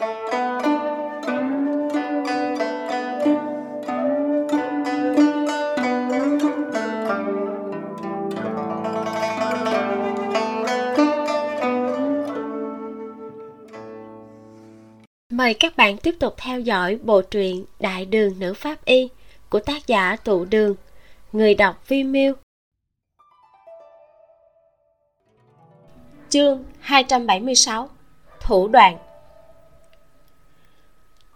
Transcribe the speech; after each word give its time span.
Mời 0.00 0.08
các 15.54 15.76
bạn 15.76 15.96
tiếp 15.96 16.14
tục 16.18 16.34
theo 16.36 16.60
dõi 16.60 16.98
bộ 17.02 17.22
truyện 17.22 17.64
Đại 17.80 18.04
đường 18.04 18.38
nữ 18.38 18.54
pháp 18.54 18.84
y 18.84 19.08
của 19.48 19.60
tác 19.60 19.86
giả 19.86 20.16
Tụ 20.24 20.44
Đường, 20.44 20.74
người 21.32 21.54
đọc 21.54 21.88
Vi 21.88 22.04
Miêu. 22.04 22.34
Chương 26.28 26.64
276 26.80 27.88
Thủ 28.40 28.68
đoạn 28.68 28.98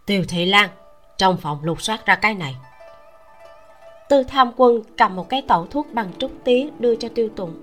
Tiêu 0.06 0.24
Thị 0.28 0.44
Lan 0.44 0.70
Trong 1.18 1.36
phòng 1.36 1.64
lục 1.64 1.82
soát 1.82 2.06
ra 2.06 2.14
cái 2.14 2.34
này. 2.34 2.56
Tư 4.08 4.22
tham 4.22 4.50
quân 4.56 4.82
cầm 4.96 5.16
một 5.16 5.28
cái 5.28 5.42
tẩu 5.42 5.66
thuốc 5.66 5.86
bằng 5.92 6.08
trúc 6.18 6.30
tía 6.44 6.68
đưa 6.78 6.96
cho 6.96 7.08
tiêu 7.14 7.28
Tùng. 7.36 7.54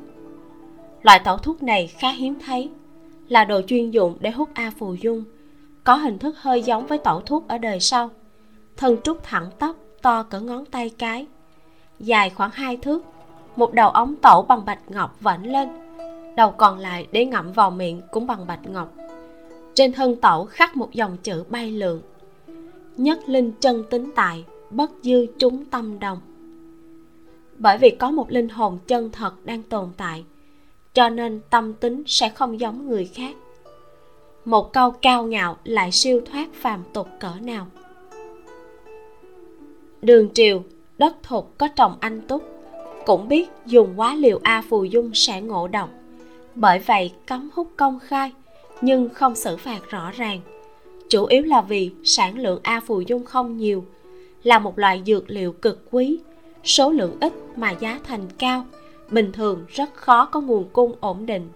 Loại 1.02 1.20
tẩu 1.24 1.38
thuốc 1.38 1.64
này 1.64 1.88
khá 1.88 2.12
hiếm 2.12 2.40
thấy, 2.46 2.70
Là 3.28 3.46
đồ 3.46 3.62
chuyên 3.68 3.92
dụng 3.92 4.18
để 4.20 4.32
hút 4.32 4.50
A 4.54 4.72
phù 4.80 4.94
dung, 4.94 5.24
Có 5.84 5.96
hình 5.96 6.20
thức 6.20 6.36
hơi 6.38 6.64
giống 6.64 6.88
với 6.88 6.98
tẩu 6.98 7.22
thuốc 7.22 7.48
ở 7.48 7.58
đời 7.58 7.80
sau. 7.80 8.10
Thân 8.78 8.98
trúc 9.04 9.24
thẳng 9.24 9.50
tóc, 9.60 9.76
to 10.02 10.24
cỡ 10.24 10.40
ngón 10.40 10.66
tay 10.66 10.90
cái, 10.98 11.26
Dài 12.00 12.30
khoảng 12.30 12.52
hai 12.54 12.78
thước, 12.78 13.06
Một 13.56 13.74
đầu 13.74 13.90
ống 13.90 14.16
tẩu 14.16 14.42
bằng 14.42 14.66
bạch 14.66 14.92
ngọc 14.92 15.18
vảnh 15.20 15.52
lên, 15.52 15.70
đầu 16.36 16.52
còn 16.52 16.80
lại 16.80 17.08
để 17.12 17.26
ngậm 17.26 17.52
vào 17.52 17.72
miệng 17.72 18.02
cũng 18.12 18.28
bằng 18.28 18.48
bạch 18.48 18.70
ngọc. 18.70 18.94
Trên 19.74 19.94
thân 19.94 20.16
tẩu 20.16 20.46
khắc 20.46 20.78
một 20.78 20.94
dòng 20.94 21.18
chữ 21.18 21.44
bay 21.50 21.72
lượn 21.72 22.02
nhất 23.04 23.30
linh 23.30 23.52
chân 23.60 23.84
tính 23.90 24.12
tại, 24.16 24.46
bất 24.70 24.92
dư 25.02 25.26
chúng 25.38 25.66
tâm 25.66 26.00
đồng. 26.00 26.20
Bởi 27.58 27.78
vì 27.78 27.90
có 27.90 28.12
một 28.12 28.32
linh 28.32 28.50
hồn 28.50 28.78
chân 28.88 29.10
thật 29.12 29.34
đang 29.44 29.64
tồn 29.64 29.90
tại, 29.98 30.24
cho 30.94 31.10
nên 31.10 31.42
tâm 31.50 31.74
tính 31.74 32.04
sẽ 32.08 32.30
không 32.30 32.60
giống 32.60 32.88
người 32.88 33.06
khác. 33.14 33.36
Một 34.46 34.74
câu 34.74 34.92
cao 34.92 35.24
ngạo 35.24 35.58
lại 35.64 35.92
siêu 35.92 36.22
thoát 36.26 36.54
phàm 36.54 36.84
tục 36.94 37.08
cỡ 37.20 37.32
nào. 37.42 37.68
Đường 40.02 40.30
triều, 40.34 40.64
đất 40.98 41.24
thục 41.24 41.58
có 41.58 41.68
trồng 41.68 41.96
anh 42.00 42.22
túc, 42.22 42.44
cũng 43.06 43.28
biết 43.28 43.50
dùng 43.66 43.94
quá 43.96 44.16
liều 44.16 44.40
a 44.44 44.64
phù 44.70 44.84
dung 44.84 45.12
sẽ 45.14 45.42
ngộ 45.42 45.68
độc. 45.68 45.90
Bởi 46.56 46.80
vậy 46.80 47.12
cấm 47.28 47.50
hút 47.54 47.68
công 47.78 48.00
khai, 48.00 48.32
nhưng 48.82 49.10
không 49.10 49.36
xử 49.36 49.58
phạt 49.58 49.80
rõ 49.90 50.12
ràng 50.12 50.40
chủ 51.12 51.26
yếu 51.26 51.44
là 51.44 51.62
vì 51.62 51.92
sản 52.04 52.40
lượng 52.40 52.60
a 52.64 52.80
phù 52.80 53.02
dung 53.02 53.26
không 53.26 53.58
nhiều 53.58 53.86
là 54.44 54.60
một 54.60 54.80
loại 54.80 55.04
dược 55.06 55.30
liệu 55.30 55.52
cực 55.52 55.86
quý. 55.92 56.20
Số 56.64 56.92
lượng 56.92 57.18
ít 57.20 57.34
mà 57.56 57.72
giá 57.72 58.00
thành 58.04 58.28
cao 58.38 58.66
bình 59.10 59.32
thường 59.32 59.66
rất 59.70 59.96
khó 59.96 60.26
có 60.26 60.42
nguồn 60.42 60.70
cung 60.74 60.96
ổn 61.00 61.26
định. 61.26 61.50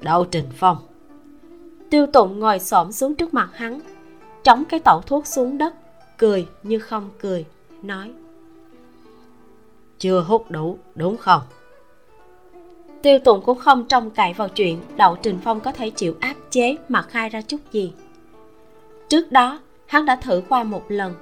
Đậu 0.00 0.24
trình 0.24 0.44
phong. 0.56 0.76
Tiêu 1.90 2.06
tụng 2.06 2.38
ngồi 2.38 2.58
xổm 2.58 2.92
xuống 2.92 3.14
trước 3.14 3.34
mặt 3.34 3.50
hắn 3.54 3.80
trống 4.44 4.64
cái 4.64 4.80
tẩu 4.80 5.00
thuốc 5.00 5.26
xuống 5.26 5.58
đất 5.58 5.74
cười 6.18 6.46
như 6.62 6.78
không 6.78 7.10
cười 7.20 7.44
nói 7.82 8.12
chưa 9.98 10.20
hút 10.20 10.50
đủ 10.50 10.78
đúng 10.94 11.16
không 11.16 11.42
tiêu 13.02 13.18
tụng 13.18 13.40
cũng 13.44 13.58
không 13.58 13.84
trông 13.88 14.10
cậy 14.10 14.32
vào 14.32 14.48
chuyện 14.48 14.80
đậu 14.96 15.16
trình 15.22 15.38
phong 15.44 15.60
có 15.60 15.72
thể 15.72 15.90
chịu 15.90 16.16
áp 16.20 16.34
chế 16.50 16.76
mà 16.88 17.02
khai 17.02 17.28
ra 17.28 17.42
chút 17.42 17.60
gì. 17.72 17.92
Trước 19.08 19.32
đó, 19.32 19.60
hắn 19.86 20.06
đã 20.06 20.16
thử 20.16 20.42
qua 20.48 20.64
một 20.64 20.84
lần. 20.88 21.14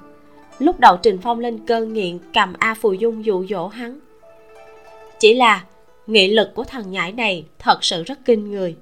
Lúc 0.59 0.79
đậu 0.79 0.97
trình 0.97 1.17
phong 1.21 1.39
lên 1.39 1.59
cơn 1.67 1.93
nghiện 1.93 2.19
cầm 2.33 2.53
a 2.59 2.73
phù 2.73 2.93
dung 2.93 3.25
dụ 3.25 3.45
dỗ 3.45 3.67
hắn. 3.67 3.99
Chỉ 5.19 5.33
là 5.33 5.63
nghị 6.07 6.27
lực 6.27 6.49
của 6.55 6.63
thằng 6.63 6.91
nhãi 6.91 7.11
này 7.11 7.45
thật 7.59 7.83
sự 7.83 8.03
rất 8.03 8.19
kinh 8.25 8.51
người. 8.51 8.75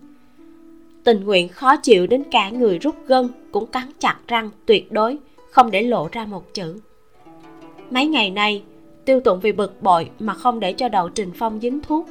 Tình 1.04 1.24
nguyện 1.24 1.50
khó 1.50 1.76
chịu 1.76 2.08
đến 2.08 2.24
cả 2.32 2.50
người 2.50 2.80
rút 2.80 2.96
gân 3.08 3.30
cũng 3.52 3.66
cắn 3.66 3.84
chặt 4.00 4.16
răng 4.28 4.50
tuyệt 4.66 4.92
đối 4.92 5.18
không 5.52 5.72
để 5.72 5.82
lộ 5.82 6.10
ra 6.12 6.26
một 6.26 6.54
chữ. 6.54 6.80
Mấy 7.90 8.06
ngày 8.08 8.30
nay, 8.30 8.64
tiêu 9.06 9.20
tụng 9.20 9.40
vì 9.40 9.52
bực 9.52 9.82
bội 9.82 10.10
mà 10.20 10.34
không 10.34 10.60
để 10.60 10.74
cho 10.74 10.90
đậu 10.90 11.10
trình 11.10 11.32
phong 11.36 11.60
dính 11.60 11.80
thuốc 11.82 12.06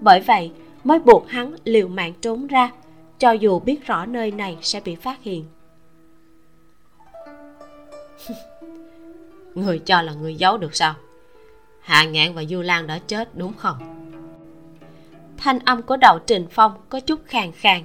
bởi 0.00 0.20
vậy 0.20 0.52
mới 0.84 0.98
buộc 0.98 1.28
hắn 1.28 1.54
liều 1.64 1.88
mạng 1.88 2.12
trốn 2.20 2.46
ra 2.46 2.70
cho 3.18 3.32
dù 3.32 3.58
biết 3.58 3.86
rõ 3.86 4.06
nơi 4.06 4.30
này 4.30 4.56
sẽ 4.62 4.80
bị 4.84 4.94
phát 4.94 5.22
hiện. 5.22 5.44
Người 9.54 9.78
cho 9.78 10.02
là 10.02 10.12
người 10.12 10.34
giấu 10.34 10.58
được 10.58 10.76
sao? 10.76 10.94
Hạ 11.80 12.04
ngạn 12.04 12.34
và 12.34 12.44
du 12.44 12.60
lan 12.60 12.86
đã 12.86 12.98
chết 13.06 13.28
đúng 13.34 13.52
không? 13.52 13.76
Thanh 15.36 15.58
âm 15.58 15.82
của 15.82 15.96
đậu 15.96 16.18
trình 16.18 16.46
phong 16.50 16.72
có 16.88 17.00
chút 17.00 17.20
khàn 17.26 17.52
khàn 17.52 17.84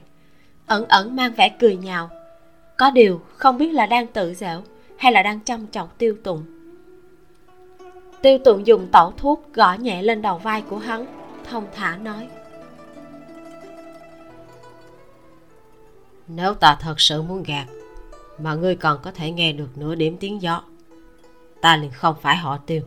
ẩn 0.66 0.86
ẩn 0.86 1.16
mang 1.16 1.34
vẻ 1.34 1.50
cười 1.60 1.76
nhạo. 1.76 2.10
Có 2.78 2.92
điều 2.92 3.22
không 3.36 3.58
biết 3.58 3.70
là 3.70 3.86
đang 3.86 4.08
tự 4.08 4.34
dễu 4.34 4.62
hay 4.98 5.12
là 5.12 5.24
đang 5.24 5.40
chăm 5.40 5.68
chọc 5.68 5.98
tiêu 5.98 6.16
tụng. 6.24 6.44
Tiêu 8.22 8.38
tụng 8.38 8.68
dùng 8.68 8.88
tẩu 8.92 9.12
thuốc 9.18 9.54
gõ 9.54 9.74
nhẹ 9.74 10.02
lên 10.02 10.22
đầu 10.22 10.38
vai 10.38 10.62
của 10.62 10.78
hắn 10.78 11.19
thông 11.50 11.68
thả 11.76 11.98
nói. 11.98 12.28
Nếu 16.28 16.54
ta 16.54 16.78
thật 16.82 17.02
sự 17.02 17.22
muốn 17.22 17.44
gạt 17.44 17.66
mà 18.40 18.56
ngươi 18.56 18.76
còn 18.76 19.00
có 19.04 19.12
thể 19.12 19.32
nghe 19.32 19.54
được 19.54 19.78
nửa 19.78 19.96
điểm 19.96 20.18
tiếng 20.20 20.42
gió 20.42 20.64
ta 21.62 21.78
liền 21.78 21.92
không 21.92 22.16
phải 22.22 22.38
họ 22.38 22.58
tiêu. 22.58 22.82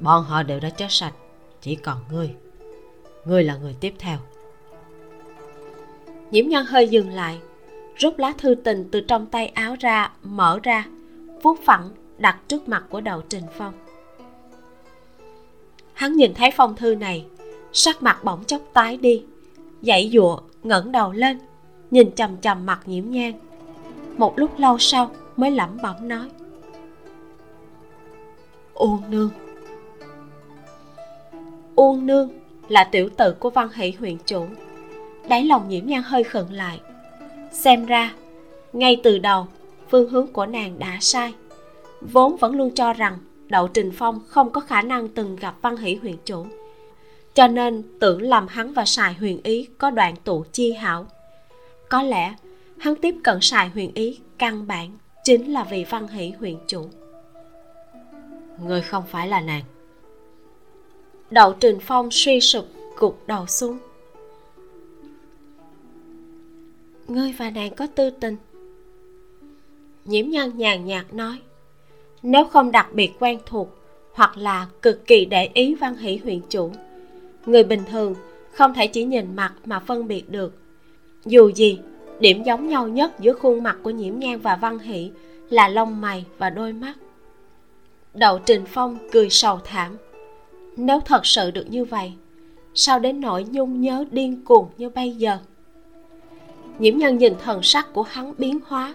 Bọn 0.00 0.24
họ 0.24 0.42
đều 0.42 0.60
đã 0.60 0.70
chết 0.70 0.86
sạch 0.90 1.14
chỉ 1.60 1.76
còn 1.76 1.98
ngươi. 2.10 2.34
Ngươi 3.24 3.44
là 3.44 3.56
người 3.56 3.76
tiếp 3.80 3.94
theo. 3.98 4.18
Nhiễm 6.30 6.48
nhân 6.48 6.66
hơi 6.66 6.88
dừng 6.88 7.10
lại 7.10 7.40
rút 7.96 8.18
lá 8.18 8.32
thư 8.38 8.54
tình 8.54 8.88
từ 8.92 9.00
trong 9.00 9.26
tay 9.26 9.46
áo 9.46 9.76
ra 9.80 10.12
mở 10.22 10.60
ra 10.62 10.86
vuốt 11.42 11.58
phẳng 11.64 11.90
đặt 12.18 12.38
trước 12.48 12.68
mặt 12.68 12.84
của 12.90 13.00
đầu 13.00 13.22
trình 13.28 13.44
phong 13.58 13.74
hắn 16.02 16.16
nhìn 16.16 16.34
thấy 16.34 16.50
phong 16.50 16.76
thư 16.76 16.94
này, 16.94 17.24
sắc 17.72 18.02
mặt 18.02 18.24
bỗng 18.24 18.44
chốc 18.44 18.62
tái 18.72 18.96
đi, 18.96 19.24
dãy 19.82 20.10
dụa 20.12 20.40
ngẩng 20.62 20.92
đầu 20.92 21.12
lên, 21.12 21.38
nhìn 21.90 22.14
chằm 22.14 22.36
chằm 22.36 22.66
mặt 22.66 22.80
nhiễm 22.86 23.10
nhang 23.10 23.32
một 24.16 24.38
lúc 24.38 24.58
lâu 24.58 24.78
sau 24.78 25.10
mới 25.36 25.50
lẩm 25.50 25.78
bẩm 25.82 26.08
nói 26.08 26.28
uông 28.74 29.02
nương 29.10 29.30
uông 31.74 32.06
nương 32.06 32.28
là 32.68 32.84
tiểu 32.84 33.08
tử 33.16 33.34
của 33.38 33.50
văn 33.50 33.68
hỷ 33.74 33.92
huyện 33.98 34.16
chủ. 34.26 34.46
Đáy 35.28 35.44
lòng 35.44 35.68
nhiễm 35.68 35.86
nhan 35.86 36.02
hơi 36.02 36.24
khựng 36.24 36.52
lại, 36.52 36.80
xem 37.52 37.86
ra 37.86 38.14
ngay 38.72 39.00
từ 39.02 39.18
đầu 39.18 39.46
phương 39.90 40.10
hướng 40.10 40.26
của 40.26 40.46
nàng 40.46 40.78
đã 40.78 40.98
sai, 41.00 41.34
vốn 42.00 42.36
vẫn 42.36 42.56
luôn 42.56 42.70
cho 42.74 42.92
rằng 42.92 43.18
đậu 43.52 43.68
trình 43.68 43.90
phong 43.94 44.20
không 44.28 44.50
có 44.50 44.60
khả 44.60 44.82
năng 44.82 45.08
từng 45.08 45.36
gặp 45.36 45.54
văn 45.62 45.76
hỷ 45.76 45.94
huyện 45.94 46.16
chủ. 46.24 46.46
Cho 47.34 47.46
nên 47.46 47.82
tưởng 47.98 48.22
làm 48.22 48.48
hắn 48.48 48.72
và 48.72 48.84
sài 48.84 49.14
huyền 49.14 49.40
ý 49.42 49.68
có 49.78 49.90
đoạn 49.90 50.16
tụ 50.24 50.44
chi 50.52 50.72
hảo. 50.72 51.06
Có 51.88 52.02
lẽ 52.02 52.34
hắn 52.78 52.96
tiếp 52.96 53.14
cận 53.24 53.38
sài 53.40 53.68
huyền 53.68 53.90
ý 53.94 54.20
căn 54.38 54.66
bản 54.66 54.98
chính 55.24 55.52
là 55.52 55.64
vì 55.64 55.84
văn 55.84 56.08
hỷ 56.08 56.30
huyện 56.30 56.56
chủ. 56.66 56.88
Người 58.64 58.82
không 58.82 59.04
phải 59.10 59.28
là 59.28 59.40
nàng. 59.40 59.62
Đậu 61.30 61.52
trình 61.52 61.78
phong 61.80 62.08
suy 62.10 62.40
sụp 62.40 62.64
gục 62.98 63.22
đầu 63.26 63.46
xuống. 63.46 63.78
Ngươi 67.08 67.32
và 67.38 67.50
nàng 67.50 67.74
có 67.74 67.86
tư 67.86 68.10
tình. 68.10 68.36
Nhiễm 70.04 70.28
nhân 70.28 70.58
nhàn 70.58 70.84
nhạt 70.84 71.14
nói 71.14 71.38
nếu 72.22 72.44
không 72.44 72.72
đặc 72.72 72.88
biệt 72.92 73.12
quen 73.18 73.38
thuộc 73.46 73.68
hoặc 74.12 74.36
là 74.36 74.66
cực 74.82 75.06
kỳ 75.06 75.24
để 75.24 75.48
ý 75.54 75.74
văn 75.74 75.96
hỷ 75.96 76.16
huyện 76.16 76.40
chủ, 76.48 76.70
người 77.46 77.64
bình 77.64 77.82
thường 77.90 78.14
không 78.52 78.74
thể 78.74 78.86
chỉ 78.86 79.04
nhìn 79.04 79.36
mặt 79.36 79.52
mà 79.64 79.80
phân 79.80 80.08
biệt 80.08 80.30
được. 80.30 80.54
Dù 81.24 81.48
gì, 81.48 81.78
điểm 82.20 82.42
giống 82.42 82.68
nhau 82.68 82.88
nhất 82.88 83.20
giữa 83.20 83.32
khuôn 83.32 83.62
mặt 83.62 83.76
của 83.82 83.90
nhiễm 83.90 84.18
nhan 84.18 84.38
và 84.38 84.56
văn 84.56 84.78
hỷ 84.78 85.10
là 85.50 85.68
lông 85.68 86.00
mày 86.00 86.24
và 86.38 86.50
đôi 86.50 86.72
mắt. 86.72 86.94
Đậu 88.14 88.38
trình 88.38 88.64
phong 88.66 88.98
cười 89.12 89.30
sầu 89.30 89.58
thảm. 89.64 89.96
Nếu 90.76 91.00
thật 91.00 91.26
sự 91.26 91.50
được 91.50 91.70
như 91.70 91.84
vậy, 91.84 92.12
sao 92.74 92.98
đến 92.98 93.20
nỗi 93.20 93.46
nhung 93.50 93.80
nhớ 93.80 94.04
điên 94.10 94.44
cuồng 94.44 94.68
như 94.78 94.90
bây 94.90 95.10
giờ? 95.10 95.38
Nhiễm 96.78 96.98
nhân 96.98 97.18
nhìn 97.18 97.34
thần 97.42 97.62
sắc 97.62 97.92
của 97.92 98.02
hắn 98.02 98.34
biến 98.38 98.58
hóa, 98.66 98.94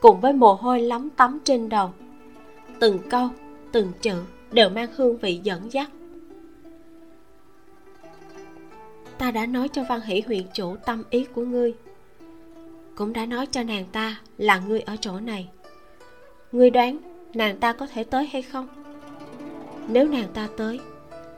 cùng 0.00 0.20
với 0.20 0.32
mồ 0.32 0.54
hôi 0.54 0.80
lắm 0.80 1.08
tắm 1.16 1.38
trên 1.44 1.68
đầu 1.68 1.90
từng 2.84 2.98
câu, 3.10 3.28
từng 3.72 3.92
chữ 4.02 4.22
đều 4.52 4.68
mang 4.68 4.88
hương 4.96 5.18
vị 5.18 5.40
dẫn 5.42 5.72
dắt. 5.72 5.90
Ta 9.18 9.30
đã 9.30 9.46
nói 9.46 9.68
cho 9.68 9.84
văn 9.88 10.00
hỷ 10.00 10.22
huyện 10.26 10.42
chủ 10.54 10.76
tâm 10.86 11.02
ý 11.10 11.24
của 11.24 11.44
ngươi. 11.44 11.74
Cũng 12.94 13.12
đã 13.12 13.26
nói 13.26 13.46
cho 13.46 13.62
nàng 13.62 13.84
ta 13.92 14.20
là 14.38 14.58
ngươi 14.58 14.80
ở 14.80 14.96
chỗ 15.00 15.20
này. 15.20 15.48
Ngươi 16.52 16.70
đoán 16.70 16.98
nàng 17.34 17.58
ta 17.58 17.72
có 17.72 17.86
thể 17.86 18.04
tới 18.04 18.26
hay 18.32 18.42
không? 18.42 18.68
Nếu 19.88 20.08
nàng 20.08 20.28
ta 20.34 20.48
tới, 20.56 20.80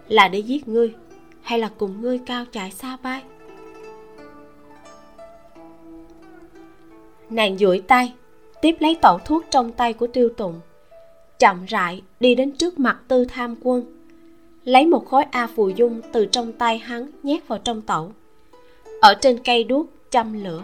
là 0.09 0.29
để 0.29 0.39
giết 0.39 0.69
ngươi 0.69 0.95
hay 1.43 1.59
là 1.59 1.71
cùng 1.79 2.01
ngươi 2.01 2.21
cao 2.27 2.45
chạy 2.53 2.71
xa 2.71 2.97
bay? 3.03 3.23
Nàng 7.31 7.59
duỗi 7.59 7.83
tay, 7.87 8.15
tiếp 8.63 8.77
lấy 8.81 8.99
tẩu 9.03 9.19
thuốc 9.19 9.45
trong 9.51 9.73
tay 9.73 9.93
của 9.93 10.07
tiêu 10.07 10.29
tụng 10.37 10.61
chậm 11.39 11.65
rãi 11.65 12.03
đi 12.21 12.35
đến 12.35 12.53
trước 12.53 12.79
mặt 12.79 12.99
tư 13.09 13.25
tham 13.25 13.55
quân. 13.63 13.85
Lấy 14.65 14.87
một 14.87 15.07
khối 15.07 15.25
a 15.31 15.47
phù 15.47 15.69
dung 15.69 16.01
từ 16.13 16.27
trong 16.27 16.53
tay 16.53 16.79
hắn 16.79 17.11
nhét 17.23 17.49
vào 17.49 17.59
trong 17.59 17.83
tẩu. 17.83 18.13
Ở 19.01 19.15
trên 19.15 19.39
cây 19.45 19.65
đuốc 19.65 19.87
châm 20.11 20.45
lửa. 20.45 20.63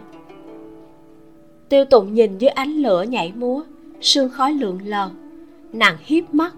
Tiêu 1.68 1.84
tụng 1.84 2.14
nhìn 2.14 2.38
dưới 2.38 2.48
ánh 2.48 2.70
lửa 2.70 3.02
nhảy 3.02 3.32
múa, 3.36 3.62
sương 4.00 4.30
khói 4.30 4.52
lượn 4.52 4.78
lờ. 4.84 5.10
Nàng 5.72 5.96
hiếp 6.00 6.34
mắt, 6.34 6.54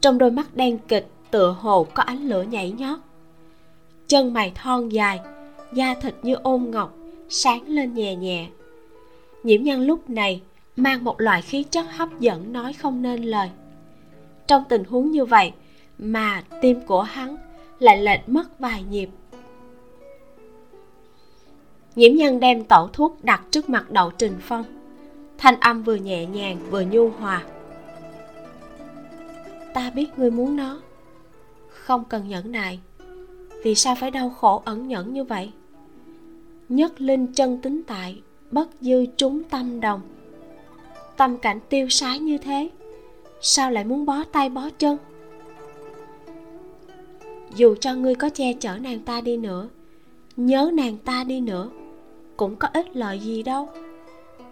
trong 0.00 0.18
đôi 0.18 0.30
mắt 0.30 0.56
đen 0.56 0.78
kịch 0.88 1.06
tựa 1.30 1.56
hồ 1.60 1.86
có 1.94 2.02
ánh 2.02 2.28
lửa 2.28 2.42
nhảy 2.42 2.70
nhót. 2.70 2.98
Chân 4.08 4.32
mày 4.32 4.52
thon 4.54 4.88
dài, 4.88 5.20
da 5.72 5.94
thịt 5.94 6.14
như 6.22 6.34
ôm 6.34 6.70
ngọc, 6.70 6.96
sáng 7.28 7.68
lên 7.68 7.94
nhẹ 7.94 8.16
nhẹ. 8.16 8.48
Nhiễm 9.42 9.62
nhân 9.62 9.80
lúc 9.80 10.10
này 10.10 10.40
mang 10.76 11.04
một 11.04 11.20
loại 11.20 11.42
khí 11.42 11.62
chất 11.62 11.86
hấp 11.90 12.20
dẫn 12.20 12.52
nói 12.52 12.72
không 12.72 13.02
nên 13.02 13.22
lời. 13.22 13.50
Trong 14.46 14.64
tình 14.68 14.84
huống 14.84 15.10
như 15.10 15.24
vậy 15.24 15.52
mà 15.98 16.42
tim 16.62 16.80
của 16.86 17.02
hắn 17.02 17.36
lại 17.78 18.02
lệch 18.02 18.28
mất 18.28 18.58
vài 18.58 18.84
nhịp. 18.90 19.08
Nhiễm 21.96 22.12
nhân 22.14 22.40
đem 22.40 22.64
tẩu 22.64 22.88
thuốc 22.88 23.24
đặt 23.24 23.42
trước 23.50 23.70
mặt 23.70 23.90
đậu 23.90 24.10
trình 24.10 24.36
phong. 24.40 24.64
Thanh 25.38 25.60
âm 25.60 25.82
vừa 25.82 25.94
nhẹ 25.94 26.26
nhàng 26.26 26.58
vừa 26.70 26.82
nhu 26.82 27.08
hòa. 27.10 27.44
Ta 29.74 29.90
biết 29.90 30.06
ngươi 30.16 30.30
muốn 30.30 30.56
nó. 30.56 30.80
Không 31.68 32.04
cần 32.04 32.28
nhẫn 32.28 32.52
nại. 32.52 32.80
Vì 33.64 33.74
sao 33.74 33.94
phải 34.00 34.10
đau 34.10 34.30
khổ 34.30 34.62
ẩn 34.64 34.88
nhẫn 34.88 35.12
như 35.12 35.24
vậy? 35.24 35.52
Nhất 36.68 37.00
linh 37.00 37.26
chân 37.26 37.60
tính 37.62 37.82
tại, 37.86 38.20
bất 38.50 38.68
dư 38.80 39.06
trúng 39.16 39.42
tâm 39.44 39.80
đồng 39.80 40.00
tâm 41.16 41.38
cảnh 41.38 41.60
tiêu 41.68 41.88
sái 41.88 42.18
như 42.18 42.38
thế? 42.38 42.68
Sao 43.40 43.70
lại 43.70 43.84
muốn 43.84 44.06
bó 44.06 44.24
tay 44.32 44.48
bó 44.48 44.68
chân? 44.78 44.96
Dù 47.54 47.74
cho 47.80 47.94
ngươi 47.94 48.14
có 48.14 48.30
che 48.30 48.52
chở 48.52 48.78
nàng 48.78 49.00
ta 49.00 49.20
đi 49.20 49.36
nữa, 49.36 49.68
nhớ 50.36 50.70
nàng 50.74 50.96
ta 50.96 51.24
đi 51.24 51.40
nữa, 51.40 51.70
cũng 52.36 52.56
có 52.56 52.68
ích 52.72 52.96
lợi 52.96 53.18
gì 53.18 53.42
đâu. 53.42 53.68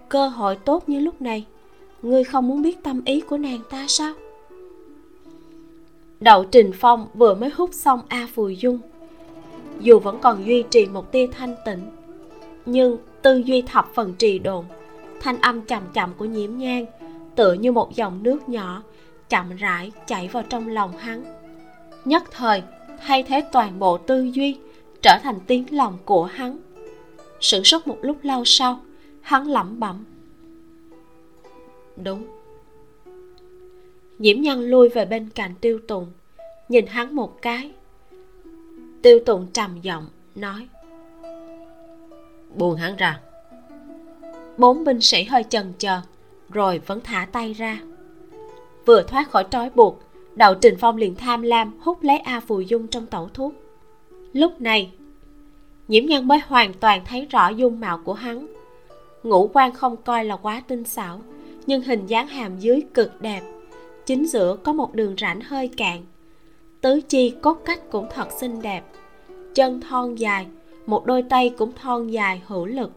Cơ 0.09 0.29
hội 0.29 0.57
tốt 0.57 0.89
như 0.89 1.01
lúc 1.01 1.23
này, 1.23 1.47
ngươi 2.03 2.25
không 2.25 2.49
muốn 2.49 2.63
biết 2.63 2.83
tâm 2.83 3.05
ý 3.05 3.21
của 3.21 3.39
nàng 3.39 3.61
ta 3.71 3.85
sao? 3.89 4.15
Đậu 6.21 6.45
trình 6.45 6.71
phong 6.75 7.07
vừa 7.15 7.35
mới 7.35 7.51
hút 7.51 7.71
xong 7.73 8.01
a 8.09 8.29
phùi 8.35 8.57
dung. 8.57 8.79
Dù 9.81 9.99
vẫn 9.99 10.19
còn 10.23 10.47
duy 10.47 10.65
trì 10.71 10.87
một 10.87 11.13
tia 11.13 11.27
thanh 11.27 11.55
tịnh, 11.67 11.81
nhưng 12.67 12.99
tư 13.23 13.37
duy 13.37 13.63
thập 13.63 13.95
phần 13.95 14.15
trì 14.19 14.39
độn 14.39 14.65
thanh 15.25 15.41
âm 15.41 15.63
chậm 15.63 15.83
chậm 15.95 16.13
của 16.17 16.25
nhiễm 16.25 16.57
nhang, 16.57 16.87
tựa 17.37 17.53
như 17.53 17.73
một 17.73 17.95
dòng 17.95 18.23
nước 18.23 18.49
nhỏ, 18.49 18.83
chậm 19.29 19.57
rãi 19.57 19.93
chảy 20.07 20.29
vào 20.29 20.43
trong 20.49 20.69
lòng 20.69 20.97
hắn. 20.97 21.25
Nhất 22.05 22.23
thời, 22.31 22.63
thay 23.01 23.23
thế 23.23 23.45
toàn 23.53 23.79
bộ 23.79 23.99
tư 23.99 24.23
duy, 24.23 24.59
trở 25.03 25.19
thành 25.23 25.39
tiếng 25.47 25.67
lòng 25.71 25.99
của 26.05 26.25
hắn. 26.25 26.59
Sửng 27.41 27.65
sốt 27.65 27.87
một 27.87 27.99
lúc 28.03 28.17
lâu 28.23 28.45
sau, 28.45 28.81
hắn 29.21 29.49
lẩm 29.49 29.81
bẩm. 29.81 30.05
Đúng. 31.97 32.27
Nhiễm 34.19 34.41
nhân 34.41 34.61
lui 34.61 34.89
về 34.89 35.05
bên 35.05 35.29
cạnh 35.35 35.55
tiêu 35.61 35.81
tùng, 35.89 36.07
nhìn 36.69 36.87
hắn 36.87 37.17
một 37.17 37.43
cái. 37.43 37.73
Tiêu 39.03 39.19
tùng 39.27 39.47
trầm 39.53 39.81
giọng 39.83 40.07
nói. 40.35 40.69
Buông 42.55 42.77
hắn 42.77 42.97
ra 42.97 43.21
bốn 44.59 44.85
binh 44.85 45.01
sĩ 45.01 45.25
hơi 45.25 45.45
chần 45.49 45.73
chờ, 45.79 46.01
rồi 46.51 46.81
vẫn 46.87 47.01
thả 47.05 47.27
tay 47.33 47.53
ra. 47.53 47.81
Vừa 48.87 49.03
thoát 49.03 49.31
khỏi 49.31 49.47
trói 49.51 49.71
buộc 49.71 50.01
đậu 50.35 50.55
trình 50.55 50.75
phong 50.81 50.97
liền 50.97 51.15
tham 51.15 51.43
lam 51.43 51.73
hút 51.81 52.03
lấy 52.03 52.19
a 52.19 52.41
phù 52.41 52.61
dung 52.61 52.87
trong 52.87 53.07
tẩu 53.07 53.29
thuốc. 53.35 53.53
Lúc 54.33 54.61
này, 54.61 54.91
nhiễm 55.89 56.07
nhân 56.07 56.29
mới 56.29 56.39
hoàn 56.47 56.73
toàn 56.73 57.03
thấy 57.05 57.27
rõ 57.31 57.49
dung 57.49 57.81
mạo 57.81 58.01
của 58.05 58.13
hắn. 58.13 58.47
Ngũ 59.23 59.51
quan 59.53 59.73
không 59.73 59.97
coi 59.97 60.25
là 60.25 60.37
quá 60.37 60.63
tinh 60.69 60.85
xảo, 60.85 61.21
nhưng 61.67 61.83
hình 61.83 62.07
dáng 62.07 62.27
hàm 62.27 62.59
dưới 62.59 62.83
cực 62.95 63.23
đẹp. 63.23 63.41
Chính 64.07 64.27
giữa 64.27 64.57
có 64.63 64.73
một 64.73 64.95
đường 64.95 65.15
rãnh 65.19 65.41
hơi 65.41 65.69
cạn. 65.69 66.03
Tứ 66.81 67.01
chi 67.09 67.35
cốt 67.43 67.55
cách 67.65 67.91
cũng 67.91 68.07
thật 68.15 68.29
xinh 68.41 68.63
đẹp. 68.63 68.83
Chân 69.55 69.81
thon 69.81 70.15
dài, 70.15 70.47
một 70.87 71.07
đôi 71.07 71.23
tay 71.23 71.51
cũng 71.59 71.73
thon 71.73 72.09
dài 72.09 72.43
hữu 72.47 72.67
lực 72.67 72.91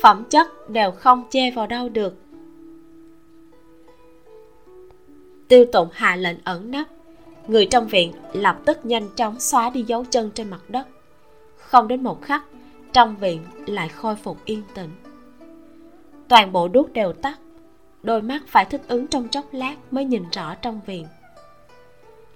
phẩm 0.00 0.24
chất 0.30 0.70
đều 0.70 0.90
không 0.90 1.24
chê 1.30 1.50
vào 1.50 1.66
đâu 1.66 1.88
được. 1.88 2.14
Tiêu 5.48 5.64
tụng 5.72 5.88
hạ 5.92 6.16
lệnh 6.16 6.36
ẩn 6.44 6.70
nấp, 6.70 6.86
người 7.46 7.66
trong 7.66 7.86
viện 7.86 8.12
lập 8.32 8.58
tức 8.64 8.86
nhanh 8.86 9.08
chóng 9.16 9.40
xóa 9.40 9.70
đi 9.70 9.82
dấu 9.82 10.04
chân 10.10 10.30
trên 10.34 10.50
mặt 10.50 10.60
đất. 10.68 10.86
Không 11.56 11.88
đến 11.88 12.02
một 12.02 12.22
khắc, 12.22 12.44
trong 12.92 13.16
viện 13.16 13.42
lại 13.66 13.88
khôi 13.88 14.16
phục 14.16 14.44
yên 14.44 14.62
tĩnh. 14.74 14.90
Toàn 16.28 16.52
bộ 16.52 16.68
đuốc 16.68 16.92
đều 16.92 17.12
tắt, 17.12 17.38
đôi 18.02 18.22
mắt 18.22 18.42
phải 18.46 18.64
thích 18.64 18.80
ứng 18.88 19.06
trong 19.06 19.28
chốc 19.28 19.44
lát 19.52 19.74
mới 19.90 20.04
nhìn 20.04 20.24
rõ 20.32 20.54
trong 20.54 20.80
viện. 20.86 21.06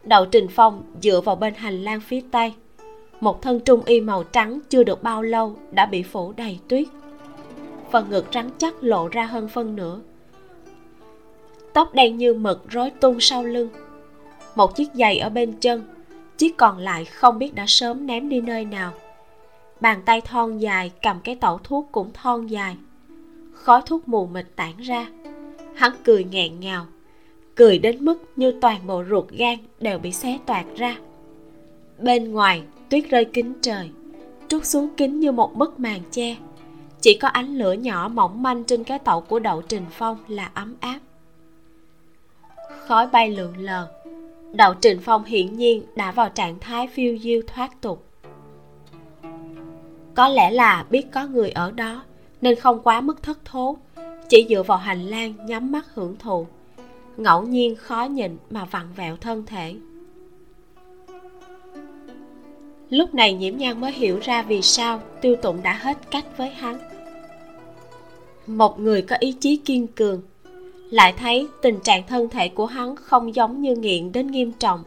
Đậu 0.04 0.26
trình 0.26 0.46
phong 0.50 0.82
dựa 1.02 1.20
vào 1.20 1.36
bên 1.36 1.54
hành 1.54 1.84
lang 1.84 2.00
phía 2.00 2.22
tây, 2.30 2.54
một 3.20 3.42
thân 3.42 3.60
trung 3.60 3.82
y 3.86 4.00
màu 4.00 4.22
trắng 4.22 4.60
chưa 4.68 4.84
được 4.84 5.02
bao 5.02 5.22
lâu 5.22 5.56
đã 5.70 5.86
bị 5.86 6.02
phủ 6.02 6.32
đầy 6.32 6.58
tuyết 6.68 6.88
phần 7.90 8.10
ngực 8.10 8.24
rắn 8.34 8.50
chắc 8.58 8.74
lộ 8.80 9.08
ra 9.08 9.24
hơn 9.24 9.48
phân 9.48 9.76
nửa. 9.76 10.00
Tóc 11.72 11.94
đen 11.94 12.16
như 12.16 12.34
mực 12.34 12.70
rối 12.70 12.90
tung 12.90 13.20
sau 13.20 13.44
lưng. 13.44 13.68
Một 14.54 14.76
chiếc 14.76 14.88
giày 14.94 15.18
ở 15.18 15.30
bên 15.30 15.52
chân, 15.52 15.84
chiếc 16.38 16.56
còn 16.56 16.78
lại 16.78 17.04
không 17.04 17.38
biết 17.38 17.54
đã 17.54 17.64
sớm 17.66 18.06
ném 18.06 18.28
đi 18.28 18.40
nơi 18.40 18.64
nào. 18.64 18.92
Bàn 19.80 20.02
tay 20.04 20.20
thon 20.20 20.58
dài 20.58 20.92
cầm 21.02 21.20
cái 21.24 21.34
tẩu 21.34 21.58
thuốc 21.58 21.88
cũng 21.92 22.10
thon 22.12 22.46
dài. 22.46 22.76
Khói 23.52 23.82
thuốc 23.86 24.08
mù 24.08 24.26
mịt 24.26 24.46
tản 24.56 24.72
ra. 24.78 25.06
Hắn 25.74 25.92
cười 26.04 26.24
nghẹn 26.24 26.60
ngào, 26.60 26.86
cười 27.54 27.78
đến 27.78 28.04
mức 28.04 28.22
như 28.36 28.54
toàn 28.60 28.86
bộ 28.86 29.04
ruột 29.10 29.28
gan 29.30 29.58
đều 29.80 29.98
bị 29.98 30.12
xé 30.12 30.38
toạc 30.46 30.66
ra. 30.76 30.96
Bên 31.98 32.32
ngoài, 32.32 32.62
tuyết 32.88 33.04
rơi 33.10 33.24
kín 33.24 33.52
trời, 33.62 33.90
trút 34.48 34.64
xuống 34.64 34.88
kín 34.96 35.20
như 35.20 35.32
một 35.32 35.54
bức 35.54 35.80
màn 35.80 36.00
che 36.10 36.36
chỉ 37.06 37.14
có 37.14 37.28
ánh 37.28 37.58
lửa 37.58 37.72
nhỏ 37.72 38.08
mỏng 38.14 38.42
manh 38.42 38.64
trên 38.64 38.84
cái 38.84 38.98
tàu 38.98 39.20
của 39.20 39.38
đậu 39.38 39.62
trình 39.62 39.84
phong 39.90 40.18
là 40.28 40.50
ấm 40.54 40.74
áp. 40.80 40.98
Khói 42.86 43.06
bay 43.06 43.30
lượn 43.30 43.56
lờ. 43.56 43.88
Đậu 44.52 44.74
trình 44.74 44.98
phong 45.02 45.24
hiển 45.24 45.56
nhiên 45.56 45.82
đã 45.96 46.12
vào 46.12 46.28
trạng 46.28 46.58
thái 46.60 46.86
phiêu 46.86 47.18
diêu 47.18 47.40
thoát 47.46 47.80
tục. 47.80 48.04
Có 50.14 50.28
lẽ 50.28 50.50
là 50.50 50.86
biết 50.90 51.06
có 51.12 51.26
người 51.26 51.50
ở 51.50 51.70
đó, 51.70 52.02
nên 52.40 52.60
không 52.60 52.80
quá 52.82 53.00
mức 53.00 53.22
thất 53.22 53.44
thố, 53.44 53.76
chỉ 54.28 54.46
dựa 54.48 54.62
vào 54.62 54.78
hành 54.78 55.06
lang 55.06 55.46
nhắm 55.46 55.72
mắt 55.72 55.84
hưởng 55.94 56.16
thụ. 56.18 56.46
Ngẫu 57.16 57.42
nhiên 57.42 57.76
khó 57.76 58.04
nhịn 58.04 58.36
mà 58.50 58.64
vặn 58.64 58.86
vẹo 58.96 59.16
thân 59.16 59.46
thể. 59.46 59.74
Lúc 62.90 63.14
này 63.14 63.34
nhiễm 63.34 63.56
nhan 63.56 63.80
mới 63.80 63.92
hiểu 63.92 64.18
ra 64.22 64.42
vì 64.42 64.62
sao 64.62 65.00
tiêu 65.20 65.36
tụng 65.36 65.62
đã 65.62 65.72
hết 65.72 66.10
cách 66.10 66.24
với 66.36 66.50
hắn 66.50 66.95
một 68.46 68.80
người 68.80 69.02
có 69.02 69.16
ý 69.20 69.32
chí 69.32 69.56
kiên 69.56 69.86
cường. 69.86 70.22
Lại 70.90 71.14
thấy 71.18 71.46
tình 71.62 71.80
trạng 71.80 72.06
thân 72.06 72.28
thể 72.28 72.48
của 72.48 72.66
hắn 72.66 72.96
không 72.96 73.34
giống 73.34 73.62
như 73.62 73.76
nghiện 73.76 74.12
đến 74.12 74.26
nghiêm 74.26 74.52
trọng. 74.52 74.84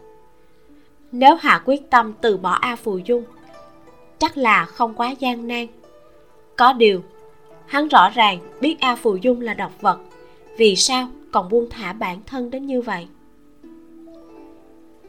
Nếu 1.12 1.36
hạ 1.36 1.62
quyết 1.66 1.90
tâm 1.90 2.14
từ 2.22 2.38
bỏ 2.38 2.52
a 2.52 2.76
phù 2.76 2.98
dung, 2.98 3.24
chắc 4.20 4.38
là 4.38 4.66
không 4.66 4.94
quá 4.94 5.16
gian 5.20 5.48
nan. 5.48 5.68
Có 6.56 6.74
điều, 6.74 7.04
hắn 7.66 7.88
rõ 7.88 8.10
ràng 8.10 8.40
biết 8.62 8.76
a 8.80 8.96
phù 8.96 9.16
dung 9.16 9.42
là 9.42 9.54
độc 9.54 9.82
vật, 9.82 10.00
vì 10.58 10.76
sao 10.76 11.08
còn 11.32 11.50
buông 11.50 11.70
thả 11.70 11.94
bản 11.94 12.20
thân 12.26 12.50
đến 12.50 12.66
như 12.66 12.82
vậy? 12.82 13.08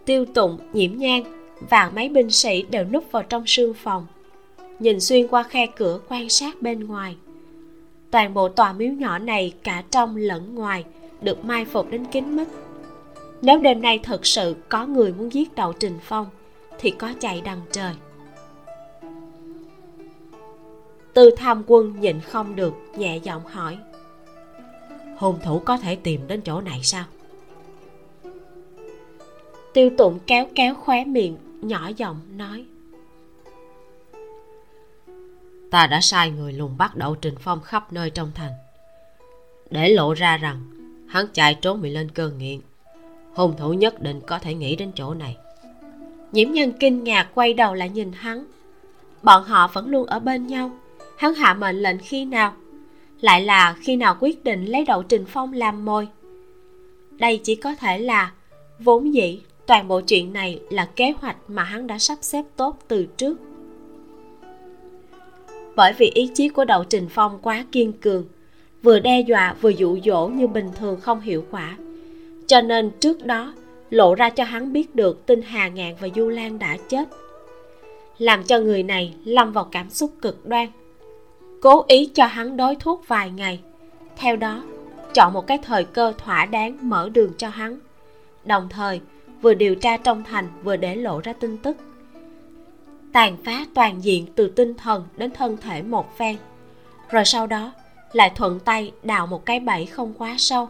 Tiêu 0.05 0.25
tụng, 0.25 0.59
nhiễm 0.73 0.97
nhang 0.97 1.23
và 1.71 1.91
mấy 1.95 2.09
binh 2.09 2.31
sĩ 2.31 2.63
đều 2.63 2.85
núp 2.85 3.13
vào 3.13 3.23
trong 3.23 3.47
sương 3.47 3.75
phòng, 3.75 4.07
nhìn 4.79 5.01
xuyên 5.01 5.29
qua 5.29 5.43
khe 5.43 5.67
cửa 5.67 6.01
quan 6.09 6.29
sát 6.29 6.63
bên 6.63 6.87
ngoài 6.87 7.17
toàn 8.11 8.35
bộ 8.35 8.49
tòa 8.49 8.73
miếu 8.73 8.93
nhỏ 8.93 9.19
này 9.19 9.55
cả 9.63 9.83
trong 9.91 10.17
lẫn 10.17 10.55
ngoài 10.55 10.85
được 11.21 11.45
mai 11.45 11.65
phục 11.65 11.91
đến 11.91 12.05
kín 12.05 12.37
mít. 12.37 12.49
Nếu 13.43 13.59
đêm 13.59 13.83
nay 13.83 14.01
thật 14.03 14.27
sự 14.27 14.57
có 14.69 14.87
người 14.87 15.13
muốn 15.13 15.33
giết 15.33 15.55
đậu 15.55 15.73
trình 15.73 15.99
phong, 16.03 16.27
thì 16.79 16.91
có 16.91 17.13
chạy 17.21 17.41
đằng 17.41 17.61
trời. 17.73 17.95
Tư 21.15 21.31
tham 21.37 21.63
quân 21.67 22.01
nhịn 22.01 22.21
không 22.21 22.57
được, 22.57 22.75
nhẹ 22.97 23.17
giọng 23.17 23.43
hỏi, 23.47 23.79
hung 25.17 25.39
thủ 25.45 25.59
có 25.59 25.77
thể 25.77 25.97
tìm 25.97 26.21
đến 26.27 26.41
chỗ 26.41 26.61
này 26.61 26.81
sao? 26.83 27.05
Tiêu 29.73 29.91
tụng 29.99 30.19
kéo 30.27 30.47
kéo 30.55 30.75
khóe 30.75 31.05
miệng, 31.05 31.37
nhỏ 31.61 31.91
giọng 31.97 32.17
nói 32.37 32.65
ta 35.71 35.87
đã 35.87 36.01
sai 36.01 36.31
người 36.31 36.53
lùng 36.53 36.77
bắt 36.79 36.97
đậu 36.97 37.15
trình 37.15 37.35
phong 37.41 37.61
khắp 37.61 37.93
nơi 37.93 38.11
trong 38.11 38.31
thành. 38.35 38.53
Để 39.71 39.89
lộ 39.89 40.15
ra 40.15 40.37
rằng, 40.37 40.61
hắn 41.09 41.27
chạy 41.33 41.55
trốn 41.55 41.83
bị 41.83 41.91
lên 41.91 42.11
cơn 42.11 42.39
nghiện. 42.39 42.61
Hung 43.35 43.57
thủ 43.57 43.73
nhất 43.73 44.03
định 44.03 44.21
có 44.27 44.39
thể 44.39 44.55
nghĩ 44.55 44.77
đến 44.77 44.93
chỗ 44.95 45.15
này. 45.15 45.37
Nhiễm 46.33 46.53
nhân 46.53 46.73
kinh 46.81 47.05
ngạc 47.05 47.29
quay 47.35 47.55
đầu 47.55 47.75
lại 47.75 47.89
nhìn 47.89 48.13
hắn. 48.13 48.45
Bọn 49.23 49.45
họ 49.45 49.71
vẫn 49.73 49.89
luôn 49.89 50.07
ở 50.07 50.19
bên 50.19 50.47
nhau. 50.47 50.71
Hắn 51.17 51.35
hạ 51.35 51.55
mệnh 51.55 51.83
lệnh 51.83 51.99
khi 51.99 52.25
nào? 52.25 52.53
Lại 53.21 53.43
là 53.43 53.77
khi 53.81 53.97
nào 53.97 54.17
quyết 54.21 54.45
định 54.45 54.65
lấy 54.65 54.85
đậu 54.85 55.03
trình 55.03 55.25
phong 55.29 55.53
làm 55.53 55.85
môi 55.85 56.09
đây 57.21 57.41
chỉ 57.45 57.55
có 57.55 57.75
thể 57.75 57.99
là, 57.99 58.33
vốn 58.79 59.15
dĩ 59.15 59.41
toàn 59.67 59.89
bộ 59.89 60.01
chuyện 60.01 60.33
này 60.33 60.61
là 60.71 60.85
kế 60.97 61.13
hoạch 61.21 61.37
mà 61.49 61.63
hắn 61.63 61.87
đã 61.87 61.99
sắp 61.99 62.19
xếp 62.21 62.45
tốt 62.57 62.79
từ 62.89 63.07
trước 63.17 63.37
bởi 65.77 65.93
vì 65.93 66.11
ý 66.15 66.31
chí 66.35 66.49
của 66.49 66.65
đậu 66.65 66.85
trình 66.85 67.07
phong 67.11 67.39
quá 67.43 67.65
kiên 67.73 67.93
cường. 67.93 68.25
Vừa 68.83 69.01
đe 69.01 69.21
dọa, 69.21 69.55
vừa 69.61 69.71
dụ 69.71 69.99
dỗ 70.05 70.27
như 70.27 70.47
bình 70.47 70.71
thường 70.79 71.01
không 71.01 71.21
hiệu 71.21 71.45
quả. 71.51 71.77
Cho 72.47 72.61
nên 72.61 72.91
trước 73.01 73.25
đó, 73.25 73.55
lộ 73.91 74.15
ra 74.15 74.31
cho 74.31 74.45
hắn 74.45 74.73
biết 74.73 74.95
được 74.95 75.27
tin 75.27 75.43
hà 75.43 75.69
ngạn 75.69 75.95
và 76.01 76.09
du 76.17 76.29
lan 76.29 76.59
đã 76.59 76.77
chết. 76.89 77.09
Làm 78.19 78.45
cho 78.45 78.59
người 78.59 78.83
này 78.83 79.15
lâm 79.25 79.53
vào 79.53 79.65
cảm 79.65 79.91
xúc 79.91 80.11
cực 80.23 80.47
đoan. 80.47 80.69
Cố 81.61 81.85
ý 81.89 82.07
cho 82.15 82.27
hắn 82.27 82.57
đối 82.57 82.77
thuốc 82.77 83.05
vài 83.09 83.31
ngày. 83.31 83.61
Theo 84.17 84.37
đó, 84.37 84.63
chọn 85.15 85.33
một 85.33 85.47
cái 85.47 85.59
thời 85.63 85.85
cơ 85.85 86.13
thỏa 86.19 86.47
đáng 86.47 86.79
mở 86.83 87.09
đường 87.09 87.33
cho 87.39 87.49
hắn. 87.49 87.79
Đồng 88.45 88.69
thời, 88.69 89.01
vừa 89.43 89.55
điều 89.55 89.75
tra 89.75 89.97
trong 89.97 90.25
thành, 90.25 90.49
vừa 90.63 90.77
để 90.77 90.97
lộ 90.97 91.21
ra 91.21 91.33
tin 91.33 91.57
tức 91.57 91.77
tàn 93.13 93.37
phá 93.45 93.67
toàn 93.75 94.05
diện 94.05 94.27
từ 94.35 94.49
tinh 94.49 94.75
thần 94.75 95.05
đến 95.17 95.31
thân 95.31 95.57
thể 95.57 95.83
một 95.83 96.19
phen. 96.19 96.37
Rồi 97.09 97.25
sau 97.25 97.47
đó, 97.47 97.73
lại 98.13 98.33
thuận 98.37 98.61
tay 98.61 98.93
đào 99.03 99.27
một 99.27 99.47
cái 99.47 99.61
bẫy 99.61 99.87
không 99.87 100.15
quá 100.19 100.35
sâu. 100.39 100.69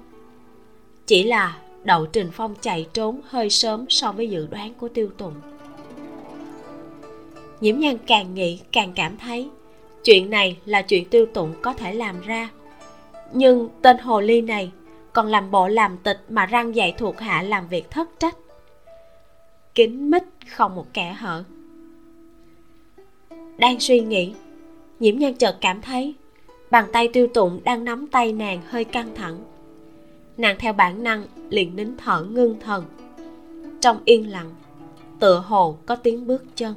Chỉ 1.06 1.22
là 1.22 1.58
đậu 1.84 2.06
trình 2.06 2.30
phong 2.32 2.54
chạy 2.60 2.86
trốn 2.92 3.20
hơi 3.24 3.50
sớm 3.50 3.86
so 3.88 4.12
với 4.12 4.30
dự 4.30 4.46
đoán 4.46 4.74
của 4.74 4.88
tiêu 4.88 5.10
tùng. 5.18 5.34
Nhiễm 7.60 7.78
nhan 7.78 7.98
càng 8.06 8.34
nghĩ 8.34 8.60
càng 8.72 8.92
cảm 8.94 9.16
thấy 9.16 9.50
chuyện 10.04 10.30
này 10.30 10.56
là 10.64 10.82
chuyện 10.82 11.08
tiêu 11.08 11.26
tụng 11.34 11.54
có 11.62 11.72
thể 11.72 11.92
làm 11.94 12.20
ra. 12.20 12.48
Nhưng 13.32 13.68
tên 13.82 13.98
hồ 13.98 14.20
ly 14.20 14.40
này 14.40 14.70
còn 15.12 15.26
làm 15.26 15.50
bộ 15.50 15.68
làm 15.68 15.96
tịch 15.96 16.20
mà 16.28 16.46
răng 16.46 16.74
dạy 16.74 16.94
thuộc 16.98 17.20
hạ 17.20 17.42
làm 17.42 17.68
việc 17.68 17.90
thất 17.90 18.08
trách. 18.18 18.36
Kín 19.74 20.10
mít 20.10 20.22
không 20.56 20.74
một 20.74 20.86
kẻ 20.92 21.12
hở 21.12 21.44
đang 23.60 23.80
suy 23.80 24.00
nghĩ. 24.00 24.34
Nhiễm 25.00 25.18
nhan 25.18 25.34
chợt 25.34 25.56
cảm 25.60 25.82
thấy, 25.82 26.14
bàn 26.70 26.84
tay 26.92 27.08
tiêu 27.12 27.26
tụng 27.34 27.60
đang 27.64 27.84
nắm 27.84 28.06
tay 28.06 28.32
nàng 28.32 28.62
hơi 28.66 28.84
căng 28.84 29.14
thẳng. 29.14 29.44
Nàng 30.36 30.56
theo 30.58 30.72
bản 30.72 31.02
năng 31.02 31.26
liền 31.50 31.76
nín 31.76 31.96
thở 31.96 32.24
ngưng 32.24 32.60
thần. 32.60 32.84
Trong 33.80 34.00
yên 34.04 34.30
lặng, 34.30 34.54
tựa 35.18 35.44
hồ 35.46 35.76
có 35.86 35.96
tiếng 35.96 36.26
bước 36.26 36.44
chân. 36.56 36.74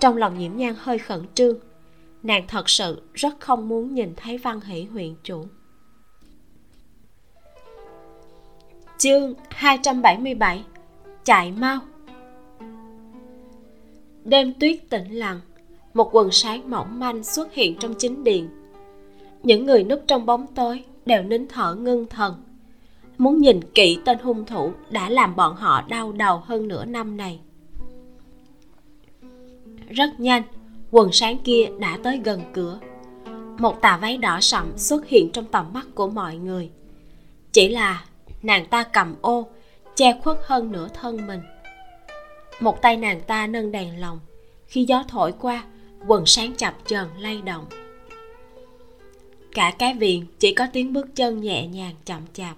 Trong 0.00 0.16
lòng 0.16 0.38
nhiễm 0.38 0.56
nhan 0.56 0.74
hơi 0.78 0.98
khẩn 0.98 1.24
trương, 1.34 1.58
nàng 2.22 2.44
thật 2.48 2.68
sự 2.68 3.02
rất 3.14 3.40
không 3.40 3.68
muốn 3.68 3.94
nhìn 3.94 4.14
thấy 4.16 4.38
văn 4.38 4.60
hỷ 4.60 4.84
huyện 4.84 5.14
chủ. 5.22 5.46
Chương 8.98 9.34
277 9.50 10.64
chạy 11.24 11.52
mau. 11.52 11.78
Đêm 14.24 14.52
tuyết 14.60 14.90
tĩnh 14.90 15.14
lặng 15.14 15.40
một 15.94 16.08
quần 16.12 16.30
sáng 16.30 16.70
mỏng 16.70 17.00
manh 17.00 17.24
xuất 17.24 17.52
hiện 17.52 17.76
trong 17.78 17.94
chính 17.98 18.24
điện. 18.24 18.48
Những 19.42 19.66
người 19.66 19.84
núp 19.84 20.02
trong 20.06 20.26
bóng 20.26 20.46
tối 20.54 20.84
đều 21.06 21.22
nín 21.22 21.48
thở 21.48 21.74
ngưng 21.74 22.06
thần. 22.06 22.34
Muốn 23.18 23.38
nhìn 23.38 23.60
kỹ 23.74 23.98
tên 24.04 24.18
hung 24.18 24.44
thủ 24.44 24.72
đã 24.90 25.10
làm 25.10 25.36
bọn 25.36 25.56
họ 25.56 25.82
đau 25.88 26.12
đầu 26.12 26.42
hơn 26.44 26.68
nửa 26.68 26.84
năm 26.84 27.16
này. 27.16 27.40
Rất 29.88 30.20
nhanh, 30.20 30.42
quần 30.90 31.12
sáng 31.12 31.38
kia 31.38 31.68
đã 31.78 31.98
tới 32.02 32.20
gần 32.24 32.40
cửa. 32.52 32.78
Một 33.58 33.80
tà 33.80 33.96
váy 33.96 34.16
đỏ 34.16 34.38
sậm 34.40 34.78
xuất 34.78 35.06
hiện 35.06 35.30
trong 35.32 35.44
tầm 35.44 35.72
mắt 35.72 35.86
của 35.94 36.08
mọi 36.08 36.36
người. 36.36 36.70
Chỉ 37.52 37.68
là 37.68 38.04
nàng 38.42 38.66
ta 38.66 38.82
cầm 38.82 39.14
ô, 39.20 39.46
che 39.96 40.20
khuất 40.22 40.38
hơn 40.44 40.72
nửa 40.72 40.88
thân 40.88 41.26
mình. 41.26 41.40
Một 42.60 42.82
tay 42.82 42.96
nàng 42.96 43.20
ta 43.20 43.46
nâng 43.46 43.72
đèn 43.72 44.00
lồng. 44.00 44.18
Khi 44.66 44.84
gió 44.84 45.04
thổi 45.08 45.32
qua 45.32 45.64
quần 46.06 46.26
sáng 46.26 46.54
chập 46.54 46.74
chờn 46.86 47.08
lay 47.18 47.42
động. 47.42 47.66
Cả 49.54 49.72
cái 49.78 49.94
viện 49.94 50.26
chỉ 50.38 50.54
có 50.54 50.66
tiếng 50.72 50.92
bước 50.92 51.06
chân 51.14 51.40
nhẹ 51.40 51.66
nhàng 51.66 51.94
chậm 52.04 52.22
chạp. 52.32 52.56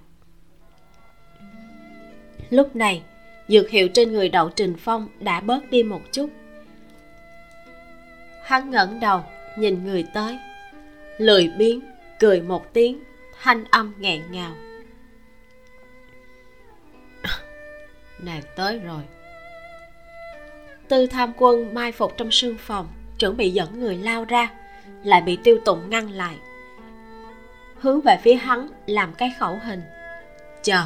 Lúc 2.50 2.76
này, 2.76 3.02
dược 3.48 3.70
hiệu 3.70 3.88
trên 3.94 4.12
người 4.12 4.28
đậu 4.28 4.48
trình 4.48 4.74
phong 4.78 5.08
đã 5.20 5.40
bớt 5.40 5.70
đi 5.70 5.82
một 5.82 6.00
chút. 6.12 6.30
Hắn 8.42 8.70
ngẩng 8.70 9.00
đầu, 9.00 9.24
nhìn 9.58 9.84
người 9.84 10.04
tới. 10.14 10.38
Lười 11.18 11.48
biếng, 11.58 11.80
cười 12.18 12.40
một 12.40 12.72
tiếng, 12.72 13.02
thanh 13.42 13.64
âm 13.64 13.94
nghẹn 13.98 14.22
ngào. 14.30 14.54
Nàng 18.18 18.42
tới 18.56 18.78
rồi. 18.78 19.02
Tư 20.88 21.06
tham 21.06 21.32
quân 21.36 21.74
mai 21.74 21.92
phục 21.92 22.16
trong 22.16 22.30
sương 22.30 22.56
phòng 22.58 22.88
chuẩn 23.22 23.36
bị 23.36 23.50
dẫn 23.50 23.80
người 23.80 23.96
lao 23.96 24.24
ra, 24.24 24.50
lại 25.04 25.22
bị 25.22 25.38
tiêu 25.44 25.58
tụng 25.64 25.90
ngăn 25.90 26.10
lại. 26.10 26.36
Hướng 27.80 28.00
về 28.00 28.18
phía 28.22 28.34
hắn 28.34 28.68
làm 28.86 29.14
cái 29.14 29.32
khẩu 29.38 29.58
hình. 29.62 29.82
Chờ. 30.62 30.84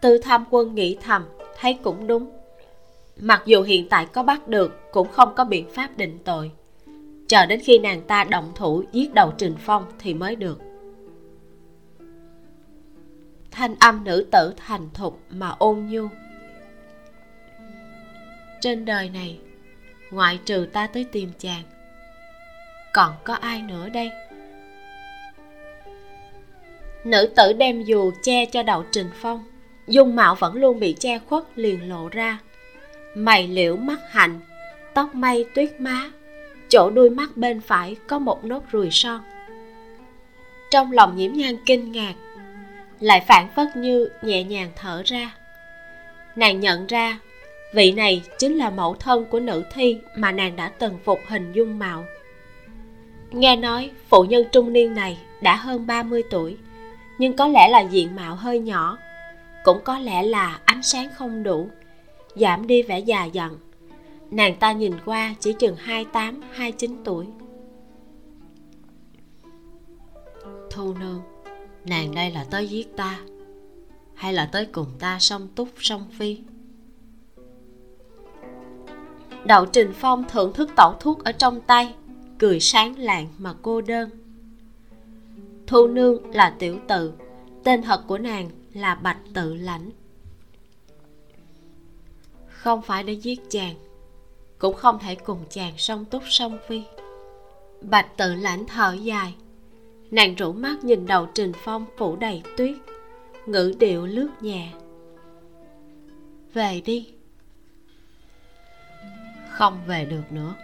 Tư 0.00 0.18
tham 0.18 0.44
quân 0.50 0.74
nghĩ 0.74 0.98
thầm, 1.02 1.24
thấy 1.60 1.78
cũng 1.82 2.06
đúng. 2.06 2.30
Mặc 3.20 3.42
dù 3.46 3.62
hiện 3.62 3.88
tại 3.88 4.06
có 4.06 4.22
bắt 4.22 4.48
được, 4.48 4.92
cũng 4.92 5.08
không 5.12 5.34
có 5.36 5.44
biện 5.44 5.70
pháp 5.70 5.88
định 5.96 6.18
tội. 6.24 6.50
Chờ 7.28 7.46
đến 7.46 7.60
khi 7.64 7.78
nàng 7.78 8.02
ta 8.02 8.24
động 8.24 8.52
thủ 8.54 8.84
giết 8.92 9.14
đầu 9.14 9.32
trình 9.38 9.54
phong 9.58 9.84
thì 9.98 10.14
mới 10.14 10.36
được. 10.36 10.60
Thanh 13.50 13.74
âm 13.80 14.04
nữ 14.04 14.26
tử 14.30 14.54
thành 14.56 14.88
thục 14.94 15.20
mà 15.30 15.54
ôn 15.58 15.86
nhu. 15.90 16.08
Trên 18.60 18.84
đời 18.84 19.10
này 19.10 19.38
ngoại 20.10 20.38
trừ 20.44 20.68
ta 20.72 20.86
tới 20.86 21.06
tìm 21.12 21.32
chàng. 21.38 21.62
Còn 22.92 23.12
có 23.24 23.34
ai 23.34 23.62
nữa 23.62 23.88
đây? 23.88 24.10
Nữ 27.04 27.32
tử 27.36 27.52
đem 27.52 27.82
dù 27.82 28.12
che 28.22 28.46
cho 28.46 28.62
đậu 28.62 28.84
trình 28.92 29.10
phong, 29.14 29.44
dung 29.86 30.16
mạo 30.16 30.34
vẫn 30.34 30.54
luôn 30.54 30.80
bị 30.80 30.96
che 30.98 31.18
khuất 31.18 31.44
liền 31.54 31.88
lộ 31.88 32.08
ra. 32.08 32.38
Mày 33.14 33.48
liễu 33.48 33.76
mắt 33.76 33.98
hạnh, 34.10 34.40
tóc 34.94 35.14
mây 35.14 35.46
tuyết 35.54 35.80
má, 35.80 36.10
chỗ 36.68 36.90
đuôi 36.90 37.10
mắt 37.10 37.36
bên 37.36 37.60
phải 37.60 37.96
có 38.06 38.18
một 38.18 38.44
nốt 38.44 38.62
ruồi 38.72 38.88
son. 38.90 39.20
Trong 40.70 40.92
lòng 40.92 41.16
nhiễm 41.16 41.32
nhan 41.32 41.56
kinh 41.66 41.92
ngạc, 41.92 42.14
lại 43.00 43.24
phản 43.28 43.48
phất 43.56 43.76
như 43.76 44.08
nhẹ 44.22 44.44
nhàng 44.44 44.70
thở 44.76 45.02
ra. 45.04 45.34
Nàng 46.36 46.60
nhận 46.60 46.86
ra 46.86 47.18
vị 47.74 47.92
này 47.92 48.22
chính 48.38 48.56
là 48.56 48.70
mẫu 48.70 48.94
thân 48.94 49.24
của 49.24 49.40
nữ 49.40 49.64
thi 49.74 49.98
mà 50.16 50.32
nàng 50.32 50.56
đã 50.56 50.68
từng 50.68 50.98
phục 51.04 51.18
hình 51.26 51.52
dung 51.52 51.78
mạo. 51.78 52.04
Nghe 53.30 53.56
nói 53.56 53.90
phụ 54.08 54.24
nhân 54.24 54.44
trung 54.52 54.72
niên 54.72 54.94
này 54.94 55.18
đã 55.40 55.56
hơn 55.56 55.86
30 55.86 56.22
tuổi 56.30 56.56
nhưng 57.18 57.36
có 57.36 57.48
lẽ 57.48 57.68
là 57.68 57.80
diện 57.80 58.16
mạo 58.16 58.34
hơi 58.34 58.58
nhỏ 58.58 58.98
cũng 59.64 59.80
có 59.84 59.98
lẽ 59.98 60.22
là 60.22 60.60
ánh 60.64 60.82
sáng 60.82 61.08
không 61.14 61.42
đủ 61.42 61.68
giảm 62.34 62.66
đi 62.66 62.82
vẻ 62.82 62.98
già 62.98 63.24
dặn. 63.24 63.56
Nàng 64.30 64.56
ta 64.56 64.72
nhìn 64.72 64.92
qua 65.04 65.34
chỉ 65.40 65.52
chừng 65.52 65.76
28, 65.76 66.40
29 66.52 66.96
tuổi. 67.04 67.26
Thu 70.70 70.94
nương 71.00 71.22
nàng 71.84 72.14
đây 72.14 72.30
là 72.30 72.44
tới 72.50 72.68
giết 72.68 72.96
ta 72.96 73.20
hay 74.14 74.32
là 74.32 74.46
tới 74.52 74.66
cùng 74.66 74.88
ta 74.98 75.18
song 75.18 75.48
túc 75.54 75.68
song 75.78 76.06
phi? 76.18 76.38
Đậu 79.44 79.66
trình 79.66 79.92
phong 79.94 80.24
thưởng 80.28 80.52
thức 80.52 80.70
tẩu 80.76 80.94
thuốc 81.00 81.24
ở 81.24 81.32
trong 81.32 81.60
tay, 81.60 81.94
cười 82.38 82.60
sáng 82.60 82.98
lạng 82.98 83.28
mà 83.38 83.54
cô 83.62 83.80
đơn. 83.80 84.10
Thu 85.66 85.86
nương 85.86 86.34
là 86.34 86.54
tiểu 86.58 86.78
tự, 86.88 87.12
tên 87.64 87.82
thật 87.82 88.02
của 88.06 88.18
nàng 88.18 88.50
là 88.72 88.94
bạch 88.94 89.18
tự 89.34 89.54
lãnh. 89.54 89.90
Không 92.48 92.82
phải 92.82 93.02
để 93.02 93.12
giết 93.12 93.40
chàng, 93.50 93.74
cũng 94.58 94.74
không 94.74 94.98
thể 94.98 95.14
cùng 95.14 95.44
chàng 95.50 95.72
song 95.78 96.04
túc 96.04 96.22
song 96.26 96.58
phi. 96.68 96.82
Bạch 97.82 98.16
tự 98.16 98.34
lãnh 98.34 98.66
thở 98.66 98.92
dài, 98.92 99.34
nàng 100.10 100.34
rủ 100.34 100.52
mắt 100.52 100.84
nhìn 100.84 101.06
đầu 101.06 101.26
trình 101.34 101.52
phong 101.64 101.86
phủ 101.96 102.16
đầy 102.16 102.42
tuyết, 102.56 102.76
ngữ 103.46 103.74
điệu 103.78 104.06
lướt 104.06 104.28
nhẹ. 104.40 104.72
Về 106.54 106.82
đi 106.84 107.08
không 109.60 109.80
về 109.86 110.04
được 110.04 110.22
nữa. 110.30 110.54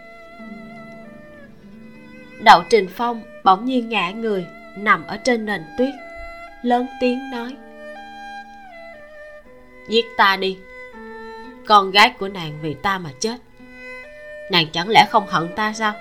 Đậu 2.43 2.63
trình 2.69 2.87
phong 2.95 3.21
bỗng 3.43 3.65
nhiên 3.65 3.89
ngã 3.89 4.11
người, 4.11 4.45
nằm 4.75 5.07
ở 5.07 5.17
trên 5.17 5.45
nền 5.45 5.61
tuyết, 5.77 5.93
lớn 6.63 6.87
tiếng 7.01 7.31
nói. 7.31 7.55
Giết 9.89 10.05
ta 10.17 10.37
đi, 10.37 10.57
con 11.67 11.91
gái 11.91 12.13
của 12.19 12.27
nàng 12.27 12.59
vì 12.61 12.73
ta 12.73 12.97
mà 12.97 13.09
chết. 13.19 13.35
Nàng 14.51 14.67
chẳng 14.71 14.89
lẽ 14.89 15.05
không 15.09 15.27
hận 15.27 15.47
ta 15.55 15.73
sao? 15.73 15.93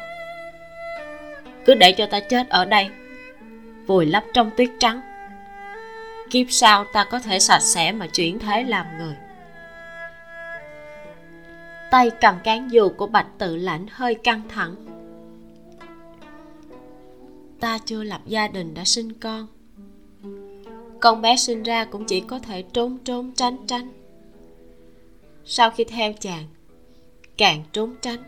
Cứ 1.64 1.74
để 1.74 1.92
cho 1.92 2.06
ta 2.06 2.20
chết 2.20 2.48
ở 2.48 2.64
đây, 2.64 2.88
vùi 3.86 4.06
lấp 4.06 4.24
trong 4.34 4.50
tuyết 4.56 4.68
trắng. 4.78 5.00
Kiếp 6.30 6.46
sau 6.50 6.84
ta 6.84 7.04
có 7.04 7.20
thể 7.20 7.38
sạch 7.38 7.62
sẽ 7.62 7.92
mà 7.92 8.06
chuyển 8.06 8.38
thế 8.38 8.62
làm 8.62 8.86
người 8.98 9.14
tay 11.96 12.10
cầm 12.20 12.34
cán 12.44 12.70
dù 12.70 12.88
của 12.88 13.06
bạch 13.06 13.26
tự 13.38 13.56
lãnh 13.56 13.86
hơi 13.90 14.14
căng 14.14 14.42
thẳng. 14.48 14.74
Ta 17.60 17.78
chưa 17.78 18.02
lập 18.02 18.20
gia 18.26 18.48
đình 18.48 18.74
đã 18.74 18.84
sinh 18.84 19.12
con. 19.12 19.46
Con 21.00 21.22
bé 21.22 21.36
sinh 21.36 21.62
ra 21.62 21.84
cũng 21.84 22.04
chỉ 22.04 22.20
có 22.20 22.38
thể 22.38 22.62
trốn 22.62 22.98
trốn 23.04 23.32
tránh 23.36 23.66
tránh. 23.66 23.92
Sau 25.44 25.70
khi 25.70 25.84
theo 25.84 26.12
chàng, 26.12 26.44
càng 27.36 27.62
trốn 27.72 27.94
tránh. 28.02 28.22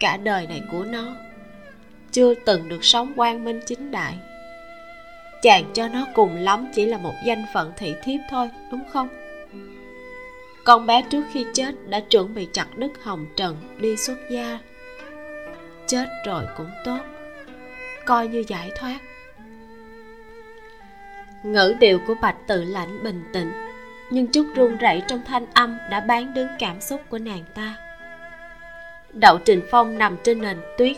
Cả 0.00 0.16
đời 0.16 0.46
này 0.46 0.62
của 0.72 0.84
nó 0.84 1.16
chưa 2.12 2.34
từng 2.34 2.68
được 2.68 2.84
sống 2.84 3.12
quang 3.16 3.44
minh 3.44 3.60
chính 3.66 3.90
đại. 3.90 4.18
Chàng 5.42 5.64
cho 5.74 5.88
nó 5.88 6.06
cùng 6.14 6.36
lắm 6.36 6.66
chỉ 6.74 6.86
là 6.86 6.98
một 6.98 7.14
danh 7.26 7.44
phận 7.54 7.72
thị 7.76 7.94
thiếp 8.04 8.20
thôi, 8.30 8.50
đúng 8.70 8.82
không? 8.92 9.08
Con 10.64 10.86
bé 10.86 11.02
trước 11.02 11.24
khi 11.32 11.46
chết 11.54 11.74
đã 11.88 12.00
chuẩn 12.00 12.34
bị 12.34 12.48
chặt 12.52 12.66
đứt 12.76 12.90
hồng 13.02 13.26
trần 13.36 13.56
đi 13.78 13.96
xuất 13.96 14.16
gia. 14.30 14.58
Chết 15.86 16.06
rồi 16.26 16.44
cũng 16.56 16.70
tốt. 16.84 16.98
Coi 18.04 18.28
như 18.28 18.44
giải 18.48 18.72
thoát. 18.76 18.98
Ngữ 21.44 21.74
điệu 21.80 22.00
của 22.06 22.14
bạch 22.22 22.36
tự 22.46 22.64
lãnh 22.64 23.02
bình 23.02 23.24
tĩnh, 23.32 23.52
nhưng 24.10 24.26
chút 24.26 24.46
run 24.54 24.76
rẩy 24.76 25.02
trong 25.08 25.20
thanh 25.26 25.46
âm 25.54 25.78
đã 25.90 26.00
bán 26.00 26.34
đứng 26.34 26.48
cảm 26.58 26.80
xúc 26.80 27.00
của 27.08 27.18
nàng 27.18 27.44
ta. 27.54 27.76
Đậu 29.12 29.38
trình 29.38 29.60
phong 29.70 29.98
nằm 29.98 30.16
trên 30.22 30.40
nền 30.40 30.56
tuyết, 30.78 30.96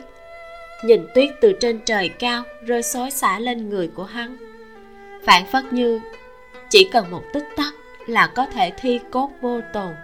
nhìn 0.85 1.06
tuyết 1.14 1.30
từ 1.40 1.52
trên 1.61 1.80
trời 1.85 2.08
cao 2.08 2.42
rơi 2.62 2.82
xối 2.82 3.11
xả 3.11 3.38
lên 3.38 3.68
người 3.68 3.90
của 3.94 4.04
hắn. 4.04 4.37
Phản 5.25 5.46
phất 5.46 5.73
như 5.73 6.00
chỉ 6.68 6.88
cần 6.92 7.11
một 7.11 7.23
tích 7.32 7.49
tắc 7.56 7.75
là 8.06 8.26
có 8.26 8.46
thể 8.46 8.72
thi 8.76 9.00
cốt 9.10 9.30
vô 9.40 9.60
tồn. 9.72 9.94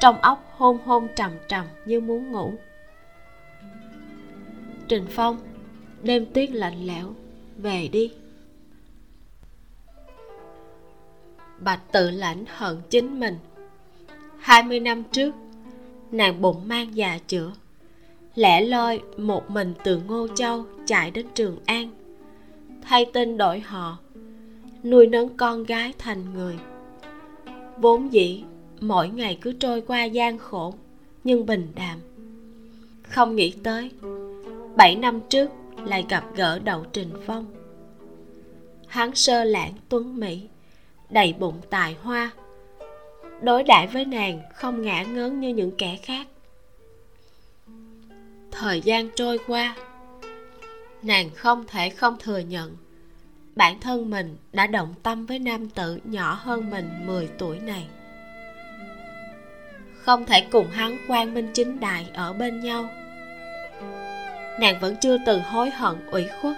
Trong 0.00 0.20
óc 0.20 0.52
hôn 0.56 0.78
hôn 0.84 1.08
trầm 1.16 1.32
trầm 1.48 1.66
như 1.84 2.00
muốn 2.00 2.32
ngủ. 2.32 2.52
Trình 4.88 5.06
phong, 5.10 5.38
đêm 6.02 6.26
tuyết 6.34 6.50
lạnh 6.50 6.86
lẽo, 6.86 7.14
về 7.56 7.88
đi. 7.88 8.12
Bạch 11.58 11.92
tự 11.92 12.10
lãnh 12.10 12.44
hận 12.48 12.76
chính 12.90 13.20
mình. 13.20 13.38
Hai 14.38 14.62
mươi 14.62 14.80
năm 14.80 15.02
trước, 15.12 15.34
nàng 16.12 16.42
bụng 16.42 16.68
mang 16.68 16.96
già 16.96 17.18
chữa. 17.28 17.52
Lẻ 18.34 18.60
loi 18.60 19.00
một 19.16 19.50
mình 19.50 19.74
từ 19.84 20.00
ngô 20.06 20.28
châu 20.36 20.64
chạy 20.86 21.10
đến 21.10 21.26
trường 21.34 21.58
an. 21.66 21.90
Thay 22.82 23.06
tên 23.12 23.36
đổi 23.38 23.60
họ, 23.60 23.98
nuôi 24.84 25.06
nấng 25.06 25.36
con 25.36 25.64
gái 25.64 25.92
thành 25.98 26.34
người 26.34 26.58
vốn 27.78 28.12
dĩ, 28.12 28.44
mỗi 28.80 29.08
ngày 29.08 29.38
cứ 29.40 29.52
trôi 29.52 29.80
qua 29.80 30.04
gian 30.04 30.38
khổ, 30.38 30.74
nhưng 31.24 31.46
bình 31.46 31.72
đạm. 31.74 31.98
Không 33.02 33.36
nghĩ 33.36 33.54
tới, 33.62 33.90
bảy 34.76 34.96
năm 34.96 35.20
trước 35.28 35.50
lại 35.84 36.04
gặp 36.08 36.24
gỡ 36.34 36.58
đậu 36.58 36.84
trình 36.92 37.10
phong. 37.26 37.46
Hắn 38.86 39.14
sơ 39.14 39.44
lãng 39.44 39.72
tuấn 39.88 40.20
mỹ, 40.20 40.48
đầy 41.10 41.34
bụng 41.38 41.60
tài 41.70 41.96
hoa. 42.02 42.30
Đối 43.42 43.62
đãi 43.62 43.86
với 43.86 44.04
nàng 44.04 44.40
không 44.54 44.82
ngã 44.82 45.02
ngớn 45.02 45.40
như 45.40 45.48
những 45.48 45.72
kẻ 45.78 45.98
khác. 46.02 46.26
Thời 48.50 48.80
gian 48.80 49.10
trôi 49.16 49.38
qua, 49.46 49.76
nàng 51.02 51.30
không 51.34 51.64
thể 51.66 51.90
không 51.90 52.16
thừa 52.18 52.38
nhận 52.38 52.76
bản 53.56 53.80
thân 53.80 54.10
mình 54.10 54.36
đã 54.52 54.66
động 54.66 54.94
tâm 55.02 55.26
với 55.26 55.38
nam 55.38 55.68
tử 55.68 55.98
nhỏ 56.04 56.38
hơn 56.42 56.70
mình 56.70 56.90
10 57.06 57.28
tuổi 57.38 57.60
này. 57.60 57.86
Không 60.02 60.26
thể 60.26 60.46
cùng 60.50 60.70
hắn 60.70 60.98
quang 61.08 61.34
minh 61.34 61.50
chính 61.54 61.80
đại 61.80 62.06
ở 62.14 62.32
bên 62.32 62.60
nhau. 62.60 62.88
Nàng 64.60 64.80
vẫn 64.80 64.96
chưa 65.00 65.16
từng 65.26 65.42
hối 65.42 65.70
hận 65.70 66.06
ủy 66.10 66.26
khuất. 66.40 66.56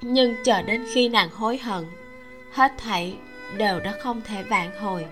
Nhưng 0.00 0.36
chờ 0.44 0.62
đến 0.62 0.84
khi 0.92 1.08
nàng 1.08 1.28
hối 1.30 1.58
hận, 1.58 1.84
hết 2.52 2.72
thảy 2.78 3.16
đều 3.56 3.80
đã 3.80 3.92
không 4.00 4.20
thể 4.24 4.42
vạn 4.42 4.80
hồi. 4.80 5.06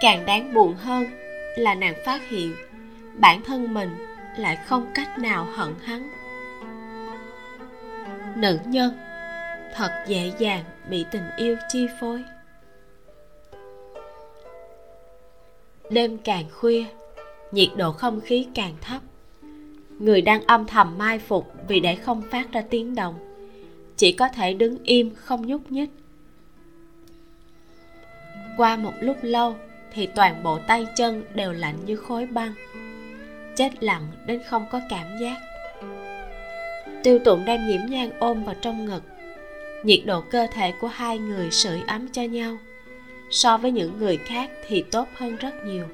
Càng 0.00 0.26
đáng 0.26 0.54
buồn 0.54 0.74
hơn 0.74 1.06
là 1.56 1.74
nàng 1.74 1.94
phát 2.06 2.28
hiện 2.28 2.54
bản 3.14 3.42
thân 3.42 3.74
mình 3.74 3.90
lại 4.36 4.58
không 4.66 4.90
cách 4.94 5.18
nào 5.18 5.46
hận 5.54 5.74
hắn 5.84 6.19
nữ 8.40 8.58
nhân. 8.66 8.92
Thật 9.74 9.90
dễ 10.06 10.32
dàng 10.38 10.64
bị 10.90 11.04
tình 11.10 11.24
yêu 11.36 11.56
chi 11.68 11.86
phối. 12.00 12.24
Đêm 15.90 16.18
càng 16.18 16.44
khuya, 16.50 16.84
nhiệt 17.52 17.68
độ 17.76 17.92
không 17.92 18.20
khí 18.20 18.46
càng 18.54 18.74
thấp. 18.80 19.02
Người 19.98 20.22
đang 20.22 20.42
âm 20.46 20.66
thầm 20.66 20.98
mai 20.98 21.18
phục 21.18 21.52
vì 21.68 21.80
để 21.80 21.94
không 21.94 22.22
phát 22.30 22.52
ra 22.52 22.62
tiếng 22.70 22.94
động. 22.94 23.14
Chỉ 23.96 24.12
có 24.12 24.28
thể 24.28 24.54
đứng 24.54 24.84
im 24.84 25.14
không 25.14 25.46
nhúc 25.46 25.72
nhích. 25.72 25.90
Qua 28.56 28.76
một 28.76 28.92
lúc 29.00 29.16
lâu 29.22 29.54
thì 29.92 30.06
toàn 30.06 30.42
bộ 30.42 30.58
tay 30.66 30.86
chân 30.96 31.24
đều 31.34 31.52
lạnh 31.52 31.76
như 31.86 31.96
khối 31.96 32.26
băng. 32.26 32.54
Chết 33.56 33.82
lặng 33.82 34.06
đến 34.26 34.40
không 34.48 34.66
có 34.70 34.80
cảm 34.90 35.06
giác 35.20 35.49
tiêu 37.02 37.18
tụng 37.18 37.44
đem 37.44 37.68
nhiễm 37.68 37.80
nhang 37.88 38.10
ôm 38.18 38.44
vào 38.44 38.54
trong 38.60 38.84
ngực. 38.84 39.02
Nhiệt 39.82 40.00
độ 40.06 40.20
cơ 40.20 40.46
thể 40.52 40.72
của 40.80 40.88
hai 40.88 41.18
người 41.18 41.50
sưởi 41.50 41.80
ấm 41.86 42.08
cho 42.12 42.22
nhau. 42.22 42.58
So 43.30 43.56
với 43.56 43.70
những 43.70 43.98
người 43.98 44.16
khác 44.16 44.50
thì 44.68 44.84
tốt 44.90 45.08
hơn 45.14 45.36
rất 45.36 45.64
nhiều. 45.64 45.86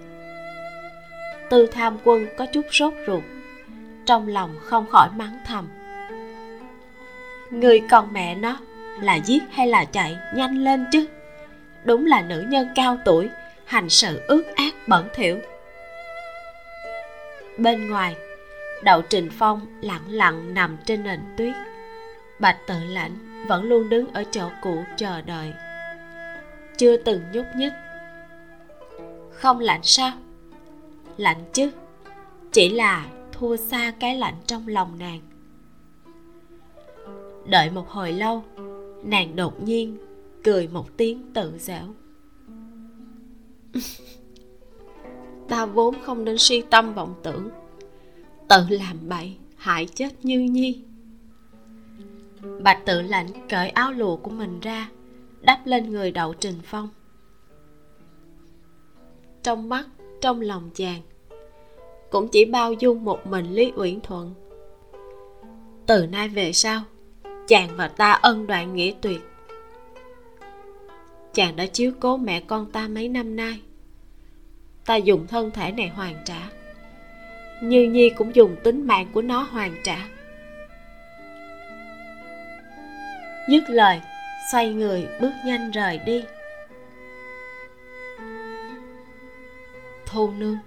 Tư 1.51 1.67
tham 1.67 1.99
quân 2.05 2.27
có 2.37 2.47
chút 2.47 2.67
sốt 2.71 2.95
ruột, 3.07 3.23
trong 4.07 4.29
lòng 4.29 4.59
không 4.63 4.87
khỏi 4.91 5.09
mắng 5.17 5.39
thầm. 5.47 5.69
Người 7.51 7.83
con 7.91 8.13
mẹ 8.13 8.35
nó 8.35 8.59
là 9.01 9.17
giết 9.17 9.43
hay 9.51 9.67
là 9.67 9.85
chạy 9.85 10.17
nhanh 10.35 10.65
lên 10.65 10.87
chứ? 10.93 11.07
Đúng 11.85 12.07
là 12.07 12.23
nữ 12.23 12.45
nhân 12.49 12.69
cao 12.75 12.99
tuổi, 13.05 13.29
hành 13.65 13.89
sự 13.89 14.21
ước 14.29 14.43
ác 14.57 14.75
bẩn 14.89 15.09
thỉu. 15.15 15.39
Bên 17.59 17.91
ngoài 17.91 18.17
đậu 18.85 19.03
trình 19.03 19.29
phong 19.33 19.61
lặng 19.81 20.03
lặng 20.09 20.55
nằm 20.55 20.77
trên 20.87 21.03
nền 21.03 21.21
tuyết. 21.37 21.55
Bạch 22.41 22.59
tự 22.67 22.75
lãnh 22.89 23.47
vẫn 23.49 23.65
luôn 23.65 23.89
đứng 23.89 24.13
ở 24.13 24.25
chỗ 24.31 24.49
cũ 24.63 24.85
chờ 24.97 25.23
đợi. 25.23 25.53
Chưa 26.77 26.97
từng 26.97 27.21
nhúc 27.33 27.47
nhích. 27.57 27.73
Không 29.31 29.61
lạnh 29.61 29.81
sao? 29.83 30.13
Lạnh 31.17 31.45
chứ. 31.53 31.71
Chỉ 32.53 32.69
là 32.69 33.07
thua 33.33 33.57
xa 33.57 33.93
cái 34.01 34.17
lạnh 34.17 34.35
trong 34.47 34.69
lòng 34.69 34.99
nàng. 34.99 35.21
Đợi 37.47 37.71
một 37.71 37.89
hồi 37.89 38.13
lâu, 38.13 38.45
nàng 39.03 39.37
đột 39.37 39.63
nhiên 39.63 39.99
cười 40.45 40.69
một 40.69 40.97
tiếng 40.97 41.33
tự 41.35 41.53
giễu. 41.59 41.95
Ta 45.49 45.67
vốn 45.67 45.95
không 46.03 46.25
nên 46.25 46.39
suy 46.39 46.63
tâm 46.71 46.95
vọng 46.95 47.15
tưởng 47.23 47.51
tự 48.49 48.65
làm 48.69 49.09
bậy, 49.09 49.37
hại 49.57 49.87
chết 49.87 50.25
như 50.25 50.41
nhi. 50.41 50.83
Bạch 52.63 52.87
tự 52.87 53.03
lãnh 53.03 53.49
cởi 53.49 53.69
áo 53.69 53.93
lụa 53.93 54.17
của 54.17 54.31
mình 54.31 54.61
ra, 54.61 54.91
đắp 55.41 55.67
lên 55.67 55.91
người 55.91 56.11
đậu 56.11 56.35
trình 56.35 56.61
phong. 56.65 56.89
Trong 59.43 59.69
mắt, 59.69 59.87
trong 60.21 60.41
lòng 60.41 60.71
chàng, 60.75 61.03
cũng 62.11 62.29
chỉ 62.29 62.45
bao 62.45 62.73
dung 62.73 63.05
một 63.05 63.27
mình 63.27 63.53
lý 63.53 63.73
uyển 63.77 64.01
thuận. 64.01 64.35
Từ 65.87 66.07
nay 66.07 66.29
về 66.29 66.53
sau, 66.53 66.83
chàng 67.49 67.69
và 67.77 67.89
ta 67.89 68.13
ân 68.13 68.47
đoạn 68.47 68.75
nghĩa 68.75 68.95
tuyệt. 69.01 69.21
Chàng 71.35 71.57
đã 71.57 71.67
chiếu 71.67 71.93
cố 72.01 72.17
mẹ 72.17 72.41
con 72.41 72.73
ta 72.73 72.89
mấy 72.89 73.09
năm 73.09 73.37
nay. 73.37 73.61
Ta 74.87 74.97
dùng 74.97 75.27
thân 75.27 75.51
thể 75.51 75.73
này 75.73 75.89
hoàn 75.89 76.15
trả 76.25 76.51
như 77.61 77.83
nhi 77.83 78.11
cũng 78.11 78.37
dùng 78.37 78.57
tính 78.63 78.87
mạng 78.87 79.07
của 79.13 79.23
nó 79.23 79.43
hoàn 79.43 79.75
trả. 79.85 79.97
Dứt 83.49 83.65
lời, 83.69 84.01
xoay 84.53 84.73
người 84.73 85.09
bước 85.21 85.33
nhanh 85.45 85.71
rời 85.71 85.99
đi. 85.99 86.25
Thu 90.07 90.31
nương. 90.39 90.59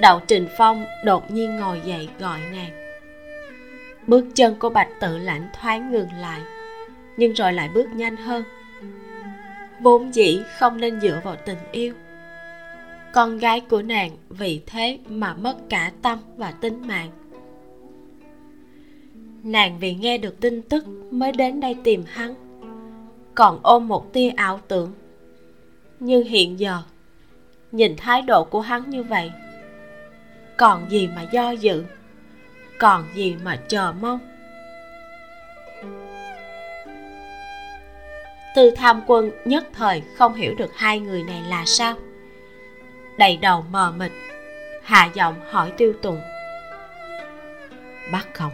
Đậu 0.00 0.20
trình 0.20 0.48
phong 0.58 0.86
đột 1.04 1.30
nhiên 1.30 1.56
ngồi 1.56 1.80
dậy 1.84 2.08
gọi 2.18 2.40
nàng. 2.52 2.70
Bước 4.06 4.24
chân 4.34 4.58
của 4.58 4.70
bạch 4.70 4.88
tự 5.00 5.18
lãnh 5.18 5.48
thoáng 5.60 5.92
ngừng 5.92 6.12
lại, 6.20 6.40
nhưng 7.16 7.32
rồi 7.32 7.52
lại 7.52 7.68
bước 7.74 7.88
nhanh 7.94 8.16
hơn. 8.16 8.44
Vốn 9.80 10.14
dĩ 10.14 10.42
không 10.58 10.80
nên 10.80 11.00
dựa 11.00 11.20
vào 11.24 11.36
tình 11.36 11.58
yêu 11.72 11.94
con 13.12 13.38
gái 13.38 13.60
của 13.60 13.82
nàng 13.82 14.10
vì 14.28 14.60
thế 14.66 14.98
mà 15.08 15.34
mất 15.34 15.56
cả 15.68 15.92
tâm 16.02 16.18
và 16.36 16.50
tính 16.50 16.82
mạng. 16.86 17.10
Nàng 19.42 19.78
vì 19.78 19.94
nghe 19.94 20.18
được 20.18 20.40
tin 20.40 20.62
tức 20.62 20.86
mới 21.10 21.32
đến 21.32 21.60
đây 21.60 21.76
tìm 21.84 22.04
hắn, 22.06 22.34
còn 23.34 23.60
ôm 23.62 23.88
một 23.88 24.12
tia 24.12 24.28
ảo 24.28 24.60
tưởng. 24.68 24.92
Nhưng 26.00 26.24
hiện 26.24 26.60
giờ, 26.60 26.82
nhìn 27.72 27.96
thái 27.96 28.22
độ 28.22 28.44
của 28.44 28.60
hắn 28.60 28.90
như 28.90 29.02
vậy, 29.02 29.30
còn 30.56 30.90
gì 30.90 31.08
mà 31.16 31.22
do 31.32 31.50
dự, 31.50 31.84
còn 32.78 33.04
gì 33.14 33.36
mà 33.44 33.56
chờ 33.68 33.92
mong? 34.00 34.18
Tư 38.56 38.70
tham 38.70 39.02
quân 39.06 39.30
nhất 39.44 39.66
thời 39.72 40.02
không 40.16 40.34
hiểu 40.34 40.54
được 40.54 40.74
hai 40.74 41.00
người 41.00 41.22
này 41.22 41.42
là 41.48 41.64
sao 41.66 41.96
đầy 43.16 43.36
đầu 43.36 43.64
mờ 43.70 43.92
mịt. 43.96 44.12
Hạ 44.82 45.08
giọng 45.14 45.34
hỏi 45.50 45.72
tiêu 45.76 45.92
tùng. 46.02 46.20
Bắt 48.12 48.26
không. 48.32 48.52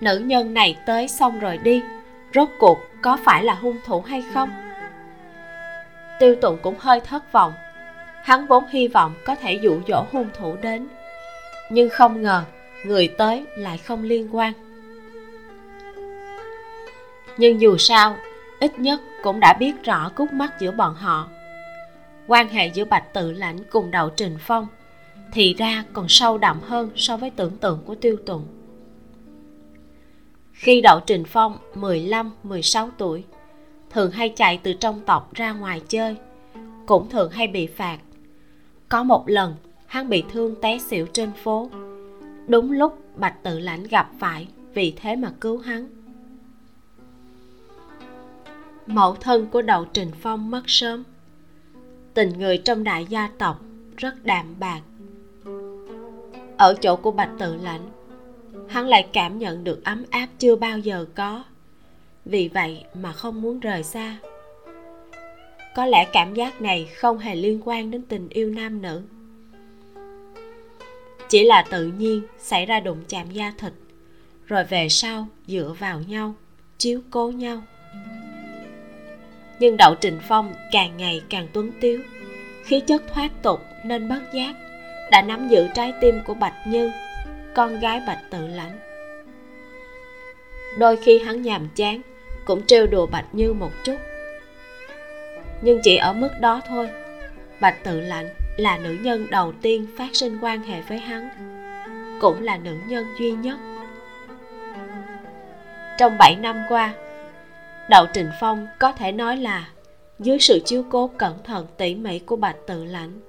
Nữ 0.00 0.18
nhân 0.18 0.54
này 0.54 0.76
tới 0.86 1.08
xong 1.08 1.40
rồi 1.40 1.58
đi, 1.58 1.82
rốt 2.34 2.48
cuộc 2.58 2.78
có 3.02 3.18
phải 3.24 3.44
là 3.44 3.54
hung 3.54 3.76
thủ 3.86 4.00
hay 4.00 4.24
không? 4.34 4.50
Tiêu 6.18 6.36
Tùng 6.40 6.58
cũng 6.62 6.74
hơi 6.78 7.00
thất 7.00 7.32
vọng. 7.32 7.52
Hắn 8.22 8.46
vốn 8.46 8.64
hy 8.70 8.88
vọng 8.88 9.14
có 9.24 9.34
thể 9.34 9.52
dụ 9.62 9.80
dỗ 9.88 10.04
hung 10.12 10.28
thủ 10.34 10.56
đến, 10.62 10.88
nhưng 11.70 11.88
không 11.88 12.22
ngờ 12.22 12.44
người 12.84 13.08
tới 13.18 13.44
lại 13.56 13.78
không 13.78 14.02
liên 14.02 14.36
quan. 14.36 14.52
Nhưng 17.36 17.60
dù 17.60 17.76
sao, 17.78 18.16
ít 18.60 18.78
nhất 18.78 19.00
cũng 19.22 19.40
đã 19.40 19.52
biết 19.52 19.72
rõ 19.84 20.10
cút 20.14 20.32
mắt 20.32 20.52
giữa 20.58 20.70
bọn 20.70 20.94
họ 20.94 21.28
quan 22.26 22.48
hệ 22.48 22.66
giữa 22.66 22.84
bạch 22.84 23.14
tự 23.14 23.32
lãnh 23.32 23.58
cùng 23.70 23.90
đậu 23.90 24.10
trình 24.10 24.36
phong 24.40 24.66
thì 25.32 25.54
ra 25.54 25.84
còn 25.92 26.06
sâu 26.08 26.38
đậm 26.38 26.60
hơn 26.60 26.90
so 26.96 27.16
với 27.16 27.30
tưởng 27.30 27.56
tượng 27.56 27.82
của 27.86 27.94
tiêu 27.94 28.16
tụng 28.26 28.46
khi 30.52 30.80
đậu 30.80 31.00
trình 31.00 31.24
phong 31.24 31.58
15, 31.74 32.32
16 32.42 32.90
tuổi 32.98 33.24
thường 33.90 34.10
hay 34.10 34.28
chạy 34.28 34.60
từ 34.62 34.72
trong 34.72 35.00
tộc 35.06 35.34
ra 35.34 35.52
ngoài 35.52 35.82
chơi 35.88 36.16
cũng 36.86 37.08
thường 37.08 37.30
hay 37.30 37.46
bị 37.46 37.66
phạt. 37.66 37.98
Có 38.88 39.02
một 39.02 39.28
lần 39.28 39.54
hắn 39.86 40.08
bị 40.08 40.24
thương 40.32 40.54
té 40.62 40.78
xỉu 40.78 41.06
trên 41.12 41.32
phố. 41.32 41.70
Đúng 42.48 42.72
lúc 42.72 42.98
bạch 43.16 43.42
tự 43.42 43.58
lãnh 43.58 43.84
gặp 43.84 44.10
phải 44.18 44.48
vì 44.74 44.94
thế 44.96 45.16
mà 45.16 45.32
cứu 45.40 45.58
hắn. 45.58 45.86
Mẫu 48.86 49.14
thân 49.14 49.46
của 49.46 49.62
đậu 49.62 49.84
trình 49.84 50.10
phong 50.20 50.50
mất 50.50 50.62
sớm 50.66 51.04
tình 52.14 52.38
người 52.38 52.58
trong 52.58 52.84
đại 52.84 53.06
gia 53.08 53.28
tộc, 53.38 53.60
rất 53.96 54.24
đạm 54.24 54.54
bạc. 54.58 54.80
Ở 56.56 56.74
chỗ 56.80 56.96
của 56.96 57.10
bạch 57.10 57.30
tự 57.38 57.54
lãnh, 57.54 57.90
hắn 58.68 58.88
lại 58.88 59.06
cảm 59.12 59.38
nhận 59.38 59.64
được 59.64 59.84
ấm 59.84 60.04
áp 60.10 60.28
chưa 60.38 60.56
bao 60.56 60.78
giờ 60.78 61.06
có. 61.14 61.44
Vì 62.24 62.48
vậy 62.48 62.84
mà 62.94 63.12
không 63.12 63.42
muốn 63.42 63.60
rời 63.60 63.82
xa. 63.82 64.16
Có 65.74 65.86
lẽ 65.86 66.04
cảm 66.12 66.34
giác 66.34 66.62
này 66.62 66.88
không 66.96 67.18
hề 67.18 67.34
liên 67.34 67.60
quan 67.64 67.90
đến 67.90 68.02
tình 68.02 68.28
yêu 68.28 68.50
nam 68.50 68.82
nữ. 68.82 69.02
Chỉ 71.28 71.44
là 71.44 71.64
tự 71.70 71.86
nhiên 71.86 72.22
xảy 72.38 72.66
ra 72.66 72.80
đụng 72.80 72.98
chạm 73.08 73.30
da 73.30 73.52
thịt, 73.58 73.72
rồi 74.46 74.64
về 74.64 74.88
sau 74.88 75.26
dựa 75.46 75.74
vào 75.78 76.00
nhau, 76.00 76.34
chiếu 76.78 77.00
cố 77.10 77.30
nhau 77.30 77.62
nhưng 79.58 79.76
đậu 79.76 79.94
trình 79.94 80.18
phong 80.28 80.54
càng 80.72 80.96
ngày 80.96 81.22
càng 81.30 81.48
tuấn 81.52 81.70
tiếu. 81.80 82.00
Khí 82.64 82.80
chất 82.80 83.02
thoát 83.14 83.30
tục 83.42 83.60
nên 83.84 84.08
bất 84.08 84.20
giác, 84.34 84.54
đã 85.10 85.22
nắm 85.22 85.48
giữ 85.48 85.68
trái 85.74 85.92
tim 86.00 86.20
của 86.26 86.34
bạch 86.34 86.66
như, 86.66 86.90
con 87.54 87.80
gái 87.80 88.02
bạch 88.06 88.20
tự 88.30 88.46
lãnh. 88.46 88.78
Đôi 90.78 90.96
khi 90.96 91.18
hắn 91.18 91.42
nhàm 91.42 91.68
chán, 91.74 92.00
cũng 92.44 92.66
trêu 92.66 92.86
đùa 92.86 93.06
bạch 93.06 93.26
như 93.32 93.52
một 93.52 93.70
chút. 93.84 93.96
Nhưng 95.62 95.80
chỉ 95.82 95.96
ở 95.96 96.12
mức 96.12 96.30
đó 96.40 96.60
thôi, 96.68 96.88
bạch 97.60 97.84
tự 97.84 98.00
lãnh 98.00 98.28
là 98.56 98.78
nữ 98.78 98.96
nhân 99.02 99.26
đầu 99.30 99.52
tiên 99.62 99.86
phát 99.98 100.08
sinh 100.12 100.38
quan 100.42 100.62
hệ 100.62 100.80
với 100.80 100.98
hắn, 100.98 101.28
cũng 102.20 102.42
là 102.42 102.56
nữ 102.56 102.76
nhân 102.86 103.06
duy 103.18 103.30
nhất. 103.30 103.58
Trong 105.98 106.16
7 106.18 106.36
năm 106.36 106.56
qua 106.68 106.94
đậu 107.90 108.06
trình 108.06 108.30
phong 108.40 108.66
có 108.78 108.92
thể 108.92 109.12
nói 109.12 109.36
là 109.36 109.68
dưới 110.18 110.38
sự 110.38 110.60
chiếu 110.64 110.84
cố 110.90 111.10
cẩn 111.18 111.42
thận 111.44 111.66
tỉ 111.76 111.94
mỉ 111.94 112.18
của 112.18 112.36
bạch 112.36 112.56
tự 112.66 112.84
lãnh. 112.84 113.20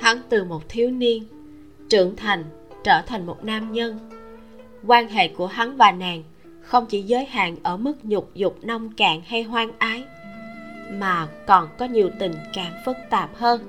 Hắn 0.00 0.22
từ 0.28 0.44
một 0.44 0.68
thiếu 0.68 0.90
niên 0.90 1.24
trưởng 1.88 2.16
thành 2.16 2.44
trở 2.84 3.02
thành 3.06 3.26
một 3.26 3.44
nam 3.44 3.72
nhân. 3.72 3.98
Quan 4.86 5.08
hệ 5.08 5.28
của 5.28 5.46
hắn 5.46 5.76
và 5.76 5.92
nàng 5.92 6.22
không 6.60 6.86
chỉ 6.86 7.02
giới 7.02 7.24
hạn 7.24 7.56
ở 7.62 7.76
mức 7.76 7.94
nhục 8.02 8.34
dục 8.34 8.58
nông 8.62 8.92
cạn 8.92 9.20
hay 9.26 9.42
hoang 9.42 9.70
ái, 9.78 10.04
mà 10.90 11.28
còn 11.46 11.68
có 11.78 11.86
nhiều 11.86 12.10
tình 12.18 12.34
cảm 12.52 12.72
phức 12.84 12.96
tạp 13.10 13.36
hơn. 13.36 13.60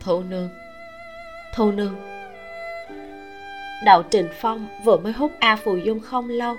Thu 0.00 0.22
nương 0.22 0.48
thu 1.58 1.70
nương. 1.70 1.94
Đậu 3.84 4.02
trình 4.02 4.28
phong 4.40 4.66
vừa 4.84 4.96
mới 4.96 5.12
hút 5.12 5.32
a 5.38 5.56
phù 5.56 5.76
dung 5.76 6.00
không 6.00 6.28
lâu 6.28 6.56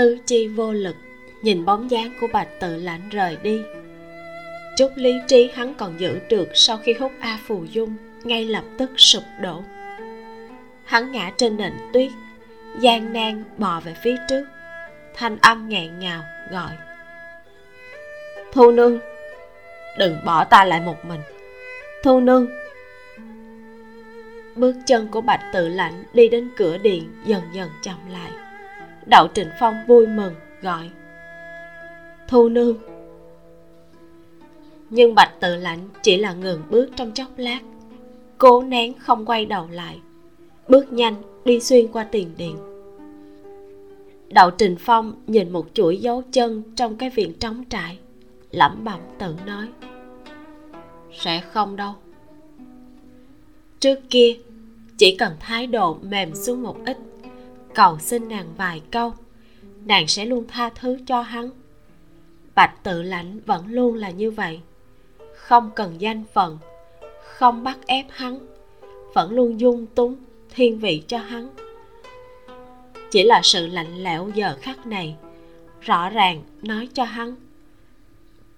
tứ 0.00 0.18
chi 0.26 0.48
vô 0.48 0.72
lực, 0.72 0.96
nhìn 1.42 1.64
bóng 1.64 1.90
dáng 1.90 2.12
của 2.20 2.26
bạch 2.32 2.48
tự 2.60 2.76
lãnh 2.76 3.08
rời 3.08 3.36
đi. 3.42 3.62
Chút 4.76 4.88
lý 4.96 5.12
trí 5.28 5.50
hắn 5.54 5.74
còn 5.74 6.00
giữ 6.00 6.18
được 6.28 6.48
sau 6.54 6.76
khi 6.76 6.92
hút 6.92 7.12
a 7.20 7.38
phù 7.46 7.64
dung, 7.64 7.96
ngay 8.24 8.44
lập 8.44 8.64
tức 8.78 8.90
sụp 8.96 9.22
đổ. 9.40 9.62
Hắn 10.84 11.12
ngã 11.12 11.32
trên 11.36 11.56
nền 11.56 11.72
tuyết, 11.92 12.10
gian 12.78 13.12
nan 13.12 13.44
bò 13.58 13.80
về 13.80 13.94
phía 14.02 14.16
trước. 14.28 14.44
Thanh 15.14 15.38
âm 15.42 15.68
nghẹn 15.68 15.98
ngào 15.98 16.22
gọi. 16.50 16.72
Thu 18.52 18.70
nương, 18.70 18.98
đừng 19.98 20.24
bỏ 20.24 20.44
ta 20.44 20.64
lại 20.64 20.80
một 20.80 21.04
mình. 21.04 21.20
Thu 22.04 22.20
nương. 22.20 22.46
Bước 24.56 24.76
chân 24.86 25.08
của 25.08 25.20
bạch 25.20 25.42
tự 25.52 25.68
lãnh 25.68 26.04
đi 26.12 26.28
đến 26.28 26.50
cửa 26.56 26.78
điện 26.78 27.08
dần 27.24 27.42
dần 27.52 27.68
chậm 27.82 27.98
lại 28.12 28.30
đậu 29.06 29.28
trịnh 29.34 29.48
phong 29.60 29.74
vui 29.86 30.06
mừng 30.06 30.34
gọi. 30.62 30.90
Thu 32.28 32.48
nương. 32.48 32.78
Nhưng 34.90 35.14
bạch 35.14 35.40
tự 35.40 35.56
lãnh 35.56 35.88
chỉ 36.02 36.16
là 36.16 36.32
ngừng 36.32 36.62
bước 36.70 36.90
trong 36.96 37.12
chốc 37.12 37.28
lát. 37.36 37.60
Cố 38.38 38.62
nén 38.62 38.94
không 38.98 39.26
quay 39.26 39.46
đầu 39.46 39.68
lại, 39.70 40.00
bước 40.68 40.92
nhanh 40.92 41.14
đi 41.44 41.60
xuyên 41.60 41.88
qua 41.88 42.04
tiền 42.04 42.30
điện. 42.36 42.56
Đậu 44.28 44.50
trình 44.50 44.76
phong 44.78 45.14
nhìn 45.26 45.50
một 45.50 45.66
chuỗi 45.74 45.96
dấu 45.96 46.22
chân 46.32 46.62
trong 46.76 46.96
cái 46.96 47.10
viện 47.10 47.32
trống 47.38 47.64
trại 47.68 47.98
lẩm 48.50 48.84
bẩm 48.84 49.00
tự 49.18 49.34
nói, 49.46 49.68
sẽ 51.12 51.40
không 51.40 51.76
đâu. 51.76 51.94
Trước 53.80 53.98
kia, 54.10 54.36
chỉ 54.96 55.16
cần 55.16 55.32
thái 55.40 55.66
độ 55.66 55.98
mềm 56.02 56.34
xuống 56.34 56.62
một 56.62 56.76
ít 56.86 56.98
cầu 57.74 57.98
xin 57.98 58.28
nàng 58.28 58.54
vài 58.56 58.82
câu. 58.90 59.12
Nàng 59.84 60.06
sẽ 60.06 60.24
luôn 60.24 60.44
tha 60.48 60.70
thứ 60.74 60.98
cho 61.06 61.20
hắn. 61.20 61.50
Bạch 62.54 62.82
tự 62.82 63.02
lãnh 63.02 63.40
vẫn 63.40 63.66
luôn 63.66 63.94
là 63.94 64.10
như 64.10 64.30
vậy. 64.30 64.60
Không 65.34 65.70
cần 65.76 66.00
danh 66.00 66.24
phận, 66.32 66.58
không 67.24 67.64
bắt 67.64 67.78
ép 67.86 68.06
hắn, 68.10 68.38
vẫn 69.14 69.32
luôn 69.32 69.60
dung 69.60 69.86
túng, 69.86 70.16
thiên 70.54 70.78
vị 70.78 71.02
cho 71.06 71.18
hắn. 71.18 71.50
Chỉ 73.10 73.22
là 73.22 73.40
sự 73.42 73.66
lạnh 73.66 74.02
lẽo 74.02 74.30
giờ 74.34 74.56
khắc 74.60 74.86
này, 74.86 75.16
rõ 75.80 76.10
ràng 76.10 76.42
nói 76.62 76.88
cho 76.94 77.04
hắn, 77.04 77.34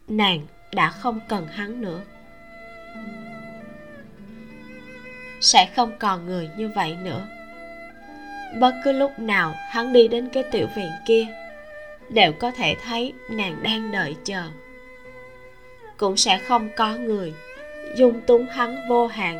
nàng 0.08 0.40
đã 0.74 0.90
không 0.90 1.20
cần 1.28 1.46
hắn 1.46 1.80
nữa. 1.80 2.00
Sẽ 5.40 5.70
không 5.76 5.92
còn 5.98 6.26
người 6.26 6.50
như 6.56 6.70
vậy 6.74 6.96
nữa 7.02 7.26
bất 8.60 8.74
cứ 8.84 8.92
lúc 8.92 9.18
nào 9.18 9.54
hắn 9.70 9.92
đi 9.92 10.08
đến 10.08 10.28
cái 10.32 10.42
tiểu 10.42 10.66
viện 10.76 10.90
kia, 11.06 11.26
đều 12.08 12.32
có 12.32 12.50
thể 12.50 12.76
thấy 12.84 13.12
nàng 13.30 13.62
đang 13.62 13.92
đợi 13.92 14.16
chờ. 14.24 14.42
Cũng 15.96 16.16
sẽ 16.16 16.38
không 16.38 16.68
có 16.76 16.96
người 16.96 17.32
dung 17.96 18.20
túng 18.20 18.46
hắn 18.46 18.76
vô 18.88 19.06
hạn. 19.06 19.38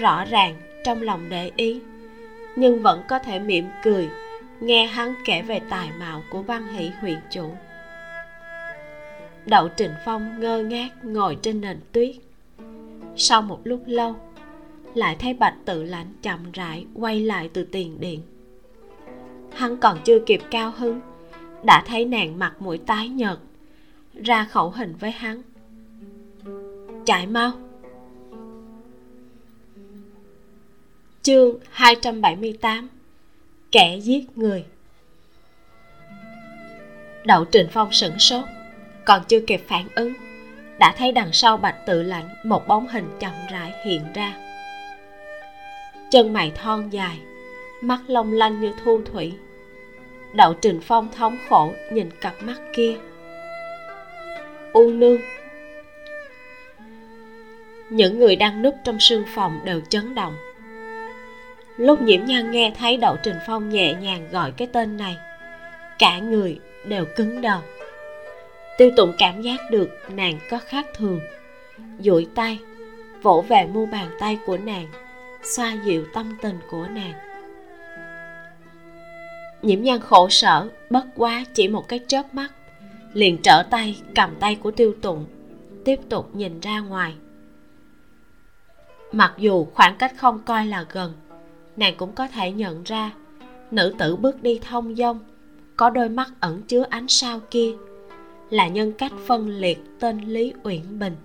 Rõ 0.00 0.24
ràng 0.24 0.54
trong 0.84 1.02
lòng 1.02 1.26
để 1.28 1.50
ý, 1.56 1.80
nhưng 2.56 2.82
vẫn 2.82 3.02
có 3.08 3.18
thể 3.18 3.38
mỉm 3.38 3.66
cười 3.82 4.08
nghe 4.60 4.86
hắn 4.86 5.14
kể 5.24 5.42
về 5.42 5.60
tài 5.70 5.90
mạo 5.98 6.22
của 6.30 6.42
văn 6.42 6.66
hỷ 6.66 6.90
huyện 7.00 7.18
chủ. 7.30 7.50
Đậu 9.46 9.68
trình 9.68 9.92
phong 10.04 10.40
ngơ 10.40 10.62
ngác 10.62 10.88
ngồi 11.02 11.38
trên 11.42 11.60
nền 11.60 11.80
tuyết. 11.92 12.16
Sau 13.16 13.42
một 13.42 13.60
lúc 13.64 13.82
lâu 13.86 14.16
lại 14.94 15.16
thấy 15.18 15.34
bạch 15.34 15.54
tự 15.64 15.82
lãnh 15.82 16.12
chậm 16.22 16.52
rãi 16.52 16.86
quay 16.94 17.20
lại 17.20 17.50
từ 17.52 17.64
tiền 17.64 18.00
điện. 18.00 18.22
Hắn 19.52 19.76
còn 19.76 19.98
chưa 20.04 20.18
kịp 20.26 20.40
cao 20.50 20.72
hứng, 20.76 21.00
đã 21.64 21.84
thấy 21.86 22.04
nàng 22.04 22.38
mặt 22.38 22.54
mũi 22.58 22.78
tái 22.78 23.08
nhợt, 23.08 23.38
ra 24.14 24.44
khẩu 24.44 24.70
hình 24.70 24.94
với 25.00 25.10
hắn. 25.10 25.42
Chạy 27.06 27.26
mau. 27.26 27.52
Chương 31.22 31.58
278 31.70 32.88
kẻ 33.72 33.98
giết 34.02 34.38
người. 34.38 34.64
Đậu 37.24 37.44
trình 37.44 37.66
phong 37.72 37.92
sửng 37.92 38.18
sốt, 38.18 38.44
còn 39.04 39.22
chưa 39.28 39.40
kịp 39.40 39.60
phản 39.68 39.88
ứng, 39.94 40.14
đã 40.78 40.94
thấy 40.98 41.12
đằng 41.12 41.32
sau 41.32 41.56
bạch 41.56 41.86
tự 41.86 42.02
lạnh 42.02 42.28
một 42.44 42.68
bóng 42.68 42.88
hình 42.88 43.08
chậm 43.20 43.32
rãi 43.50 43.72
hiện 43.84 44.02
ra 44.14 44.49
chân 46.10 46.32
mày 46.32 46.52
thon 46.54 46.90
dài, 46.90 47.18
mắt 47.80 48.00
long 48.06 48.32
lanh 48.32 48.60
như 48.60 48.72
thu 48.84 49.00
thủy. 49.12 49.32
Đậu 50.32 50.54
trình 50.54 50.80
phong 50.82 51.08
thống 51.16 51.38
khổ 51.48 51.72
nhìn 51.92 52.10
cặp 52.20 52.34
mắt 52.42 52.60
kia. 52.72 52.96
U 54.72 54.90
nương, 54.90 55.20
những 57.90 58.18
người 58.18 58.36
đang 58.36 58.62
núp 58.62 58.74
trong 58.84 58.96
sương 59.00 59.24
phòng 59.34 59.60
đều 59.64 59.80
chấn 59.88 60.14
động. 60.14 60.34
Lúc 61.76 62.02
nhiễm 62.02 62.24
nhan 62.24 62.50
nghe 62.50 62.72
thấy 62.78 62.96
đậu 62.96 63.16
trình 63.22 63.36
phong 63.46 63.68
nhẹ 63.68 63.94
nhàng 63.94 64.28
gọi 64.32 64.52
cái 64.52 64.68
tên 64.72 64.96
này, 64.96 65.16
cả 65.98 66.18
người 66.18 66.58
đều 66.84 67.04
cứng 67.16 67.40
đầu 67.40 67.60
tiêu 68.80 68.90
tụng 68.96 69.12
cảm 69.18 69.42
giác 69.42 69.60
được 69.70 69.90
nàng 70.14 70.38
có 70.50 70.58
khác 70.58 70.86
thường, 70.94 71.20
duỗi 71.98 72.26
tay, 72.34 72.58
vỗ 73.22 73.44
về 73.48 73.66
mu 73.66 73.86
bàn 73.86 74.08
tay 74.20 74.38
của 74.46 74.56
nàng 74.56 74.86
xoa 75.56 75.72
dịu 75.84 76.04
tâm 76.14 76.36
tình 76.42 76.58
của 76.70 76.86
nàng. 76.86 77.12
Nhiễm 79.62 79.82
nhan 79.82 80.00
khổ 80.00 80.28
sở, 80.28 80.68
bất 80.90 81.04
quá 81.16 81.44
chỉ 81.54 81.68
một 81.68 81.88
cái 81.88 82.00
chớp 82.06 82.34
mắt, 82.34 82.52
liền 83.12 83.38
trở 83.42 83.62
tay 83.70 84.02
cầm 84.14 84.30
tay 84.40 84.54
của 84.54 84.70
tiêu 84.70 84.94
tụng, 85.02 85.26
tiếp 85.84 86.00
tục 86.08 86.36
nhìn 86.36 86.60
ra 86.60 86.80
ngoài. 86.80 87.14
Mặc 89.12 89.34
dù 89.38 89.64
khoảng 89.74 89.96
cách 89.96 90.12
không 90.16 90.38
coi 90.46 90.66
là 90.66 90.86
gần, 90.92 91.12
nàng 91.76 91.94
cũng 91.96 92.12
có 92.12 92.28
thể 92.28 92.52
nhận 92.52 92.82
ra 92.82 93.10
nữ 93.70 93.94
tử 93.98 94.16
bước 94.16 94.42
đi 94.42 94.60
thông 94.68 94.96
dong, 94.96 95.18
có 95.76 95.90
đôi 95.90 96.08
mắt 96.08 96.30
ẩn 96.40 96.62
chứa 96.62 96.84
ánh 96.90 97.08
sao 97.08 97.40
kia, 97.50 97.72
là 98.50 98.68
nhân 98.68 98.92
cách 98.92 99.12
phân 99.26 99.48
liệt 99.48 99.78
tên 100.00 100.20
lý 100.20 100.52
uyển 100.62 100.98
bình 100.98 101.16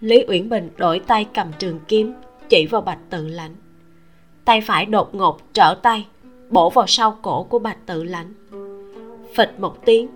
lý 0.00 0.24
uyển 0.28 0.48
bình 0.48 0.70
đổi 0.76 0.98
tay 0.98 1.26
cầm 1.34 1.52
trường 1.58 1.80
kiếm, 1.88 2.14
chỉ 2.48 2.66
vào 2.66 2.80
bạch 2.80 2.98
tự 3.10 3.28
lãnh. 3.28 3.54
Tay 4.44 4.60
phải 4.60 4.86
đột 4.86 5.14
ngột 5.14 5.40
trở 5.52 5.74
tay, 5.82 6.06
bổ 6.50 6.70
vào 6.70 6.86
sau 6.86 7.18
cổ 7.22 7.42
của 7.42 7.58
bạch 7.58 7.86
tự 7.86 8.04
lãnh. 8.04 8.32
Phịch 9.34 9.60
một 9.60 9.84
tiếng, 9.84 10.08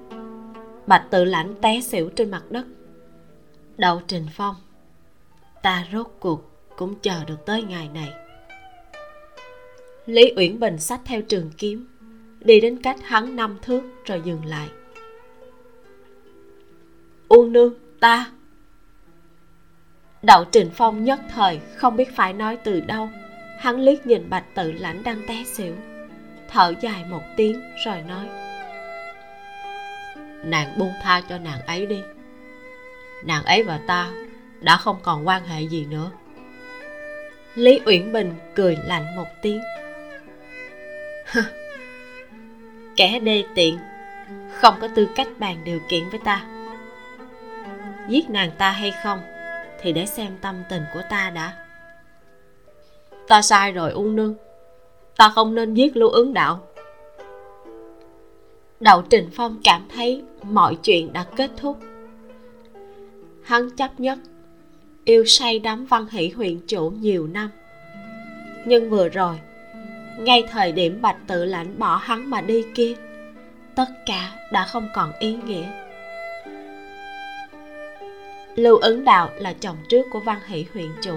bạch 0.87 1.07
tự 1.11 1.25
lãnh 1.25 1.55
té 1.61 1.81
xỉu 1.81 2.09
trên 2.09 2.31
mặt 2.31 2.43
đất. 2.51 2.67
Đậu 3.77 4.01
trình 4.07 4.27
phong, 4.33 4.55
ta 5.63 5.87
rốt 5.93 6.07
cuộc 6.21 6.51
cũng 6.77 6.95
chờ 7.03 7.25
được 7.25 7.47
tới 7.47 7.63
ngày 7.63 7.89
này. 7.95 8.13
Lý 10.07 10.33
uyển 10.37 10.61
bình 10.61 10.79
xách 10.79 11.01
theo 11.05 11.23
trường 11.23 11.51
kiếm, 11.59 11.87
đi 12.41 12.61
đến 12.61 12.83
cách 12.83 12.99
hắn 13.03 13.37
năm 13.37 13.59
thước 13.63 13.83
rồi 14.05 14.23
dừng 14.25 14.45
lại. 14.45 14.69
Uông 17.29 17.53
nương, 17.53 17.75
ta 18.01 18.33
đậu 20.23 20.45
trình 20.45 20.71
phong 20.75 21.05
nhất 21.05 21.21
thời 21.35 21.61
không 21.77 21.97
biết 21.97 22.17
phải 22.17 22.33
nói 22.33 22.59
từ 22.65 22.81
đâu. 22.81 23.11
Hắn 23.59 23.81
liếc 23.81 24.07
nhìn 24.07 24.31
bạch 24.31 24.45
tự 24.55 24.73
lãnh 24.73 25.03
đang 25.03 25.27
té 25.29 25.45
xỉu. 25.47 25.75
Thở 26.49 26.75
dài 26.81 27.05
một 27.09 27.23
tiếng 27.37 27.63
rồi 27.85 28.03
nói, 28.09 28.29
nàng 30.45 30.79
buông 30.79 30.93
tha 31.03 31.23
cho 31.29 31.39
nàng 31.39 31.61
ấy 31.67 31.87
đi. 31.87 32.01
Nàng 33.25 33.45
ấy 33.45 33.63
và 33.63 33.81
ta 33.87 34.11
đã 34.61 34.77
không 34.77 34.97
còn 35.03 35.27
quan 35.27 35.47
hệ 35.47 35.63
gì 35.63 35.87
nữa. 35.91 36.11
Lý 37.55 37.81
uyển 37.85 38.13
bình 38.13 38.35
cười 38.55 38.79
lạnh 38.85 39.17
một 39.17 39.27
tiếng 39.43 39.61
kẻ 42.97 43.19
đê 43.19 43.45
tiện, 43.55 43.79
không 44.53 44.75
có 44.81 44.89
tư 44.89 45.09
cách 45.17 45.29
bàn 45.39 45.57
điều 45.65 45.81
kiện 45.89 46.09
với 46.09 46.21
ta. 46.25 46.45
Giết 48.09 48.31
nàng 48.31 48.51
ta 48.59 48.71
hay 48.71 48.93
không 49.03 49.21
thì 49.83 49.93
để 49.93 50.07
xem 50.07 50.39
tâm 50.41 50.63
tình 50.71 50.83
của 50.95 51.03
ta 51.11 51.31
đã. 51.31 51.53
Ta 53.29 53.43
sai 53.43 53.73
rồi, 53.73 53.93
u 53.93 54.05
nương. 54.05 54.35
Ta 55.17 55.29
không 55.35 55.55
nên 55.55 55.75
giết 55.75 55.97
lưu 55.97 56.09
ứng 56.09 56.35
đạo. 56.35 56.61
Đậu 58.81 59.03
trình 59.03 59.31
phong 59.33 59.61
cảm 59.65 59.89
thấy 59.95 60.23
mọi 60.43 60.77
chuyện 60.83 61.13
đã 61.13 61.25
kết 61.37 61.51
thúc. 61.57 61.79
Hắn 63.43 63.71
chấp 63.77 64.01
nhất, 64.01 64.19
yêu 65.05 65.25
say 65.27 65.59
đắm 65.59 65.87
văn 65.87 66.07
hỷ 66.11 66.29
huyện 66.29 66.61
chủ 66.67 66.91
nhiều 66.91 67.27
năm. 67.27 67.51
Nhưng 68.67 68.91
vừa 68.91 69.09
rồi, 69.09 69.41
ngay 70.19 70.45
thời 70.51 70.73
điểm 70.73 71.03
bạch 71.03 71.17
tự 71.27 71.45
lãnh 71.45 71.79
bỏ 71.79 71.97
hắn 71.97 72.31
mà 72.31 72.41
đi 72.41 72.65
kia, 72.75 72.95
tất 73.75 73.89
cả 74.07 74.33
đã 74.53 74.67
không 74.67 74.89
còn 74.95 75.13
ý 75.19 75.37
nghĩa 75.47 75.82
lưu 78.57 78.77
ứng 78.77 79.05
đạo 79.05 79.31
là 79.39 79.53
chồng 79.53 79.77
trước 79.89 80.07
của 80.11 80.21
văn 80.21 80.39
hỷ 80.47 80.67
huyện 80.73 80.89
chủ. 81.03 81.15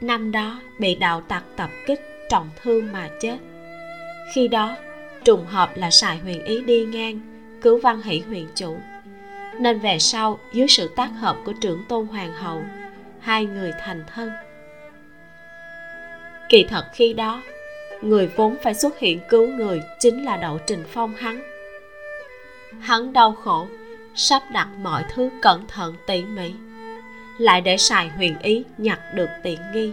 Năm 0.00 0.32
đó 0.32 0.60
bị 0.78 0.94
đạo 0.94 1.20
tặc 1.20 1.44
tập 1.56 1.70
kích, 1.86 2.00
trọng 2.28 2.50
thương 2.62 2.92
mà 2.92 3.08
chết. 3.20 3.36
Khi 4.34 4.48
đó, 4.48 4.76
trùng 5.24 5.46
hợp 5.46 5.70
là 5.76 5.90
sài 5.90 6.18
huyền 6.18 6.44
ý 6.44 6.60
đi 6.60 6.84
ngang, 6.84 7.20
cứu 7.62 7.78
văn 7.78 8.02
hỷ 8.02 8.18
huyện 8.18 8.46
chủ. 8.54 8.76
Nên 9.58 9.78
về 9.78 9.98
sau, 9.98 10.38
dưới 10.52 10.68
sự 10.68 10.88
tác 10.96 11.08
hợp 11.08 11.36
của 11.44 11.52
trưởng 11.52 11.84
tôn 11.88 12.06
hoàng 12.06 12.32
hậu, 12.32 12.62
hai 13.20 13.46
người 13.46 13.72
thành 13.80 14.04
thân. 14.14 14.30
Kỳ 16.48 16.64
thật 16.68 16.84
khi 16.94 17.12
đó, 17.12 17.42
người 18.02 18.30
vốn 18.36 18.56
phải 18.62 18.74
xuất 18.74 18.98
hiện 18.98 19.20
cứu 19.28 19.46
người 19.46 19.82
chính 19.98 20.24
là 20.24 20.36
đậu 20.36 20.58
trình 20.66 20.84
phong 20.92 21.14
hắn. 21.14 21.42
Hắn 22.80 23.12
đau 23.12 23.32
khổ 23.32 23.66
sắp 24.14 24.42
đặt 24.52 24.68
mọi 24.82 25.04
thứ 25.14 25.30
cẩn 25.42 25.66
thận 25.68 25.94
tỉ 26.06 26.24
mỉ, 26.24 26.54
lại 27.38 27.60
để 27.60 27.76
xài 27.76 28.08
huyền 28.08 28.38
ý 28.38 28.64
nhặt 28.78 29.00
được 29.14 29.28
tiện 29.42 29.58
nghi. 29.74 29.92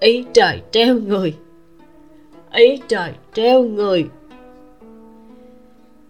Ý 0.00 0.26
trời 0.34 0.62
treo 0.70 0.94
người, 0.94 1.36
ý 2.52 2.80
trời 2.88 3.12
treo 3.32 3.62
người. 3.62 4.08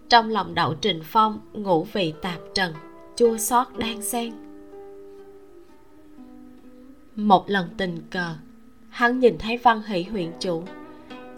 Trong 0.08 0.30
lòng 0.30 0.54
đậu 0.54 0.74
trình 0.74 1.00
phong 1.04 1.40
ngũ 1.52 1.84
vị 1.84 2.14
tạp 2.22 2.38
trần, 2.54 2.74
chua 3.16 3.36
xót 3.36 3.66
đang 3.78 4.02
xen. 4.02 4.32
Một 7.16 7.50
lần 7.50 7.68
tình 7.76 7.98
cờ, 8.10 8.34
hắn 8.88 9.20
nhìn 9.20 9.38
thấy 9.38 9.56
văn 9.56 9.82
hỷ 9.86 10.02
huyện 10.02 10.32
chủ, 10.40 10.62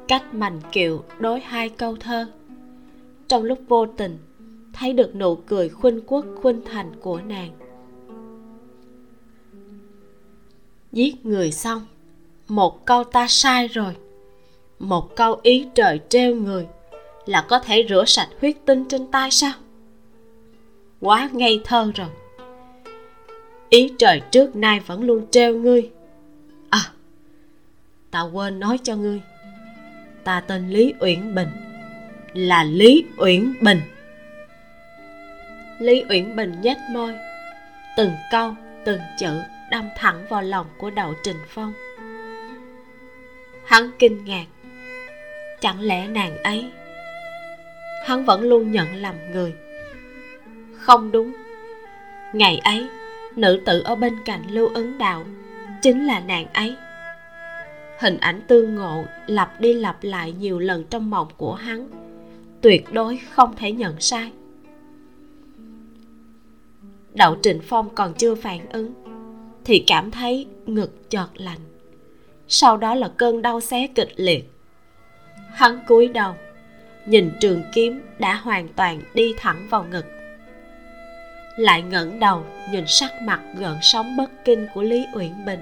cách 0.09 0.35
mạnh 0.35 0.61
kiệu 0.73 1.05
đối 1.19 1.41
hai 1.41 1.69
câu 1.69 1.97
thơ. 1.97 2.27
Trong 3.29 3.45
lúc 3.45 3.59
vô 3.69 3.87
tình 3.87 4.19
thấy 4.79 4.93
được 4.93 5.17
nụ 5.17 5.37
cười 5.37 5.69
khuynh 5.69 6.01
quốc 6.07 6.25
khuynh 6.43 6.61
thành 6.65 6.93
của 7.01 7.21
nàng. 7.21 7.51
Giết 10.93 11.27
người 11.27 11.53
xong, 11.53 11.87
một 12.49 12.87
câu 12.87 13.05
ta 13.05 13.27
sai 13.29 13.69
rồi. 13.69 13.97
Một 14.79 15.17
câu 15.17 15.41
ý 15.43 15.67
trời 15.75 16.01
treo 16.09 16.35
người 16.35 16.67
là 17.27 17.47
có 17.49 17.59
thể 17.59 17.87
rửa 17.89 18.05
sạch 18.07 18.29
huyết 18.41 18.57
tinh 18.65 18.85
trên 18.89 19.07
tay 19.07 19.31
sao? 19.31 19.53
Quá 21.01 21.31
ngây 21.33 21.61
thơ 21.65 21.93
rồi. 21.95 22.09
Ý 23.69 23.93
trời 23.99 24.21
trước 24.31 24.57
nay 24.57 24.81
vẫn 24.87 25.03
luôn 25.03 25.27
treo 25.31 25.55
ngươi. 25.55 25.91
À 26.71 26.81
ta 28.11 28.21
quên 28.21 28.61
nói 28.61 28.79
cho 28.83 28.97
ngươi. 28.97 29.21
Ta 30.25 30.41
tên 30.41 30.71
lý 30.71 30.95
uyển 31.01 31.35
bình, 31.35 31.49
là 32.35 32.65
lý 32.65 33.05
uyển 33.17 33.55
bình 33.61 33.81
lý 35.79 36.05
uyển 36.09 36.37
bình 36.37 36.55
nhếch 36.63 36.79
môi. 36.91 37.15
Từng 37.97 38.13
câu, 38.31 38.55
từng 38.85 39.01
chữ 39.19 39.41
đâm 39.71 39.89
thẳng 39.97 40.27
vào 40.29 40.43
lòng 40.43 40.67
của 40.79 40.91
đậu 40.91 41.15
trình 41.23 41.37
phong. 41.49 41.73
Hắn 43.65 43.91
kinh 43.99 44.25
ngạc. 44.25 44.45
Chẳng 45.61 45.81
lẽ 45.81 46.09
nàng 46.09 46.43
ấy? 46.43 46.71
Hắn 48.07 48.25
vẫn 48.25 48.43
luôn 48.43 48.73
nhận 48.73 48.97
lầm 48.97 49.15
người. 49.33 49.55
Không 50.75 51.13
đúng. 51.13 51.33
Ngày 52.33 52.59
ấy, 52.59 52.89
nữ 53.37 53.63
tử 53.67 53.83
ở 53.85 53.95
bên 53.95 54.17
cạnh 54.25 54.43
lưu 54.51 54.69
ứng 54.75 54.99
đạo 54.99 55.25
chính 55.83 56.07
là 56.07 56.21
nàng 56.21 56.47
ấy. 56.53 56.77
Hình 57.99 58.19
ảnh 58.19 58.41
tương 58.47 58.75
ngộ 58.75 59.05
lặp 59.27 59.61
đi 59.61 59.73
lặp 59.73 59.97
lại 60.03 60.33
nhiều 60.33 60.59
lần 60.59 60.85
trong 60.85 61.11
mộng 61.11 61.29
của 61.37 61.55
hắn, 61.55 61.89
tuyệt 62.61 62.93
đối 62.93 63.19
không 63.31 63.57
thể 63.57 63.73
nhận 63.73 64.01
sai 64.01 64.33
đậu 67.19 67.37
trịnh 67.43 67.61
phong 67.63 67.95
còn 67.95 68.15
chưa 68.15 68.35
phản 68.35 68.69
ứng, 68.69 68.95
thì 69.65 69.85
cảm 69.87 70.11
thấy 70.11 70.47
ngực 70.67 71.11
chợt 71.11 71.29
lạnh. 71.35 71.59
Sau 72.49 72.77
đó 72.77 72.95
là 72.95 73.11
cơn 73.17 73.43
đau 73.43 73.61
xé 73.61 73.89
kịch 73.95 74.13
liệt. 74.17 74.53
Hắn 75.53 75.81
cúi 75.89 76.09
đầu, 76.09 76.35
nhìn 77.07 77.31
trường 77.41 77.63
kiếm 77.75 78.01
đã 78.19 78.35
hoàn 78.35 78.69
toàn 78.69 79.01
đi 79.15 79.35
thẳng 79.39 79.67
vào 79.71 79.85
ngực. 79.91 80.05
Lại 81.57 81.83
ngẩng 81.83 82.21
đầu 82.21 82.45
nhìn 82.73 82.85
sắc 82.87 83.11
mặt 83.23 83.41
gợn 83.59 83.77
sóng 83.83 84.17
bất 84.17 84.31
kinh 84.45 84.67
của 84.75 84.83
lý 84.83 85.07
uyển 85.15 85.45
bình. 85.47 85.61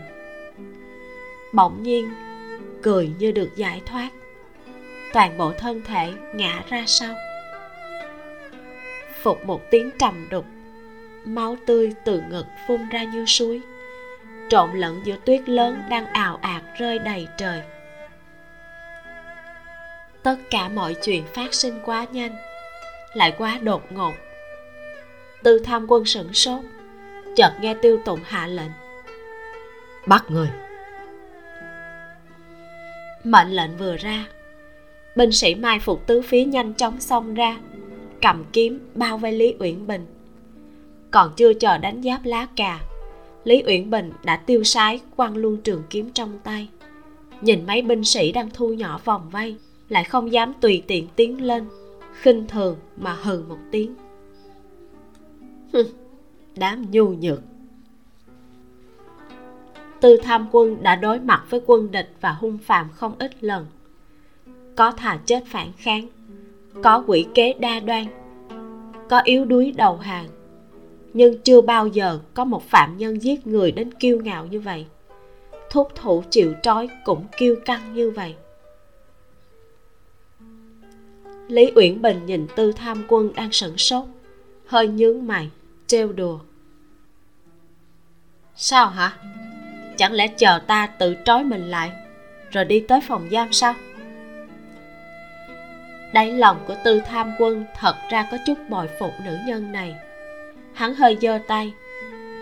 Bỗng 1.52 1.82
nhiên, 1.82 2.10
cười 2.82 3.10
như 3.18 3.32
được 3.32 3.50
giải 3.56 3.82
thoát. 3.86 4.10
Toàn 5.12 5.38
bộ 5.38 5.52
thân 5.52 5.82
thể 5.84 6.12
ngã 6.34 6.62
ra 6.68 6.84
sau. 6.86 7.14
Phục 9.22 9.46
một 9.46 9.60
tiếng 9.70 9.90
trầm 9.98 10.26
đục 10.30 10.44
máu 11.26 11.56
tươi 11.66 11.92
từ 12.04 12.22
ngực 12.30 12.46
phun 12.68 12.88
ra 12.88 13.04
như 13.04 13.26
suối. 13.26 13.60
Trộn 14.48 14.70
lẫn 14.74 15.00
giữa 15.04 15.16
tuyết 15.24 15.48
lớn 15.48 15.82
đang 15.90 16.06
ào 16.06 16.38
ạt 16.42 16.62
rơi 16.78 16.98
đầy 16.98 17.28
trời. 17.38 17.62
Tất 20.22 20.36
cả 20.50 20.68
mọi 20.68 20.94
chuyện 20.94 21.24
phát 21.34 21.54
sinh 21.54 21.80
quá 21.84 22.06
nhanh 22.12 22.36
lại 23.14 23.34
quá 23.38 23.58
đột 23.62 23.92
ngột. 23.92 24.14
Tư 25.42 25.58
tham 25.64 25.86
quân 25.88 26.04
sửng 26.04 26.32
sốt 26.32 26.60
chợt 27.36 27.52
nghe 27.60 27.74
tiêu 27.74 28.00
tụng 28.04 28.20
hạ 28.24 28.46
lệnh. 28.46 28.70
Bắt 30.06 30.24
người. 30.28 30.48
Mệnh 33.24 33.48
lệnh 33.50 33.76
vừa 33.76 33.96
ra 33.96 34.26
binh 35.16 35.32
sĩ 35.32 35.54
mai 35.54 35.80
phục 35.80 36.06
tứ 36.06 36.22
phía 36.22 36.44
nhanh 36.44 36.74
chóng 36.74 37.00
xông 37.00 37.34
ra 37.34 37.56
cầm 38.22 38.44
kiếm 38.52 38.90
bao 38.94 39.18
vây 39.18 39.32
lý 39.32 39.54
uyển 39.58 39.86
bình 39.86 40.06
còn 41.16 41.32
chưa 41.36 41.54
chờ 41.54 41.78
đánh 41.78 42.02
giáp 42.02 42.24
lá 42.24 42.46
cà. 42.56 42.80
Lý 43.44 43.62
uyển 43.66 43.90
bình 43.90 44.12
đã 44.24 44.36
tiêu 44.36 44.64
sái, 44.64 45.00
quăng 45.16 45.36
luôn 45.36 45.56
trường 45.56 45.82
kiếm 45.90 46.10
trong 46.14 46.38
tay. 46.44 46.68
Nhìn 47.40 47.66
mấy 47.66 47.82
binh 47.82 48.04
sĩ 48.04 48.32
đang 48.32 48.50
thu 48.50 48.68
nhỏ 48.68 49.00
vòng 49.04 49.30
vây, 49.30 49.56
lại 49.88 50.04
không 50.04 50.32
dám 50.32 50.52
tùy 50.60 50.82
tiện 50.86 51.08
tiến 51.16 51.42
lên, 51.42 51.64
khinh 52.20 52.46
thường 52.46 52.76
mà 52.96 53.16
hừ 53.22 53.42
một 53.48 53.58
tiếng. 53.70 53.94
Đám 56.56 56.90
nhu 56.90 57.08
nhược. 57.08 57.40
Tư 60.00 60.16
tham 60.22 60.48
quân 60.52 60.82
đã 60.82 60.96
đối 60.96 61.20
mặt 61.20 61.44
với 61.50 61.60
quân 61.66 61.90
địch 61.90 62.10
và 62.20 62.32
hung 62.32 62.58
phạm 62.58 62.88
không 62.94 63.14
ít 63.18 63.44
lần. 63.44 63.66
Có 64.76 64.90
thà 64.90 65.18
chết 65.26 65.44
phản 65.46 65.72
kháng, 65.76 66.08
có 66.82 67.04
quỷ 67.06 67.26
kế 67.34 67.52
đa 67.52 67.80
đoan, 67.80 68.06
có 69.08 69.20
yếu 69.24 69.44
đuối 69.44 69.72
đầu 69.76 69.96
hàng 69.96 70.35
nhưng 71.16 71.38
chưa 71.38 71.60
bao 71.60 71.86
giờ 71.86 72.18
có 72.34 72.44
một 72.44 72.62
phạm 72.68 72.98
nhân 72.98 73.22
giết 73.22 73.46
người 73.46 73.72
đến 73.72 73.94
kiêu 73.94 74.20
ngạo 74.20 74.46
như 74.46 74.60
vậy. 74.60 74.86
Thúc 75.70 75.88
thủ 75.94 76.22
chịu 76.30 76.54
trói 76.62 76.88
cũng 77.04 77.26
kiêu 77.36 77.56
căng 77.64 77.94
như 77.94 78.10
vậy. 78.10 78.34
Lý 81.48 81.72
uyển 81.74 82.02
bình 82.02 82.26
nhìn 82.26 82.46
tư 82.56 82.72
tham 82.72 83.04
quân 83.08 83.32
đang 83.34 83.52
sửng 83.52 83.78
sốt, 83.78 84.04
hơi 84.66 84.88
nhướng 84.88 85.26
mày, 85.26 85.50
trêu 85.86 86.12
đùa. 86.12 86.38
Sao 88.56 88.86
hả? 88.86 89.18
Chẳng 89.96 90.12
lẽ 90.12 90.28
chờ 90.28 90.58
ta 90.66 90.86
tự 90.86 91.16
trói 91.24 91.44
mình 91.44 91.70
lại, 91.70 91.92
rồi 92.50 92.64
đi 92.64 92.80
tới 92.80 93.00
phòng 93.08 93.28
giam 93.32 93.52
sao? 93.52 93.74
Đáy 96.14 96.32
lòng 96.32 96.64
của 96.66 96.76
tư 96.84 97.00
tham 97.06 97.32
quân 97.38 97.64
thật 97.74 97.96
ra 98.10 98.28
có 98.30 98.36
chút 98.46 98.58
bồi 98.68 98.88
phục 98.98 99.12
nữ 99.24 99.36
nhân 99.46 99.72
này 99.72 99.96
hắn 100.76 100.94
hơi 100.94 101.18
giơ 101.20 101.38
tay, 101.46 101.72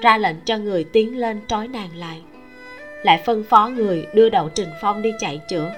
ra 0.03 0.18
lệnh 0.18 0.37
cho 0.44 0.59
người 0.59 0.85
tiến 0.85 1.18
lên 1.18 1.40
trói 1.47 1.68
nàng 1.68 1.97
lại. 1.97 2.23
Lại 3.03 3.23
phân 3.27 3.44
phó 3.44 3.68
người 3.68 4.07
đưa 4.14 4.29
đậu 4.29 4.49
trình 4.49 4.68
phong 4.81 5.03
đi 5.03 5.11
chạy 5.20 5.40
chữa. 5.49 5.75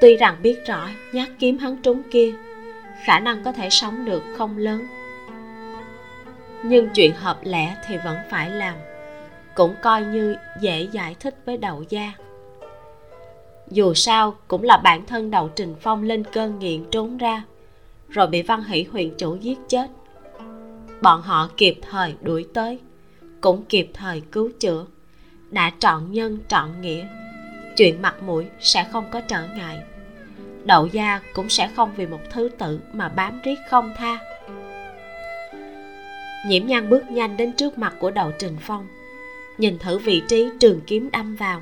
Tuy 0.00 0.16
rằng 0.16 0.36
biết 0.42 0.66
rõ 0.66 0.88
nhát 1.12 1.28
kiếm 1.38 1.58
hắn 1.58 1.76
trúng 1.82 2.02
kia, 2.10 2.32
khả 3.04 3.18
năng 3.18 3.44
có 3.44 3.52
thể 3.52 3.70
sống 3.70 4.04
được 4.04 4.22
không 4.36 4.58
lớn. 4.58 4.86
Nhưng 6.62 6.88
chuyện 6.94 7.12
hợp 7.14 7.38
lẽ 7.42 7.76
thì 7.86 7.96
vẫn 8.04 8.16
phải 8.30 8.50
làm, 8.50 8.74
cũng 9.54 9.74
coi 9.82 10.02
như 10.04 10.36
dễ 10.60 10.88
giải 10.92 11.16
thích 11.20 11.34
với 11.44 11.56
đậu 11.56 11.84
gia. 11.88 12.12
Dù 13.68 13.94
sao 13.94 14.36
cũng 14.48 14.62
là 14.62 14.76
bản 14.76 15.06
thân 15.06 15.30
đậu 15.30 15.48
trình 15.48 15.74
phong 15.80 16.02
lên 16.02 16.24
cơn 16.24 16.58
nghiện 16.58 16.84
trốn 16.90 17.18
ra, 17.18 17.42
rồi 18.08 18.26
bị 18.26 18.42
văn 18.42 18.64
hỷ 18.64 18.86
huyện 18.92 19.14
chủ 19.18 19.36
giết 19.36 19.58
chết 19.68 19.86
bọn 21.04 21.22
họ 21.22 21.48
kịp 21.56 21.78
thời 21.90 22.14
đuổi 22.22 22.46
tới, 22.54 22.78
cũng 23.40 23.64
kịp 23.68 23.90
thời 23.94 24.20
cứu 24.20 24.50
chữa. 24.60 24.86
Đã 25.50 25.72
trọn 25.78 26.12
nhân, 26.12 26.38
trọn 26.48 26.80
nghĩa, 26.80 27.06
chuyện 27.76 28.02
mặt 28.02 28.22
mũi 28.22 28.46
sẽ 28.60 28.86
không 28.92 29.04
có 29.10 29.20
trở 29.20 29.46
ngại. 29.56 29.78
Đậu 30.64 30.86
gia 30.86 31.20
cũng 31.34 31.48
sẽ 31.48 31.70
không 31.76 31.90
vì 31.96 32.06
một 32.06 32.20
thứ 32.30 32.50
tự 32.58 32.80
mà 32.92 33.08
bám 33.08 33.40
riết 33.44 33.58
không 33.70 33.94
tha. 33.96 34.18
Nhiễm 36.46 36.66
nhan 36.66 36.90
bước 36.90 37.10
nhanh 37.10 37.36
đến 37.36 37.52
trước 37.52 37.78
mặt 37.78 37.94
của 37.98 38.10
đậu 38.10 38.32
trình 38.38 38.56
phong, 38.60 38.86
nhìn 39.58 39.78
thử 39.78 39.98
vị 39.98 40.22
trí 40.28 40.50
trường 40.60 40.80
kiếm 40.86 41.10
đâm 41.10 41.36
vào, 41.36 41.60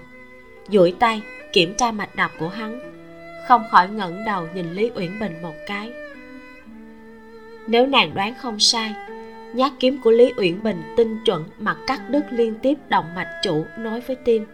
duỗi 0.69 0.95
tay 0.99 1.23
kiểm 1.53 1.75
tra 1.75 1.93
mạch 1.93 2.17
đập 2.17 2.31
của 2.39 2.49
hắn, 2.49 2.81
không 3.49 3.63
khỏi 3.71 3.89
ngẩng 3.89 4.25
đầu 4.25 4.49
nhìn 4.55 4.73
lý 4.73 4.91
uyển 4.95 5.21
bình 5.21 5.43
một 5.43 5.55
cái. 5.67 5.93
Nếu 7.67 7.87
nàng 7.87 8.15
đoán 8.15 8.35
không 8.35 8.61
sai 8.61 8.95
nhát 9.55 9.73
kiếm 9.81 10.01
của 10.05 10.11
lý 10.11 10.33
uyển 10.37 10.62
bình 10.62 10.83
tinh 10.97 11.19
chuẩn 11.25 11.45
mà 11.59 11.77
cắt 11.87 12.11
đứt 12.11 12.25
liên 12.31 12.55
tiếp 12.62 12.79
động 12.88 13.15
mạch 13.15 13.41
chủ 13.43 13.65
nối 13.79 14.01
với 14.01 14.17
tim. 14.17 14.47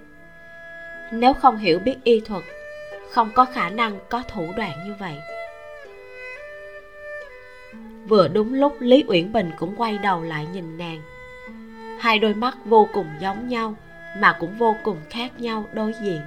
Nếu 1.13 1.35
không 1.35 1.57
hiểu 1.57 1.79
biết 1.79 1.97
y 2.05 2.21
thuật, 2.21 2.45
không 3.11 3.31
có 3.35 3.45
khả 3.45 3.71
năng 3.71 3.99
có 4.09 4.23
thủ 4.29 4.53
đoạn 4.57 4.73
như 4.87 4.95
vậy. 5.01 5.15
Vừa 8.09 8.29
đúng 8.29 8.55
lúc 8.55 8.77
lý 8.81 9.05
uyển 9.07 9.33
bình 9.33 9.51
cũng 9.59 9.75
quay 9.77 9.99
đầu 9.99 10.23
lại 10.23 10.47
nhìn 10.53 10.79
nàng. 10.79 11.03
Hai 11.99 12.19
đôi 12.19 12.35
mắt 12.35 12.57
vô 12.65 12.89
cùng 12.93 13.07
giống 13.21 13.49
nhau, 13.49 13.75
mà 14.19 14.37
cũng 14.41 14.59
vô 14.59 14.77
cùng 14.85 14.97
khác 15.11 15.41
nhau 15.41 15.65
đối 15.73 15.93
diện. 16.03 16.21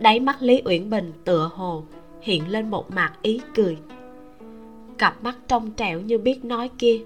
Đáy 0.00 0.20
mắt 0.20 0.42
lý 0.42 0.62
uyển 0.64 0.90
bình 0.90 1.12
tựa 1.24 1.50
hồ 1.54 1.84
hiện 2.20 2.48
lên 2.48 2.70
một 2.70 2.90
mặt 2.90 3.12
ý 3.22 3.40
cười. 3.54 3.78
Cặp 4.98 5.22
mắt 5.22 5.36
trong 5.48 5.70
trẻo 5.70 6.00
như 6.00 6.18
biết 6.18 6.44
nói 6.44 6.70
kia 6.78 7.00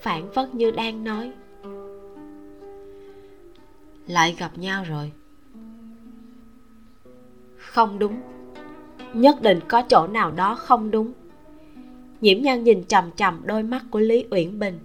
phản 0.00 0.32
phất 0.32 0.54
như 0.54 0.70
đang 0.70 1.04
nói. 1.04 1.32
Lại 4.06 4.36
gặp 4.38 4.58
nhau 4.58 4.84
rồi. 4.88 5.12
Không 7.56 7.98
đúng. 7.98 8.20
Nhất 9.14 9.42
định 9.42 9.60
có 9.68 9.82
chỗ 9.82 10.06
nào 10.06 10.30
đó 10.30 10.54
không 10.54 10.90
đúng. 10.90 11.12
Nhiễm 12.20 12.42
nhan 12.42 12.64
nhìn 12.64 12.84
chằm 12.84 13.10
chằm 13.16 13.40
đôi 13.44 13.62
mắt 13.62 13.84
của 13.90 13.98
lý 14.00 14.24
uyển 14.30 14.58
bình. 14.58 14.78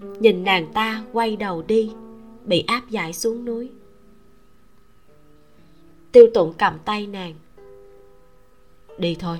Nhìn 0.00 0.44
nàng 0.44 0.72
ta 0.72 1.04
quay 1.12 1.36
đầu 1.36 1.62
đi 1.62 1.92
bị 2.44 2.64
áp 2.66 2.90
giải 2.90 3.12
xuống 3.12 3.44
núi. 3.44 3.70
Tiêu 6.12 6.26
tụng 6.34 6.52
cầm 6.58 6.78
tay 6.84 7.06
nàng. 7.06 7.34
Đi 8.98 9.16
thôi. 9.20 9.38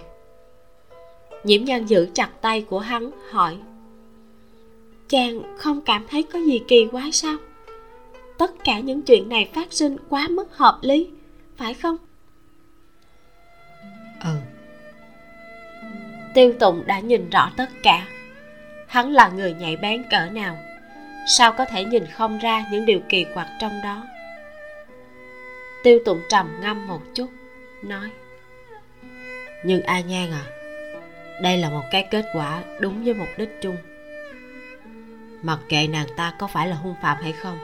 Nhiễm 1.45 1.65
nhan 1.65 1.87
giữ 1.87 2.09
chặt 2.15 2.31
tay 2.41 2.63
của 2.63 2.79
hắn 2.79 3.11
hỏi 3.31 3.59
chàng 5.13 5.57
không 5.57 5.81
cảm 5.81 6.07
thấy 6.11 6.23
có 6.23 6.39
gì 6.39 6.63
kỳ 6.69 6.87
quái 6.93 7.13
sao? 7.13 7.37
Tất 8.39 8.51
cả 8.65 8.81
những 8.81 9.03
chuyện 9.03 9.29
này 9.29 9.51
phát 9.55 9.73
sinh 9.73 9.97
quá 10.09 10.27
mức 10.31 10.57
hợp 10.57 10.79
lý 10.83 11.09
phải 11.57 11.75
không? 11.75 11.97
Ừ. 14.25 14.37
Tiêu 16.35 16.53
tụng 16.61 16.83
đã 16.87 17.01
nhìn 17.01 17.31
rõ 17.31 17.51
tất 17.57 17.69
cả. 17.83 18.07
Hắn 18.87 19.13
là 19.13 19.29
người 19.29 19.55
nhạy 19.55 19.77
bén 19.77 20.05
cỡ 20.11 20.27
nào? 20.33 20.59
Sao 21.27 21.53
có 21.53 21.65
thể 21.65 21.85
nhìn 21.85 22.07
không 22.07 22.39
ra 22.39 22.65
những 22.73 22.87
điều 22.87 23.01
kỳ 23.09 23.25
quặc 23.35 23.47
trong 23.61 23.73
đó? 23.85 24.07
Tiêu 25.83 25.99
tụng 26.05 26.21
trầm 26.29 26.61
ngâm 26.61 26.87
một 26.87 27.01
chút 27.15 27.29
nói 27.83 28.11
nhưng 29.65 29.83
a 29.83 30.01
nhan 30.01 30.31
à 30.31 30.45
đây 31.43 31.59
là 31.59 31.71
một 31.71 31.83
cái 31.91 32.09
kết 32.11 32.25
quả 32.35 32.63
đúng 32.81 33.05
với 33.05 33.15
mục 33.15 33.29
đích 33.37 33.59
chung 33.61 33.77
mặc 35.43 35.59
kệ 35.69 35.87
nàng 35.87 36.07
ta 36.17 36.35
có 36.39 36.47
phải 36.47 36.69
là 36.69 36.77
hung 36.77 36.95
phạm 37.03 37.19
hay 37.23 37.33
không, 37.33 37.59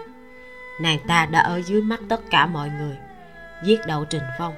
nàng 0.81 0.99
ta 1.07 1.27
đã 1.27 1.41
ở 1.41 1.63
dưới 1.63 1.83
mắt 1.83 2.01
tất 2.09 2.21
cả 2.31 2.47
mọi 2.47 2.71
người, 2.79 2.97
giết 3.65 3.81
đậu 3.87 4.05
trình 4.05 4.23
phong. 4.39 4.55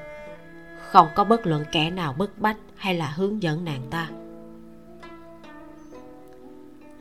Không 0.81 1.09
có 1.15 1.25
bất 1.25 1.47
luận 1.47 1.65
kẻ 1.73 1.91
nào 1.91 2.13
bức 2.13 2.39
bách 2.39 2.57
hay 2.77 2.95
là 2.95 3.07
hướng 3.11 3.43
dẫn 3.43 3.65
nàng 3.65 3.83
ta. 3.91 4.09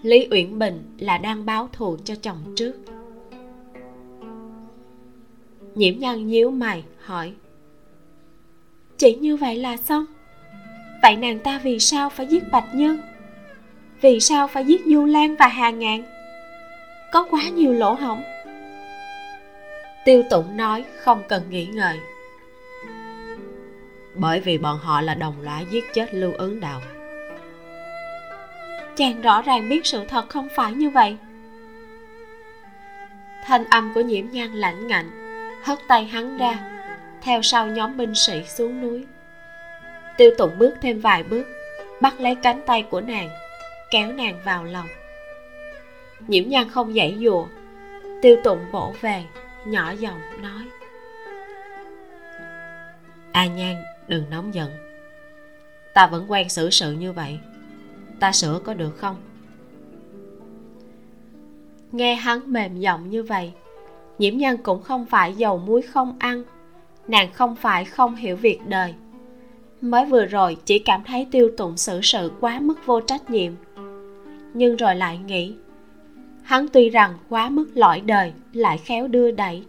Lý 0.02 0.28
uyển 0.32 0.60
bình 0.60 0.96
là 1.00 1.18
đang 1.18 1.46
báo 1.46 1.70
thù 1.74 1.98
cho 2.04 2.16
chồng 2.16 2.54
trước. 2.56 2.74
Nhiễm 5.76 6.00
nhân 6.00 6.28
nhíu 6.28 6.52
mày, 6.52 6.84
hỏi, 7.00 7.34
chỉ 8.98 9.16
như 9.16 9.38
vậy 9.38 9.56
là 9.56 9.78
xong? 9.78 10.06
Vậy 11.02 11.16
nàng 11.16 11.40
ta 11.40 11.60
vì 11.64 11.80
sao 11.80 12.10
phải 12.10 12.28
giết 12.28 12.44
bạch 12.52 12.76
nhân 12.76 12.98
vì 14.02 14.20
sao 14.20 14.48
phải 14.48 14.66
giết 14.66 14.82
du 14.86 15.06
lan 15.06 15.36
và 15.36 15.48
hà 15.48 15.70
ngạn? 15.70 16.04
Có 17.12 17.28
quá 17.30 17.42
nhiều 17.54 17.74
lỗ 17.74 17.94
hổng. 17.94 18.24
Tiêu 20.06 20.24
tụng 20.30 20.58
nói 20.58 20.86
không 20.98 21.24
cần 21.28 21.44
nghĩ 21.50 21.66
ngợi. 21.66 21.98
Bởi 24.16 24.40
vì 24.40 24.58
bọn 24.58 24.80
họ 24.80 25.02
là 25.02 25.14
đồng 25.14 25.36
lõa 25.42 25.62
giết 25.72 25.94
chết 25.94 26.14
lưu 26.14 26.34
ứng 26.34 26.60
đạo 26.60 26.82
chàng 29.00 29.22
rõ 29.22 29.42
ràng 29.42 29.70
biết 29.70 29.86
sự 29.86 30.06
thật 30.06 30.30
không 30.30 30.48
phải 30.56 30.74
như 30.74 30.90
vậy. 30.90 31.18
Thanh 33.46 33.66
âm 33.66 33.92
của 33.94 34.02
nhiễm 34.02 34.26
nhan 34.32 34.54
lạnh 34.54 34.88
ngạnh 34.88 35.10
hất 35.64 35.80
tay 35.88 36.06
hắn 36.06 36.38
ra 36.38 36.60
theo 37.22 37.42
sau 37.42 37.68
nhóm 37.68 37.98
binh 37.98 38.16
sĩ 38.16 38.44
xuống 38.44 38.82
núi. 38.82 39.06
Tiêu 40.18 40.32
tụng 40.38 40.60
bước 40.60 40.74
thêm 40.82 41.00
vài 41.00 41.24
bước 41.24 41.48
bắt 42.02 42.20
lấy 42.20 42.36
cánh 42.36 42.62
tay 42.66 42.84
của 42.84 43.02
nàng 43.02 43.30
kéo 43.92 44.12
nàng 44.12 44.40
vào 44.46 44.64
lòng. 44.64 44.88
Nhiễm 46.28 46.50
nhan 46.50 46.70
không 46.70 46.94
dãy 46.94 47.18
dùa 47.22 47.48
tiêu 48.22 48.38
tụng 48.44 48.60
bổ 48.72 48.94
về 49.02 49.24
nhỏ 49.66 49.92
giọng 49.92 50.20
nói. 50.42 50.70
A 53.32 53.46
nhan, 53.46 53.76
đừng 54.08 54.30
nóng 54.30 54.54
giận. 54.54 54.72
Ta 55.94 56.08
vẫn 56.08 56.32
quen 56.32 56.50
xử 56.50 56.70
sự 56.70 56.92
như 56.92 57.14
vậy. 57.14 57.40
Ta 58.20 58.32
sửa 58.32 58.60
có 58.64 58.74
được 58.74 58.98
không? 58.98 59.16
Nghe 61.92 62.16
hắn 62.16 62.40
mềm 62.46 62.80
giọng 62.80 63.10
như 63.10 63.24
vậy, 63.24 63.52
nhiễm 64.20 64.38
Nhan 64.38 64.58
cũng 64.58 64.84
không 64.84 65.06
phải 65.06 65.34
dầu 65.34 65.58
muối 65.58 65.82
không 65.82 66.16
ăn. 66.20 66.44
Nàng 67.08 67.34
không 67.34 67.56
phải 67.56 67.86
không 67.86 68.16
hiểu 68.16 68.36
việc 68.36 68.60
đời 68.68 68.94
mới 69.82 70.06
vừa 70.06 70.26
rồi 70.26 70.58
chỉ 70.66 70.80
cảm 70.80 71.04
thấy 71.04 71.28
tiêu 71.32 71.52
tụng 71.58 71.78
xử 71.78 72.00
sự 72.04 72.32
quá 72.40 72.60
mức 72.60 72.86
vô 72.86 73.02
trách 73.02 73.30
nhiệm. 73.30 73.54
Nhưng 74.54 74.76
rồi 74.76 74.96
lại 74.96 75.18
nghĩ, 75.18 75.54
hắn 76.44 76.68
tuy 76.74 76.90
rằng 76.90 77.14
quá 77.30 77.50
mức 77.50 77.68
lõi 77.74 78.02
đời, 78.02 78.34
lại 78.54 78.78
khéo 78.78 79.08
đưa 79.08 79.32
đẩy, 79.32 79.64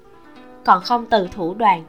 còn 0.65 0.83
không 0.83 1.07
từ 1.11 1.29
thủ 1.33 1.55
đoạn, 1.55 1.85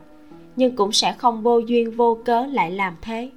nhưng 0.56 0.76
cũng 0.76 0.92
sẽ 0.92 1.14
không 1.14 1.44
vô 1.44 1.60
duyên 1.60 1.92
vô 1.92 2.18
cớ 2.26 2.46
lại 2.46 2.72
làm 2.72 2.96
thế. 3.02 3.30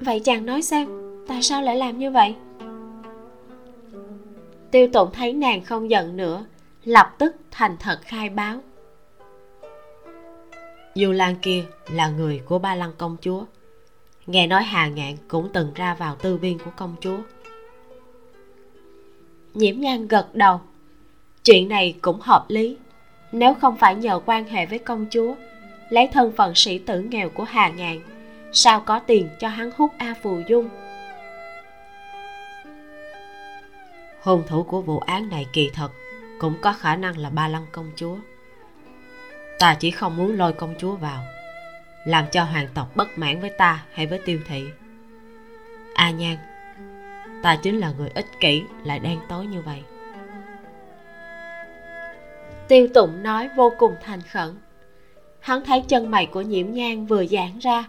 Vậy 0.00 0.20
chàng 0.20 0.46
nói 0.46 0.62
xem, 0.62 0.88
tại 1.28 1.42
sao 1.42 1.62
lại 1.62 1.76
làm 1.76 1.98
như 1.98 2.10
vậy? 2.10 2.34
Tiêu 4.70 4.88
tụng 4.92 5.08
thấy 5.12 5.32
nàng 5.32 5.64
không 5.64 5.90
giận 5.90 6.16
nữa, 6.16 6.44
lập 6.84 7.14
tức 7.18 7.36
thành 7.50 7.76
thật 7.80 7.98
khai 8.02 8.28
báo 8.28 8.60
du 10.94 11.12
lan 11.12 11.36
kia 11.42 11.64
là 11.88 12.08
người 12.08 12.40
của 12.44 12.58
ba 12.58 12.74
lăng 12.74 12.92
công 12.98 13.16
chúa, 13.20 13.44
nghe 14.26 14.46
nói 14.46 14.62
hà 14.62 14.88
ngạn 14.88 15.16
cũng 15.28 15.48
từng 15.52 15.72
ra 15.74 15.94
vào 15.94 16.16
tư 16.16 16.36
viên 16.36 16.58
của 16.58 16.70
công 16.76 16.96
chúa. 17.00 17.18
Nhiễm 19.54 19.80
nhan 19.80 20.08
gật 20.08 20.34
đầu, 20.34 20.60
chuyện 21.44 21.68
này 21.68 21.94
cũng 22.02 22.20
hợp 22.20 22.44
lý. 22.48 22.76
Nếu 23.32 23.54
không 23.54 23.76
phải 23.76 23.94
nhờ 23.94 24.20
quan 24.26 24.44
hệ 24.44 24.66
với 24.66 24.78
công 24.78 25.06
chúa, 25.10 25.34
lấy 25.88 26.08
thân 26.12 26.32
phận 26.36 26.54
sĩ 26.54 26.78
tử 26.78 27.00
nghèo 27.00 27.28
của 27.28 27.44
hà 27.44 27.68
ngạn, 27.68 28.00
sao 28.52 28.80
có 28.80 28.98
tiền 28.98 29.28
cho 29.40 29.48
hắn 29.48 29.70
hút 29.76 29.90
a 29.98 30.14
phù 30.22 30.40
dung? 30.48 30.68
Hung 34.22 34.42
thủ 34.46 34.62
của 34.62 34.80
vụ 34.82 34.98
án 34.98 35.28
này 35.28 35.46
kỳ 35.52 35.70
thật 35.74 35.88
cũng 36.38 36.54
có 36.60 36.72
khả 36.72 36.96
năng 36.96 37.18
là 37.18 37.30
ba 37.30 37.48
lăng 37.48 37.66
công 37.72 37.90
chúa 37.96 38.16
ta 39.58 39.76
chỉ 39.80 39.90
không 39.90 40.16
muốn 40.16 40.36
lôi 40.36 40.52
công 40.52 40.74
chúa 40.78 40.96
vào, 40.96 41.22
làm 42.04 42.24
cho 42.32 42.44
hoàng 42.44 42.68
tộc 42.74 42.96
bất 42.96 43.18
mãn 43.18 43.40
với 43.40 43.50
ta 43.50 43.84
hay 43.92 44.06
với 44.06 44.20
tiêu 44.24 44.40
thị. 44.48 44.64
A 45.94 46.10
nhan, 46.10 46.36
ta 47.42 47.56
chính 47.56 47.78
là 47.78 47.92
người 47.98 48.10
ích 48.14 48.26
kỷ 48.40 48.62
lại 48.84 48.98
đen 48.98 49.18
tối 49.28 49.46
như 49.46 49.60
vậy. 49.60 49.82
Tiêu 52.68 52.88
tụng 52.94 53.22
nói 53.22 53.48
vô 53.56 53.72
cùng 53.78 53.94
thành 54.02 54.22
khẩn. 54.22 54.54
Hắn 55.40 55.64
thấy 55.64 55.82
chân 55.88 56.10
mày 56.10 56.26
của 56.26 56.40
nhiễm 56.40 56.72
nhan 56.72 57.06
vừa 57.06 57.26
giãn 57.26 57.58
ra, 57.58 57.84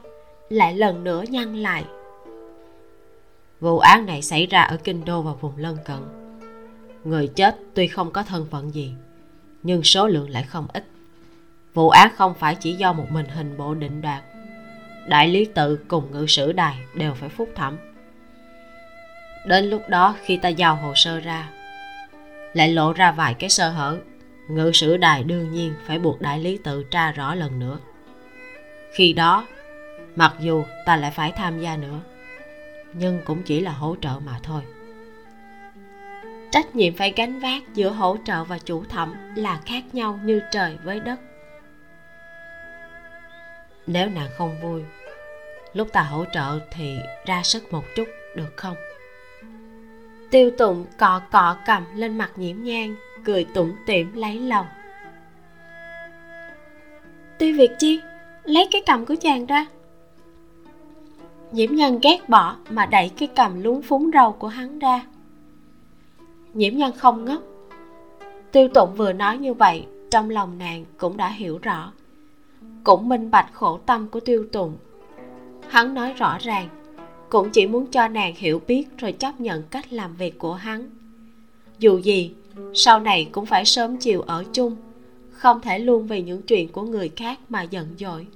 lại 0.49 0.73
lần 0.73 1.03
nữa 1.03 1.23
nhăn 1.29 1.55
lại. 1.55 1.85
Vụ 3.59 3.79
án 3.79 4.05
này 4.05 4.21
xảy 4.21 4.45
ra 4.45 4.61
ở 4.61 4.77
kinh 4.83 5.05
đô 5.05 5.21
và 5.21 5.33
vùng 5.33 5.57
lân 5.57 5.77
cận. 5.85 5.99
Người 7.03 7.27
chết 7.27 7.57
tuy 7.73 7.87
không 7.87 8.11
có 8.11 8.23
thân 8.23 8.47
phận 8.51 8.73
gì, 8.73 8.93
nhưng 9.63 9.83
số 9.83 10.07
lượng 10.07 10.29
lại 10.29 10.43
không 10.43 10.67
ít 10.73 10.85
vụ 11.75 11.89
án 11.89 12.11
không 12.15 12.33
phải 12.33 12.55
chỉ 12.55 12.73
do 12.73 12.93
một 12.93 13.11
mình 13.11 13.25
hình 13.25 13.57
bộ 13.57 13.73
định 13.73 14.01
đoạt. 14.01 14.23
Đại 15.07 15.27
lý 15.27 15.45
tự 15.45 15.79
cùng 15.87 16.11
ngự 16.11 16.25
sử 16.27 16.51
đài 16.51 16.75
đều 16.93 17.13
phải 17.13 17.29
phúc 17.29 17.49
thẩm. 17.55 17.77
Đến 19.45 19.65
lúc 19.65 19.89
đó 19.89 20.15
khi 20.23 20.37
ta 20.37 20.49
giao 20.49 20.75
hồ 20.75 20.93
sơ 20.95 21.19
ra, 21.19 21.49
lại 22.53 22.71
lộ 22.71 22.93
ra 22.93 23.11
vài 23.11 23.33
cái 23.33 23.49
sơ 23.49 23.69
hở, 23.69 23.97
ngự 24.49 24.71
sử 24.71 24.97
đài 24.97 25.23
đương 25.23 25.51
nhiên 25.51 25.73
phải 25.85 25.99
buộc 25.99 26.21
đại 26.21 26.39
lý 26.39 26.59
tự 26.63 26.83
tra 26.83 27.11
rõ 27.11 27.35
lần 27.35 27.59
nữa. 27.59 27.79
Khi 28.93 29.13
đó, 29.13 29.45
mặc 30.15 30.33
dù 30.39 30.63
ta 30.85 30.95
lại 30.95 31.11
phải 31.11 31.31
tham 31.31 31.59
gia 31.59 31.77
nữa, 31.77 31.99
nhưng 32.93 33.21
cũng 33.25 33.43
chỉ 33.43 33.61
là 33.61 33.71
hỗ 33.71 33.95
trợ 34.01 34.19
mà 34.25 34.39
thôi. 34.43 34.61
Trách 36.51 36.75
nhiệm 36.75 36.95
phải 36.95 37.13
gánh 37.15 37.39
vác 37.39 37.73
giữa 37.73 37.89
hỗ 37.89 38.17
trợ 38.25 38.43
và 38.43 38.57
chủ 38.57 38.83
thẩm 38.83 39.13
là 39.35 39.59
khác 39.65 39.83
nhau 39.93 40.19
như 40.23 40.41
trời 40.51 40.77
với 40.83 40.99
đất 40.99 41.19
nếu 43.87 44.09
nàng 44.09 44.29
không 44.37 44.55
vui, 44.61 44.83
lúc 45.73 45.87
ta 45.93 46.01
hỗ 46.01 46.25
trợ 46.33 46.59
thì 46.71 46.97
ra 47.25 47.43
sức 47.43 47.73
một 47.73 47.83
chút, 47.95 48.07
được 48.35 48.57
không? 48.57 48.77
Tiêu 50.31 50.51
tụng 50.57 50.85
cọ 50.97 51.21
cọ 51.31 51.57
cầm 51.65 51.83
lên 51.95 52.17
mặt 52.17 52.31
nhiễm 52.35 52.63
nhang, 52.63 52.95
cười 53.23 53.43
tủm 53.43 53.71
tỉm 53.85 54.11
lấy 54.13 54.39
lòng. 54.39 54.65
Tiêu 57.37 57.55
việt 57.57 57.71
chi, 57.79 58.01
lấy 58.43 58.67
cái 58.71 58.83
cầm 58.85 59.05
của 59.05 59.15
chàng 59.21 59.45
ra. 59.45 59.65
Nhiễm 61.51 61.75
nhân 61.75 61.99
ghét 62.01 62.29
bỏ 62.29 62.55
mà 62.69 62.85
đẩy 62.85 63.09
cái 63.09 63.27
cầm 63.35 63.63
lúng 63.63 63.81
phúng 63.81 64.11
râu 64.13 64.31
của 64.31 64.47
hắn 64.47 64.79
ra. 64.79 65.05
Nhiễm 66.53 66.77
nhân 66.77 66.91
không 66.97 67.25
ngốc. 67.25 67.41
Tiêu 68.51 68.67
tụng 68.73 68.95
vừa 68.95 69.13
nói 69.13 69.37
như 69.37 69.53
vậy, 69.53 69.85
trong 70.11 70.29
lòng 70.29 70.57
nàng 70.57 70.85
cũng 70.97 71.17
đã 71.17 71.27
hiểu 71.27 71.59
rõ 71.61 71.91
cũng 72.85 73.09
minh 73.09 73.31
bạch 73.31 73.53
khổ 73.53 73.79
tâm 73.85 74.07
của 74.07 74.19
tiêu 74.19 74.45
tụng 74.51 74.77
hắn 75.69 75.93
nói 75.93 76.13
rõ 76.13 76.37
ràng 76.41 76.69
cũng 77.29 77.49
chỉ 77.49 77.67
muốn 77.67 77.87
cho 77.87 78.07
nàng 78.07 78.33
hiểu 78.35 78.61
biết 78.67 78.87
rồi 78.97 79.11
chấp 79.11 79.39
nhận 79.39 79.63
cách 79.63 79.93
làm 79.93 80.15
việc 80.15 80.39
của 80.39 80.53
hắn. 80.53 80.89
Dù 81.79 81.97
gì 81.97 82.33
sau 82.73 82.99
này 82.99 83.29
cũng 83.31 83.45
phải 83.45 83.65
sớm 83.65 83.97
chiều 83.97 84.21
ở 84.21 84.43
chung 84.53 84.75
không 85.31 85.61
thể 85.61 85.79
luôn 85.79 86.07
vì 86.07 86.21
những 86.21 86.41
chuyện 86.41 86.71
của 86.71 86.81
người 86.81 87.11
khác 87.15 87.39
mà 87.49 87.61
giận 87.61 87.95
dỗi. 87.97 88.27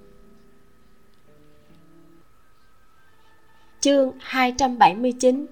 Chương 3.79 4.11
279 4.19 5.45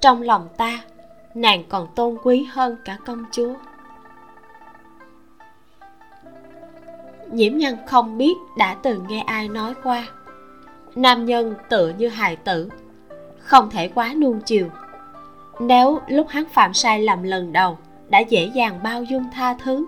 Trong 0.00 0.22
lòng 0.22 0.48
ta, 0.56 0.84
nàng 1.34 1.64
còn 1.68 1.88
tôn 1.96 2.16
quý 2.22 2.46
hơn 2.50 2.76
cả 2.84 2.98
công 3.06 3.24
chúa. 3.32 3.54
Nhiễm 7.30 7.56
nhân 7.56 7.76
không 7.86 8.18
biết 8.18 8.34
đã 8.56 8.76
từng 8.82 9.04
nghe 9.08 9.20
ai 9.20 9.48
nói 9.48 9.74
qua. 9.82 10.06
Nam 10.94 11.26
nhân 11.26 11.54
tựa 11.68 11.92
như 11.98 12.08
hài 12.08 12.36
tử, 12.36 12.68
Không 13.38 13.70
thể 13.70 13.88
quá 13.88 14.14
nuông 14.16 14.40
chiều. 14.40 14.66
Nếu 15.60 16.00
lúc 16.08 16.28
hắn 16.28 16.44
phạm 16.52 16.74
sai 16.74 17.02
lầm 17.02 17.22
lần 17.22 17.52
đầu, 17.52 17.78
Đã 18.08 18.18
dễ 18.18 18.50
dàng 18.54 18.80
bao 18.82 19.02
dung 19.02 19.24
tha 19.32 19.54
thứ. 19.54 19.86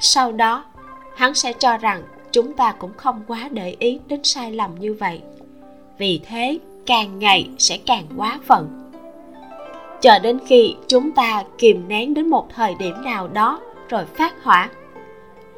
Sau 0.00 0.32
đó, 0.32 0.64
Hắn 1.16 1.34
sẽ 1.34 1.52
cho 1.52 1.76
rằng 1.76 2.02
chúng 2.32 2.52
ta 2.52 2.72
cũng 2.72 2.92
không 2.96 3.22
quá 3.26 3.48
để 3.50 3.76
ý 3.78 4.00
đến 4.06 4.24
sai 4.24 4.52
lầm 4.52 4.74
như 4.74 4.94
vậy. 4.94 5.22
Vì 5.98 6.20
thế, 6.26 6.58
càng 6.86 7.18
ngày 7.18 7.48
sẽ 7.58 7.78
càng 7.86 8.04
quá 8.16 8.38
phận. 8.44 8.90
Chờ 10.00 10.18
đến 10.18 10.38
khi 10.46 10.74
chúng 10.88 11.10
ta 11.10 11.42
kìm 11.58 11.88
nén 11.88 12.14
đến 12.14 12.30
một 12.30 12.48
thời 12.54 12.74
điểm 12.74 12.94
nào 13.04 13.28
đó 13.28 13.60
rồi 13.88 14.04
phát 14.04 14.42
hỏa 14.42 14.68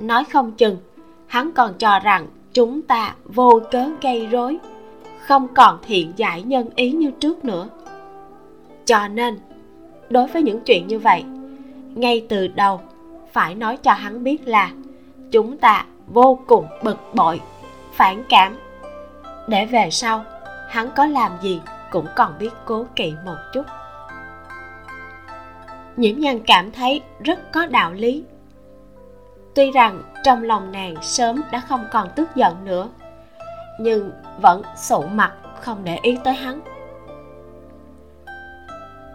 nói 0.01 0.25
không 0.25 0.53
chừng. 0.53 0.77
Hắn 1.27 1.53
còn 1.53 1.75
cho 1.75 1.99
rằng 1.99 2.27
chúng 2.53 2.83
ta 2.83 3.15
vô 3.25 3.61
cớ 3.71 3.89
gây 4.03 4.27
rối, 4.27 4.59
không 5.27 5.49
còn 5.55 5.79
thiện 5.83 6.13
giải 6.17 6.43
nhân 6.43 6.69
ý 6.77 6.91
như 6.93 7.11
trước 7.11 7.45
nữa. 7.45 7.69
Cho 8.85 9.09
nên, 9.09 9.39
đối 10.11 10.27
với 10.27 10.43
những 10.43 10.61
chuyện 10.61 10.87
như 10.87 10.99
vậy, 10.99 11.25
ngay 11.95 12.27
từ 12.29 12.49
đầu, 12.49 12.81
phải 13.33 13.55
nói 13.55 13.77
cho 13.77 13.93
hắn 13.93 14.25
biết 14.25 14.49
là 14.49 14.71
chúng 15.31 15.59
ta 15.59 15.85
vô 16.07 16.39
cùng 16.47 16.67
bực 16.83 16.99
bội, 17.15 17.41
phản 17.93 18.25
cảm. 18.29 18.57
Để 19.49 19.67
về 19.67 19.89
sau, 19.91 20.25
hắn 20.69 20.91
có 20.97 21.07
làm 21.07 21.33
gì 21.43 21.61
cũng 21.91 22.07
còn 22.17 22.33
biết 22.39 22.51
cố 22.65 22.87
kỵ 22.97 23.13
một 23.25 23.37
chút. 23.55 23.63
Nhiễm 25.97 26.19
nhan 26.19 26.41
cảm 26.47 26.73
thấy 26.73 27.03
rất 27.25 27.53
có 27.53 27.67
đạo 27.67 27.93
lý 27.93 28.25
tuy 29.55 29.71
rằng 29.71 30.03
trong 30.25 30.43
lòng 30.43 30.73
nàng 30.73 30.95
sớm 31.03 31.43
đã 31.53 31.61
không 31.69 31.85
còn 31.93 32.09
tức 32.17 32.29
giận 32.35 32.65
nữa, 32.65 32.89
nhưng 33.81 34.11
vẫn 34.41 34.63
sụ 34.77 35.03
mặt 35.03 35.33
không 35.61 35.85
để 35.85 35.99
ý 36.03 36.19
tới 36.25 36.35
hắn. 36.35 36.61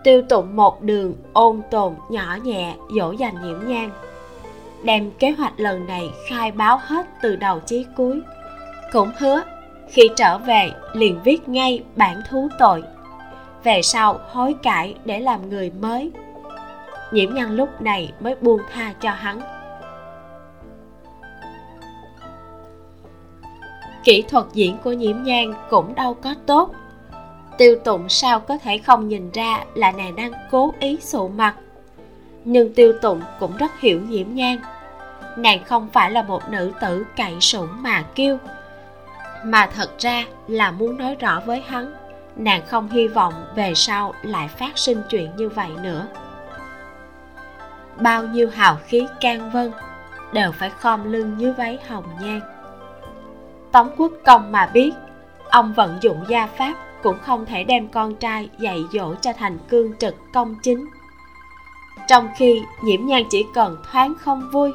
Tiêu 0.04 0.22
tụng 0.30 0.56
một 0.56 0.82
đường 0.82 1.16
ôn 1.34 1.62
tồn 1.72 1.96
nhỏ 2.10 2.38
nhẹ 2.44 2.76
dỗ 2.96 3.12
dành 3.12 3.36
nhiễm 3.42 3.68
nhang 3.68 3.90
đem 4.86 5.12
kế 5.20 5.32
hoạch 5.32 5.60
lần 5.60 5.88
này 5.88 6.10
khai 6.30 6.52
báo 6.52 6.80
hết 6.84 7.06
từ 7.22 7.36
đầu 7.36 7.60
chí 7.60 7.86
cuối. 7.96 8.22
Cũng 8.92 9.12
hứa, 9.18 9.42
khi 9.90 10.10
trở 10.16 10.38
về 10.38 10.72
liền 10.94 11.20
viết 11.24 11.50
ngay 11.50 11.84
bản 11.96 12.22
thú 12.30 12.48
tội, 12.60 12.84
về 13.64 13.82
sau 13.82 14.20
hối 14.32 14.56
cải 14.64 14.96
để 15.06 15.20
làm 15.20 15.50
người 15.50 15.72
mới. 15.82 16.12
Nhiễm 17.12 17.34
nhân 17.34 17.52
lúc 17.52 17.82
này 17.82 18.12
mới 18.20 18.36
buông 18.36 18.62
tha 18.74 18.94
cho 19.02 19.12
hắn. 19.12 19.42
Kỹ 24.06 24.22
thuật 24.22 24.46
diễn 24.54 24.78
của 24.84 24.92
nhiễm 24.92 25.24
nhan 25.24 25.54
cũng 25.70 25.96
đâu 25.96 26.14
có 26.14 26.36
tốt. 26.46 26.72
Tiêu 27.58 27.76
tụng 27.84 28.10
sao 28.10 28.40
có 28.40 28.58
thể 28.58 28.78
không 28.78 29.08
nhìn 29.08 29.32
ra 29.32 29.64
là 29.76 29.92
nàng 29.92 30.16
đang 30.16 30.32
cố 30.52 30.74
ý 30.80 30.98
sụ 31.02 31.28
mặt. 31.28 31.56
Nhưng 32.46 32.74
tiêu 32.74 32.94
tụng 33.02 33.22
cũng 33.40 33.58
rất 33.58 33.80
hiểu 33.80 34.02
nhiễm 34.02 34.28
nhan. 34.36 34.58
Nàng 35.38 35.64
không 35.64 35.90
phải 35.94 36.12
là 36.12 36.24
một 36.24 36.50
nữ 36.50 36.72
tử 36.82 37.06
cậy 37.18 37.34
sủng 37.40 37.70
mà 37.82 38.04
kêu. 38.16 38.38
Mà 39.46 39.70
thật 39.76 39.90
ra 40.00 40.26
là 40.48 40.72
muốn 40.72 40.98
nói 40.98 41.16
rõ 41.16 41.42
với 41.46 41.64
hắn, 41.68 41.94
nàng 42.36 42.62
không 42.68 42.90
hy 42.90 43.08
vọng 43.08 43.34
về 43.56 43.74
sau 43.76 44.14
lại 44.22 44.48
phát 44.48 44.78
sinh 44.78 45.02
chuyện 45.10 45.32
như 45.38 45.50
vậy 45.50 45.70
nữa. 45.84 46.08
Bao 48.00 48.24
nhiêu 48.24 48.50
hào 48.50 48.78
khí 48.88 49.08
can 49.22 49.52
vân 49.52 49.72
đều 50.34 50.52
phải 50.52 50.70
khom 50.70 51.12
lưng 51.12 51.38
như 51.38 51.54
váy 51.54 51.80
hồng 51.88 52.06
nhan 52.22 52.55
tống 53.76 53.90
quốc 53.98 54.12
công 54.26 54.52
mà 54.52 54.70
biết. 54.74 54.92
Ông 55.50 55.74
vận 55.74 55.98
dụng 56.02 56.24
gia 56.28 56.48
pháp 56.48 56.74
cũng 57.04 57.18
không 57.22 57.46
thể 57.46 57.64
đem 57.64 57.88
con 57.88 58.16
trai 58.16 58.50
dạy 58.60 58.84
dỗ 58.94 59.16
cho 59.16 59.34
thành 59.34 59.58
cương 59.70 59.98
trực 59.98 60.16
công 60.34 60.56
chính. 60.64 60.86
Trong 62.08 62.28
khi 62.38 62.62
nhiễm 62.84 63.06
nhan 63.06 63.24
chỉ 63.30 63.46
cần 63.54 63.78
thoáng 63.92 64.14
không 64.20 64.50
vui, 64.52 64.72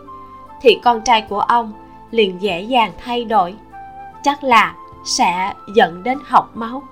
thì 0.61 0.78
con 0.84 1.01
trai 1.01 1.26
của 1.28 1.40
ông 1.40 1.72
liền 2.11 2.42
dễ 2.42 2.62
dàng 2.62 2.92
thay 3.05 3.24
đổi. 3.24 3.55
Chắc 4.22 4.44
là 4.44 4.74
sẽ 5.05 5.55
dẫn 5.74 6.03
đến 6.03 6.18
học 6.24 6.51
máu. 6.55 6.82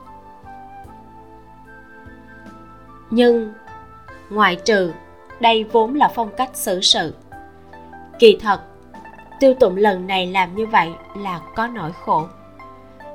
Nhưng 3.11 3.53
ngoại 4.31 4.57
trừ, 4.57 4.93
đây 5.41 5.65
vốn 5.65 5.95
là 5.95 6.11
phong 6.15 6.31
cách 6.37 6.51
xử 6.55 6.81
sự. 6.81 7.15
Kỳ 8.19 8.39
thật 8.41 8.61
tiêu 9.41 9.55
tụng 9.55 9.77
lần 9.77 10.07
này 10.07 10.27
làm 10.27 10.57
như 10.57 10.67
vậy 10.67 10.91
là 11.17 11.41
có 11.55 11.67
nỗi 11.67 11.93
khổ. 12.05 12.27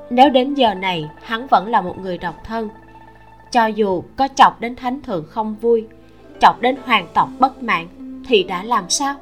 Nếu 0.10 0.30
đến 0.30 0.54
giờ 0.54 0.74
này, 0.74 1.10
hắn 1.22 1.48
vẫn 1.48 1.68
là 1.68 1.82
một 1.82 1.98
người 1.98 2.18
độc 2.18 2.36
thân. 2.44 2.70
Cho 3.52 3.66
dù 3.66 4.04
có 4.16 4.28
chọc 4.36 4.62
đến 4.62 4.76
thánh 4.76 5.02
thượng 5.02 5.26
không 5.30 5.56
vui, 5.56 5.88
chọc 6.40 6.62
đến 6.62 6.76
hoàng 6.86 7.08
tộc 7.14 7.30
bất 7.40 7.64
mãn, 7.64 7.88
thì 8.28 8.44
đã 8.44 8.64
làm 8.64 8.90
sao? 8.90 9.16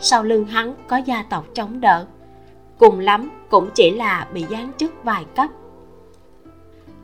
Sau 0.00 0.22
lưng 0.22 0.44
hắn 0.44 0.74
có 0.86 0.96
gia 0.96 1.22
tộc 1.22 1.46
chống 1.54 1.80
đỡ, 1.80 2.06
cùng 2.78 2.98
lắm 2.98 3.30
cũng 3.50 3.68
chỉ 3.74 3.90
là 3.90 4.26
bị 4.32 4.44
giáng 4.50 4.70
chức 4.76 5.04
vài 5.04 5.24
cấp. 5.36 5.50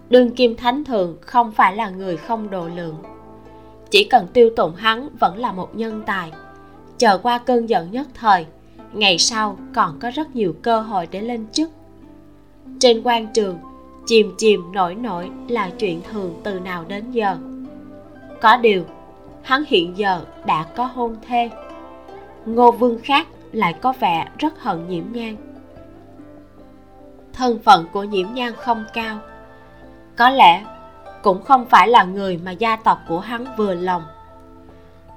Đương 0.09 0.31
kim 0.31 0.57
thánh 0.57 0.85
thượng 0.85 1.17
không 1.21 1.53
phải 1.53 1.77
là 1.77 1.91
người 1.91 2.17
không 2.17 2.51
độ 2.51 2.69
lượng. 2.69 2.97
Chỉ 3.91 4.05
cần 4.05 4.27
tiêu 4.33 4.51
tụng 4.57 4.75
hắn 4.75 5.09
vẫn 5.21 5.39
là 5.39 5.53
một 5.53 5.77
nhân 5.77 6.03
tài, 6.07 6.33
chờ 6.99 7.19
qua 7.19 7.39
cơn 7.39 7.69
giận 7.69 7.91
nhất 7.91 8.07
thời 8.15 8.47
ngày 8.93 9.19
sau 9.19 9.59
còn 9.75 9.99
có 9.99 10.11
rất 10.11 10.37
nhiều 10.37 10.55
cơ 10.63 10.81
hội 10.81 11.09
để 11.11 11.21
lên 11.21 11.47
chức. 11.53 11.71
Trên 12.81 13.03
quan 13.05 13.27
trường, 13.35 13.59
chìm 14.07 14.35
chìm 14.39 14.73
nổi 14.73 14.95
nổi 14.95 15.31
là 15.49 15.71
chuyện 15.79 16.03
thường 16.11 16.41
từ 16.45 16.61
nào 16.61 16.85
đến 16.89 17.11
giờ. 17.11 17.37
Có 18.41 18.57
điều, 18.57 18.85
hắn 19.43 19.65
hiện 19.67 19.99
giờ 19.99 20.25
đã 20.47 20.67
có 20.77 20.85
hôn 20.85 21.17
thê. 21.29 21.51
Ngô 22.47 22.73
vương 22.73 22.99
khác 23.03 23.27
lại 23.53 23.73
có 23.73 23.93
vẻ 24.01 24.29
rất 24.39 24.63
hận 24.63 24.89
nhiễm 24.89 25.05
nhan. 25.13 25.37
Thân 27.33 27.59
phận 27.65 27.87
của 27.93 28.05
nhiễm 28.05 28.35
nhan 28.35 28.53
không 28.53 28.85
cao. 28.95 29.19
Có 30.17 30.31
lẽ 30.31 30.65
cũng 31.23 31.43
không 31.43 31.67
phải 31.71 31.89
là 31.89 32.05
người 32.05 32.41
mà 32.45 32.51
gia 32.51 32.77
tộc 32.77 32.99
của 33.09 33.21
hắn 33.21 33.45
vừa 33.57 33.75
lòng. 33.75 34.03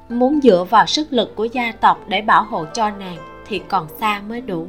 Muốn 0.09 0.39
dựa 0.43 0.65
vào 0.69 0.85
sức 0.85 1.07
lực 1.13 1.35
của 1.35 1.45
gia 1.45 1.71
tộc 1.71 1.99
để 2.07 2.21
bảo 2.21 2.43
hộ 2.43 2.65
cho 2.73 2.89
nàng 2.89 3.30
thì 3.47 3.61
còn 3.69 3.87
xa 3.99 4.21
mới 4.29 4.41
đủ. 4.41 4.67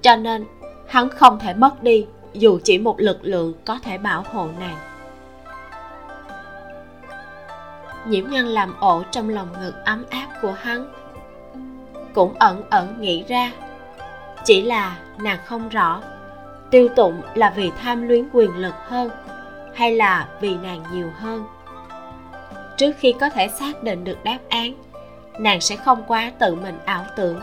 Cho 0.00 0.16
nên, 0.16 0.44
hắn 0.88 1.08
không 1.08 1.38
thể 1.38 1.54
mất 1.54 1.82
đi, 1.82 2.06
dù 2.32 2.58
chỉ 2.64 2.78
một 2.78 3.00
lực 3.00 3.18
lượng 3.22 3.54
có 3.64 3.78
thể 3.82 3.98
bảo 3.98 4.24
hộ 4.32 4.48
nàng. 4.60 4.76
Nhiễm 8.06 8.30
nhân 8.30 8.46
làm 8.46 8.74
ổ 8.80 9.02
trong 9.10 9.28
lòng 9.28 9.48
ngực 9.60 9.74
ấm 9.84 10.04
áp 10.10 10.28
của 10.42 10.52
hắn. 10.52 10.92
Cũng 12.14 12.34
ẩn 12.38 12.62
ẩn 12.70 13.00
nghĩ 13.00 13.24
ra, 13.28 13.52
chỉ 14.44 14.62
là 14.62 14.96
nàng 15.18 15.38
không 15.44 15.68
rõ, 15.68 16.02
tiêu 16.70 16.88
tụng 16.96 17.20
là 17.34 17.52
vì 17.56 17.70
tham 17.82 18.08
luyến 18.08 18.28
quyền 18.32 18.56
lực 18.56 18.74
hơn, 18.86 19.10
hay 19.74 19.96
là 19.96 20.28
vì 20.40 20.56
nàng 20.56 20.82
nhiều 20.92 21.10
hơn. 21.18 21.44
Trước 22.76 22.92
khi 22.98 23.14
có 23.20 23.28
thể 23.28 23.48
xác 23.48 23.82
định 23.82 24.04
được 24.04 24.24
đáp 24.24 24.38
án, 24.48 24.74
nàng 25.38 25.60
sẽ 25.60 25.76
không 25.76 26.04
quá 26.06 26.32
tự 26.38 26.54
mình 26.54 26.78
ảo 26.84 27.04
tưởng 27.16 27.40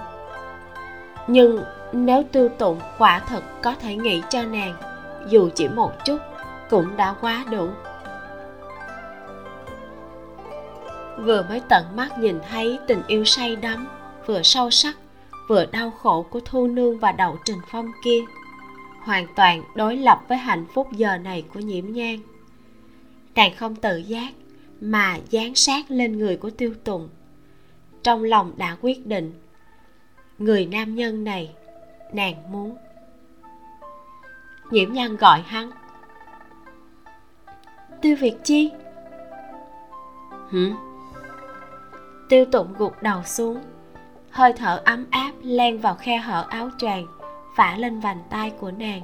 nhưng 1.32 1.64
nếu 1.94 2.24
tiêu 2.32 2.50
tụng 2.50 2.80
quả 2.98 3.20
thật 3.20 3.44
có 3.62 3.76
thể 3.76 3.96
nghĩ 3.96 4.22
cho 4.30 4.44
nàng, 4.44 4.76
dù 5.30 5.50
chỉ 5.56 5.68
một 5.68 5.92
chút, 6.06 6.18
cũng 6.70 6.98
đã 6.98 7.16
quá 7.22 7.46
đủ. 7.52 7.70
Vừa 11.18 11.46
mới 11.50 11.62
tận 11.70 11.86
mắt 11.96 12.20
nhìn 12.20 12.40
thấy 12.50 12.80
tình 12.88 13.02
yêu 13.08 13.26
say 13.26 13.56
đắm, 13.56 13.88
vừa 14.26 14.44
sâu 14.44 14.70
sắc, 14.70 14.98
vừa 15.48 15.66
đau 15.66 15.92
khổ 15.92 16.26
của 16.30 16.40
thu 16.46 16.68
nương 16.68 17.00
và 17.00 17.12
đậu 17.12 17.38
trình 17.46 17.60
phong 17.72 17.92
kia, 18.04 18.20
hoàn 19.04 19.28
toàn 19.36 19.64
đối 19.76 19.98
lập 19.98 20.22
với 20.28 20.38
hạnh 20.38 20.66
phúc 20.74 20.88
giờ 20.92 21.18
này 21.18 21.44
của 21.54 21.60
nhiễm 21.60 21.86
nhang 21.92 22.20
nàng 23.40 23.56
không 23.56 23.76
tự 23.76 23.98
giác, 23.98 24.34
mà 24.82 25.18
dán 25.30 25.56
sát 25.56 25.92
lên 25.92 26.18
người 26.18 26.38
của 26.38 26.50
tiêu 26.50 26.74
tùng 26.84 27.10
trong 28.04 28.24
lòng 28.24 28.54
đã 28.58 28.78
quyết 28.82 29.08
định 29.08 29.34
người 30.40 30.66
nam 30.66 30.96
nhân 30.96 31.24
này 31.24 31.56
nàng 32.14 32.52
muốn. 32.52 32.78
Nhiễm 34.72 34.94
nhan 34.94 35.18
gọi 35.18 35.42
hắn. 35.42 35.72
Tiêu 38.02 38.16
việt 38.20 38.36
chi. 38.44 38.72
Hử? 40.50 40.72
Tiêu 42.30 42.46
tụng 42.46 42.74
gục 42.78 43.04
đầu 43.04 43.24
xuống 43.24 43.62
hơi 44.32 44.54
thở 44.54 44.82
ấm 44.86 45.06
áp 45.12 45.32
len 45.42 45.80
vào 45.80 45.96
khe 45.96 46.18
hở 46.18 46.46
áo 46.50 46.70
choàng 46.78 47.06
phả 47.56 47.78
lên 47.78 48.00
vành 48.00 48.20
tay 48.30 48.52
của 48.60 48.72
nàng. 48.72 49.02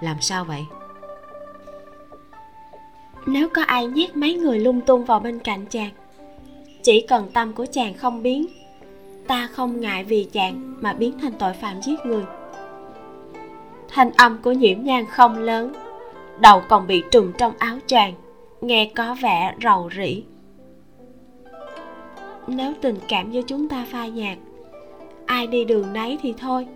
Làm 0.00 0.20
sao 0.20 0.44
vậy? 0.44 0.64
Nếu 3.26 3.48
có 3.54 3.62
ai 3.62 3.86
nhét 3.86 4.16
mấy 4.16 4.34
người 4.34 4.58
lung 4.58 4.80
tung 4.80 5.04
vào 5.04 5.20
bên 5.20 5.38
cạnh 5.38 5.66
chàng 5.66 5.90
chỉ 6.82 7.06
cần 7.08 7.30
tâm 7.34 7.52
của 7.52 7.66
chàng 7.72 7.94
không 7.94 8.22
biến 8.22 8.46
ta 9.26 9.48
không 9.52 9.80
ngại 9.80 10.04
vì 10.04 10.24
chàng 10.32 10.74
mà 10.80 10.92
biến 10.92 11.18
thành 11.22 11.32
tội 11.38 11.52
phạm 11.52 11.82
giết 11.82 12.06
người. 12.06 12.24
Thanh 13.88 14.10
âm 14.16 14.38
của 14.42 14.52
nhiễm 14.52 14.84
nhan 14.84 15.04
không 15.06 15.38
lớn, 15.38 15.72
đầu 16.40 16.62
còn 16.68 16.86
bị 16.86 17.02
trùng 17.10 17.32
trong 17.38 17.52
áo 17.58 17.78
choàng, 17.86 18.12
nghe 18.60 18.90
có 18.94 19.16
vẻ 19.22 19.54
rầu 19.62 19.90
rĩ. 19.96 20.22
Nếu 22.46 22.72
tình 22.80 22.96
cảm 23.08 23.30
giữa 23.30 23.42
chúng 23.42 23.68
ta 23.68 23.86
phai 23.90 24.10
nhạt, 24.10 24.38
ai 25.26 25.46
đi 25.46 25.64
đường 25.64 25.92
nấy 25.92 26.18
thì 26.22 26.34
thôi. 26.38 26.66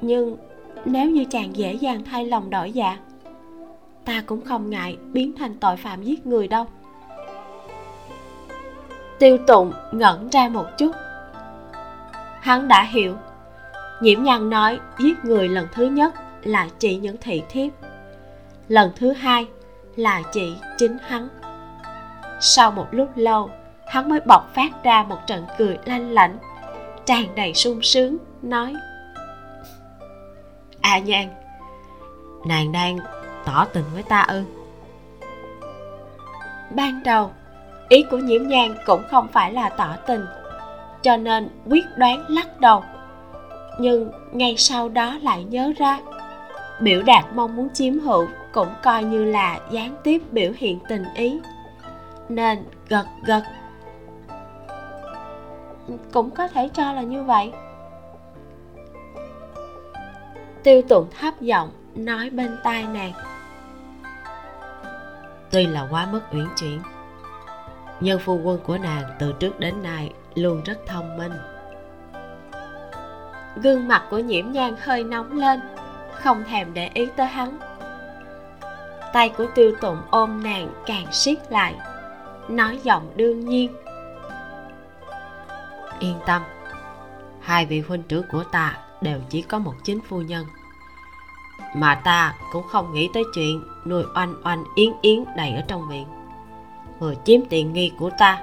Nhưng 0.00 0.36
nếu 0.84 1.10
như 1.10 1.24
chàng 1.24 1.56
dễ 1.56 1.72
dàng 1.72 2.04
thay 2.04 2.26
lòng 2.26 2.50
đổi 2.50 2.72
dạ 2.72 2.98
ta 4.04 4.22
cũng 4.26 4.40
không 4.40 4.70
ngại 4.70 4.96
biến 5.12 5.32
thành 5.38 5.54
tội 5.60 5.76
phạm 5.76 6.02
giết 6.02 6.26
người 6.26 6.48
đâu. 6.48 6.66
Tiêu 9.18 9.38
tụng 9.46 9.72
ngẩn 9.92 10.28
ra 10.28 10.48
một 10.48 10.66
chút 10.78 10.90
hắn 12.44 12.68
đã 12.68 12.82
hiểu. 12.82 13.16
Nhiễm 14.00 14.22
nhân 14.22 14.50
nói 14.50 14.80
giết 14.98 15.24
người 15.24 15.48
lần 15.48 15.68
thứ 15.72 15.86
nhất 15.86 16.14
là 16.42 16.68
chỉ 16.78 16.96
những 16.96 17.16
thị 17.20 17.42
thiếp. 17.48 17.72
Lần 18.68 18.92
thứ 18.96 19.12
hai 19.12 19.46
là 19.96 20.22
chỉ 20.32 20.56
chính 20.78 20.96
hắn. 21.06 21.28
Sau 22.40 22.70
một 22.70 22.86
lúc 22.90 23.08
lâu, 23.16 23.50
hắn 23.86 24.08
mới 24.08 24.20
bộc 24.26 24.54
phát 24.54 24.84
ra 24.84 25.02
một 25.02 25.18
trận 25.26 25.44
cười 25.58 25.78
lanh 25.84 26.10
lảnh, 26.10 26.38
tràn 27.04 27.34
đầy 27.34 27.54
sung 27.54 27.82
sướng, 27.82 28.16
nói 28.42 28.74
à 30.80 30.98
nhan, 30.98 31.28
nàng 32.46 32.72
đang 32.72 32.98
tỏ 33.44 33.66
tình 33.72 33.84
với 33.94 34.02
ta 34.02 34.20
ư? 34.20 34.42
Ban 36.70 37.02
đầu, 37.04 37.32
ý 37.88 38.04
của 38.10 38.18
nhiễm 38.18 38.48
nhang 38.48 38.74
cũng 38.86 39.02
không 39.10 39.28
phải 39.28 39.52
là 39.52 39.68
tỏ 39.68 39.96
tình 40.06 40.24
cho 41.04 41.16
nên 41.16 41.48
quyết 41.70 41.84
đoán 41.96 42.24
lắc 42.28 42.60
đầu. 42.60 42.84
Nhưng 43.78 44.10
ngay 44.32 44.56
sau 44.56 44.88
đó 44.88 45.18
lại 45.22 45.44
nhớ 45.44 45.72
ra, 45.76 45.98
biểu 46.80 47.02
đạt 47.02 47.24
mong 47.34 47.56
muốn 47.56 47.68
chiếm 47.74 47.98
hữu 47.98 48.26
cũng 48.52 48.68
coi 48.82 49.04
như 49.04 49.24
là 49.24 49.60
gián 49.70 49.96
tiếp 50.04 50.22
biểu 50.30 50.52
hiện 50.56 50.78
tình 50.88 51.04
ý. 51.14 51.40
Nên 52.28 52.64
gật 52.88 53.06
gật. 53.24 53.42
Cũng 56.12 56.30
có 56.30 56.48
thể 56.48 56.68
cho 56.68 56.92
là 56.92 57.02
như 57.02 57.22
vậy. 57.22 57.52
Tiêu 60.62 60.82
tụng 60.82 61.06
thấp 61.20 61.40
giọng 61.40 61.70
nói 61.94 62.30
bên 62.30 62.58
tai 62.62 62.84
nàng. 62.84 63.12
Tuy 65.50 65.66
là 65.66 65.88
quá 65.90 66.06
mất 66.12 66.20
uyển 66.32 66.46
chuyển, 66.56 66.80
nhưng 68.00 68.18
phu 68.18 68.40
quân 68.44 68.58
của 68.66 68.78
nàng 68.78 69.02
từ 69.18 69.32
trước 69.40 69.60
đến 69.60 69.82
nay 69.82 70.12
luôn 70.34 70.62
rất 70.64 70.78
thông 70.86 71.16
minh. 71.16 71.32
Gương 73.62 73.88
mặt 73.88 74.02
của 74.10 74.18
nhiễm 74.18 74.52
nhan 74.52 74.74
hơi 74.80 75.04
nóng 75.04 75.38
lên, 75.38 75.60
không 76.12 76.44
thèm 76.44 76.74
để 76.74 76.90
ý 76.94 77.06
tới 77.16 77.26
hắn. 77.26 77.58
Tay 79.12 79.28
của 79.28 79.46
tiêu 79.54 79.72
tụng 79.80 79.98
ôm 80.10 80.42
nàng 80.42 80.68
càng 80.86 81.12
siết 81.12 81.52
lại, 81.52 81.74
nói 82.48 82.80
giọng 82.82 83.12
đương 83.16 83.40
nhiên. 83.40 83.74
Yên 85.98 86.16
tâm, 86.26 86.42
hai 87.40 87.66
vị 87.66 87.80
huynh 87.80 88.02
trưởng 88.02 88.24
của 88.32 88.44
ta 88.52 88.78
đều 89.00 89.20
chỉ 89.28 89.42
có 89.42 89.58
một 89.58 89.74
chính 89.84 90.00
phu 90.08 90.22
nhân. 90.22 90.46
Mà 91.76 91.94
ta 91.94 92.34
cũng 92.52 92.68
không 92.68 92.92
nghĩ 92.92 93.08
tới 93.14 93.22
chuyện 93.34 93.62
nuôi 93.86 94.04
oanh 94.14 94.34
oanh 94.44 94.64
yến 94.74 94.92
yến 95.02 95.24
đầy 95.36 95.50
ở 95.50 95.62
trong 95.68 95.88
miệng. 95.88 96.06
Vừa 96.98 97.14
chiếm 97.24 97.40
tiền 97.50 97.72
nghi 97.72 97.92
của 97.98 98.10
ta 98.18 98.38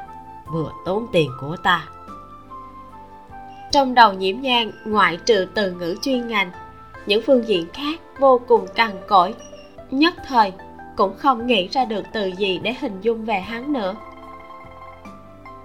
vừa 0.52 0.72
tốn 0.86 1.08
tiền 1.12 1.30
của 1.40 1.56
ta. 1.64 1.88
Trong 3.72 3.94
đầu 3.94 4.14
nhiễm 4.14 4.42
nhang, 4.42 4.72
ngoại 4.86 5.18
trừ 5.26 5.48
từ 5.54 5.72
ngữ 5.72 5.96
chuyên 6.02 6.28
ngành, 6.28 6.52
những 7.06 7.22
phương 7.26 7.48
diện 7.48 7.68
khác 7.74 8.00
vô 8.20 8.42
cùng 8.48 8.68
cằn 8.76 8.92
cỗi. 9.08 9.34
Nhất 9.92 10.14
thời, 10.28 10.54
cũng 10.96 11.18
không 11.18 11.48
nghĩ 11.48 11.68
ra 11.68 11.86
được 11.86 12.04
từ 12.14 12.26
gì 12.26 12.60
để 12.64 12.76
hình 12.80 13.02
dung 13.02 13.26
về 13.26 13.40
hắn 13.40 13.74
nữa. 13.74 13.96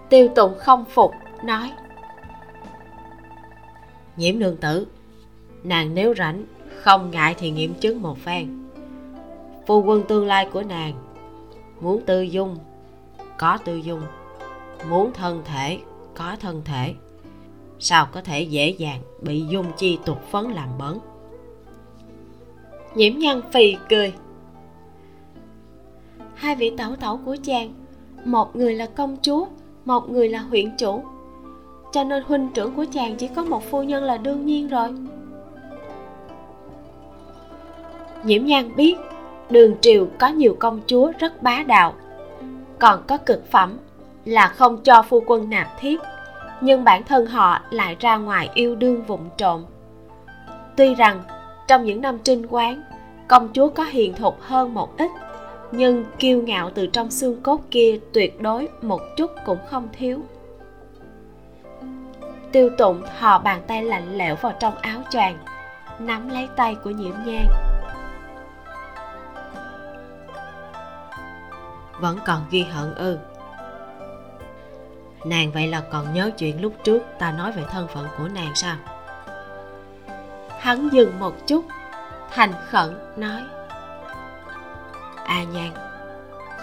Tiêu 0.08 0.28
tụng 0.28 0.54
không 0.58 0.84
phục, 0.84 1.12
nói, 1.42 1.72
nhiễm 4.16 4.38
nương 4.38 4.56
tử, 4.56 4.86
nàng 5.64 5.94
nếu 5.94 6.14
rảnh, 6.14 6.44
không 6.80 7.10
ngại 7.10 7.34
thì 7.38 7.50
nghiệm 7.50 7.74
chứng 7.74 8.02
một 8.02 8.18
phen. 8.18 8.68
Phu 9.66 9.82
quân 9.82 10.02
tương 10.08 10.26
lai 10.26 10.48
của 10.52 10.62
nàng 10.62 10.92
muốn 11.80 12.02
tư 12.06 12.22
dung, 12.22 12.58
có 13.38 13.58
tư 13.64 13.76
dung 13.76 14.02
muốn 14.90 15.12
thân 15.12 15.42
thể, 15.44 15.78
có 16.14 16.36
thân 16.40 16.62
thể, 16.64 16.94
sao 17.78 18.08
có 18.12 18.20
thể 18.20 18.42
dễ 18.42 18.68
dàng 18.68 19.00
bị 19.22 19.44
dung 19.48 19.66
chi 19.76 19.98
tục 20.04 20.18
phấn 20.30 20.44
làm 20.44 20.68
bẩn? 20.78 20.98
Nhiễm 22.94 23.18
nhân 23.18 23.42
phì 23.52 23.76
cười. 23.88 24.12
Hai 26.34 26.56
vị 26.56 26.72
tẩu 26.76 26.96
tẩu 26.96 27.20
của 27.24 27.36
chàng, 27.42 27.74
một 28.24 28.56
người 28.56 28.74
là 28.74 28.86
công 28.86 29.16
chúa, 29.22 29.46
một 29.84 30.10
người 30.10 30.28
là 30.28 30.38
huyện 30.38 30.76
chủ. 30.78 31.04
Cho 31.92 32.04
nên 32.04 32.22
huynh 32.22 32.48
trưởng 32.54 32.74
của 32.74 32.84
chàng 32.92 33.16
chỉ 33.16 33.28
có 33.28 33.44
một 33.44 33.70
phu 33.70 33.82
nhân 33.82 34.04
là 34.04 34.16
đương 34.16 34.46
nhiên 34.46 34.68
rồi. 34.68 34.88
Nhiễm 38.24 38.44
nhan 38.44 38.76
biết, 38.76 38.96
đường 39.50 39.74
triều 39.80 40.06
có 40.18 40.28
nhiều 40.28 40.56
công 40.58 40.80
chúa 40.86 41.12
rất 41.18 41.42
bá 41.42 41.64
đạo, 41.66 41.94
còn 42.78 43.02
có 43.06 43.18
cực 43.18 43.50
phẩm 43.50 43.78
là 44.26 44.48
không 44.48 44.82
cho 44.82 45.02
phu 45.02 45.22
quân 45.26 45.50
nạp 45.50 45.68
thiếp, 45.78 46.00
nhưng 46.60 46.84
bản 46.84 47.04
thân 47.04 47.26
họ 47.26 47.60
lại 47.70 47.96
ra 48.00 48.16
ngoài 48.16 48.50
yêu 48.54 48.74
đương 48.74 49.02
vụng 49.02 49.28
trộm. 49.36 49.64
Tuy 50.76 50.94
rằng, 50.94 51.22
trong 51.68 51.84
những 51.84 52.00
năm 52.00 52.18
trinh 52.24 52.46
quán, 52.50 52.82
công 53.28 53.48
chúa 53.52 53.68
có 53.68 53.84
hiền 53.84 54.14
thục 54.14 54.40
hơn 54.40 54.74
một 54.74 54.98
ít, 54.98 55.10
nhưng 55.72 56.04
kiêu 56.18 56.42
ngạo 56.42 56.70
từ 56.74 56.86
trong 56.86 57.10
xương 57.10 57.42
cốt 57.42 57.60
kia 57.70 57.98
tuyệt 58.12 58.40
đối 58.40 58.68
một 58.82 59.00
chút 59.16 59.30
cũng 59.44 59.58
không 59.70 59.88
thiếu. 59.92 60.20
Tiêu 62.52 62.70
tụng 62.78 63.02
thò 63.18 63.38
bàn 63.38 63.62
tay 63.66 63.84
lạnh 63.84 64.16
lẽo 64.16 64.36
vào 64.40 64.52
trong 64.60 64.74
áo 64.74 65.00
choàng, 65.10 65.38
nắm 65.98 66.28
lấy 66.28 66.48
tay 66.56 66.76
của 66.84 66.90
nhiễm 66.90 67.14
nhang. 67.26 67.48
Vẫn 72.00 72.18
còn 72.26 72.42
ghi 72.50 72.62
hận 72.62 72.94
ư? 72.94 73.18
Nàng 75.26 75.52
vậy 75.52 75.66
là 75.66 75.80
còn 75.80 76.14
nhớ 76.14 76.30
chuyện 76.38 76.60
lúc 76.62 76.74
trước 76.84 77.02
ta 77.18 77.32
nói 77.32 77.52
về 77.52 77.64
thân 77.70 77.88
phận 77.88 78.08
của 78.18 78.28
nàng 78.28 78.54
sao? 78.54 78.76
Hắn 80.58 80.88
dừng 80.92 81.18
một 81.18 81.46
chút, 81.46 81.64
thành 82.30 82.52
khẩn 82.70 82.98
nói. 83.16 83.42
A 85.24 85.34
à 85.34 85.44
nhan 85.44 85.72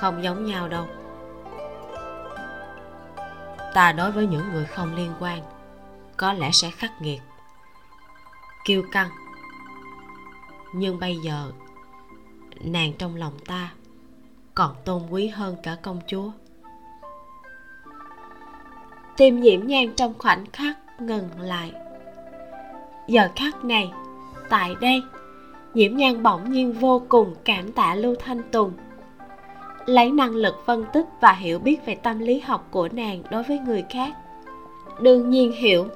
không 0.03 0.23
giống 0.23 0.45
nhau 0.45 0.67
đâu. 0.67 0.87
Ta 3.73 3.91
đối 3.91 4.11
với 4.11 4.27
những 4.27 4.51
người 4.51 4.65
không 4.65 4.95
liên 4.95 5.13
quan, 5.19 5.41
có 6.17 6.33
lẽ 6.33 6.51
sẽ 6.51 6.71
khắc 6.71 7.01
nghiệt. 7.01 7.21
Kiêu 8.65 8.83
căng. 8.91 9.09
Nhưng 10.73 10.99
bây 10.99 11.15
giờ, 11.15 11.51
nàng 12.61 12.93
trong 12.97 13.15
lòng 13.15 13.33
ta 13.45 13.71
còn 14.55 14.75
tôn 14.85 15.01
quý 15.09 15.27
hơn 15.27 15.55
cả 15.63 15.77
công 15.81 16.01
chúa 16.07 16.31
tim 19.17 19.41
nhiễm 19.41 19.67
nhang 19.67 19.93
trong 19.95 20.13
khoảnh 20.17 20.45
khắc 20.53 20.77
ngừng 20.99 21.29
lại. 21.39 21.71
Giờ 23.07 23.27
khắc 23.35 23.65
này, 23.65 23.91
tại 24.49 24.75
đây, 24.81 25.01
nhiễm 25.73 25.97
nhan 25.97 26.23
bỗng 26.23 26.51
nhiên 26.51 26.73
vô 26.73 27.01
cùng 27.09 27.35
cảm 27.43 27.71
tạ 27.71 27.95
lưu 27.95 28.15
thanh 28.15 28.41
tùng. 28.51 28.71
Lấy 29.85 30.11
năng 30.11 30.35
lực 30.35 30.55
phân 30.65 30.85
tích 30.93 31.05
và 31.21 31.31
hiểu 31.31 31.59
biết 31.59 31.85
về 31.85 31.95
tâm 31.95 32.19
lý 32.19 32.39
học 32.39 32.67
của 32.71 32.89
nàng 32.91 33.23
đối 33.31 33.43
với 33.43 33.59
người 33.59 33.83
khác. 33.89 34.13
Đương 35.01 35.29
nhiên 35.29 35.51
hiểu, 35.51 35.87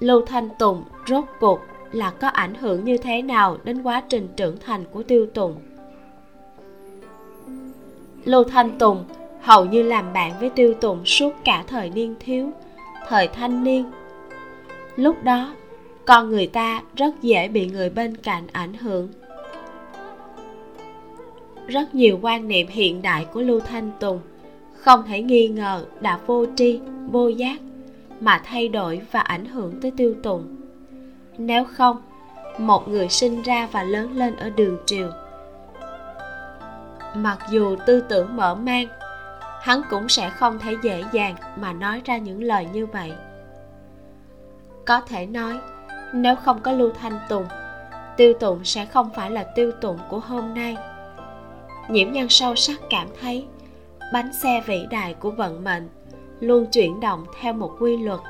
lưu 0.00 0.26
thanh 0.26 0.48
tùng 0.58 0.84
rốt 1.06 1.24
cuộc 1.40 1.60
là 1.92 2.10
có 2.10 2.28
ảnh 2.28 2.54
hưởng 2.54 2.84
như 2.84 2.98
thế 2.98 3.22
nào 3.22 3.56
đến 3.64 3.82
quá 3.82 4.02
trình 4.08 4.28
trưởng 4.36 4.56
thành 4.66 4.84
của 4.92 5.02
tiêu 5.02 5.26
tùng. 5.34 5.56
Lưu 8.24 8.44
thanh 8.44 8.78
tùng 8.78 9.04
hầu 9.40 9.64
như 9.64 9.82
làm 9.82 10.12
bạn 10.12 10.32
với 10.40 10.50
tiêu 10.50 10.74
tùng 10.74 11.04
suốt 11.04 11.32
cả 11.44 11.64
thời 11.66 11.90
niên 11.90 12.14
thiếu 12.20 12.52
thời 13.08 13.28
thanh 13.28 13.64
niên. 13.64 13.90
Lúc 14.96 15.24
đó, 15.24 15.54
con 16.04 16.30
người 16.30 16.46
ta 16.46 16.82
rất 16.96 17.22
dễ 17.22 17.48
bị 17.48 17.66
người 17.66 17.90
bên 17.90 18.16
cạnh 18.16 18.46
ảnh 18.52 18.74
hưởng. 18.74 19.08
Rất 21.66 21.94
nhiều 21.94 22.18
quan 22.22 22.48
niệm 22.48 22.66
hiện 22.66 23.02
đại 23.02 23.24
của 23.32 23.40
lưu 23.40 23.60
thanh 23.60 23.90
tùng 24.00 24.20
không 24.74 25.02
thể 25.08 25.22
nghi 25.22 25.48
ngờ 25.48 25.84
đã 26.00 26.18
vô 26.26 26.46
tri, 26.56 26.80
vô 27.10 27.28
giác 27.28 27.60
mà 28.20 28.40
thay 28.44 28.68
đổi 28.68 29.00
và 29.10 29.20
ảnh 29.20 29.44
hưởng 29.44 29.80
tới 29.80 29.90
tiêu 29.96 30.14
tùng. 30.22 30.56
Nếu 31.38 31.64
không, 31.64 31.96
một 32.58 32.88
người 32.88 33.08
sinh 33.08 33.42
ra 33.42 33.68
và 33.72 33.82
lớn 33.82 34.16
lên 34.16 34.36
ở 34.36 34.50
đường 34.50 34.78
triều, 34.86 35.10
mặc 37.14 37.38
dù 37.50 37.76
tư 37.86 38.00
tưởng 38.00 38.36
mở 38.36 38.54
mang 38.54 38.86
hắn 39.64 39.82
cũng 39.90 40.08
sẽ 40.08 40.30
không 40.30 40.58
thể 40.58 40.76
dễ 40.82 41.04
dàng 41.12 41.36
mà 41.56 41.72
nói 41.72 42.02
ra 42.04 42.18
những 42.18 42.42
lời 42.42 42.66
như 42.72 42.86
vậy. 42.86 43.12
Có 44.84 45.00
thể 45.00 45.26
nói, 45.26 45.60
nếu 46.14 46.36
không 46.36 46.60
có 46.60 46.72
lưu 46.72 46.92
thanh 47.00 47.18
tùng, 47.28 47.46
tiêu 48.16 48.34
tụng 48.40 48.64
sẽ 48.64 48.86
không 48.86 49.10
phải 49.14 49.30
là 49.30 49.42
tiêu 49.54 49.72
tụng 49.80 49.98
của 50.10 50.18
hôm 50.18 50.54
nay. 50.54 50.76
Nhiễm 51.88 52.12
nhân 52.12 52.28
sâu 52.28 52.54
sắc 52.54 52.80
cảm 52.90 53.08
thấy, 53.20 53.46
bánh 54.12 54.32
xe 54.32 54.62
vĩ 54.66 54.86
đại 54.90 55.14
của 55.14 55.30
vận 55.30 55.64
mệnh 55.64 55.88
luôn 56.40 56.66
chuyển 56.66 57.00
động 57.00 57.26
theo 57.40 57.52
một 57.52 57.76
quy 57.80 57.96
luật. 57.96 58.20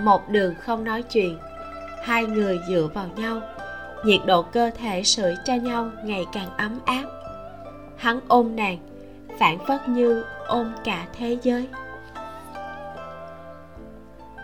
Một 0.00 0.28
đường 0.28 0.54
không 0.60 0.84
nói 0.84 1.02
chuyện, 1.02 1.38
hai 2.02 2.24
người 2.24 2.60
dựa 2.68 2.88
vào 2.94 3.06
nhau, 3.16 3.40
nhiệt 4.04 4.20
độ 4.26 4.42
cơ 4.42 4.70
thể 4.70 5.02
sưởi 5.02 5.34
cho 5.44 5.54
nhau 5.54 5.90
ngày 6.04 6.26
càng 6.32 6.56
ấm 6.56 6.78
áp 6.84 7.19
hắn 8.00 8.20
ôm 8.28 8.56
nàng, 8.56 8.78
phản 9.38 9.58
phất 9.66 9.88
như 9.88 10.24
ôm 10.46 10.72
cả 10.84 11.06
thế 11.18 11.36
giới. 11.42 11.68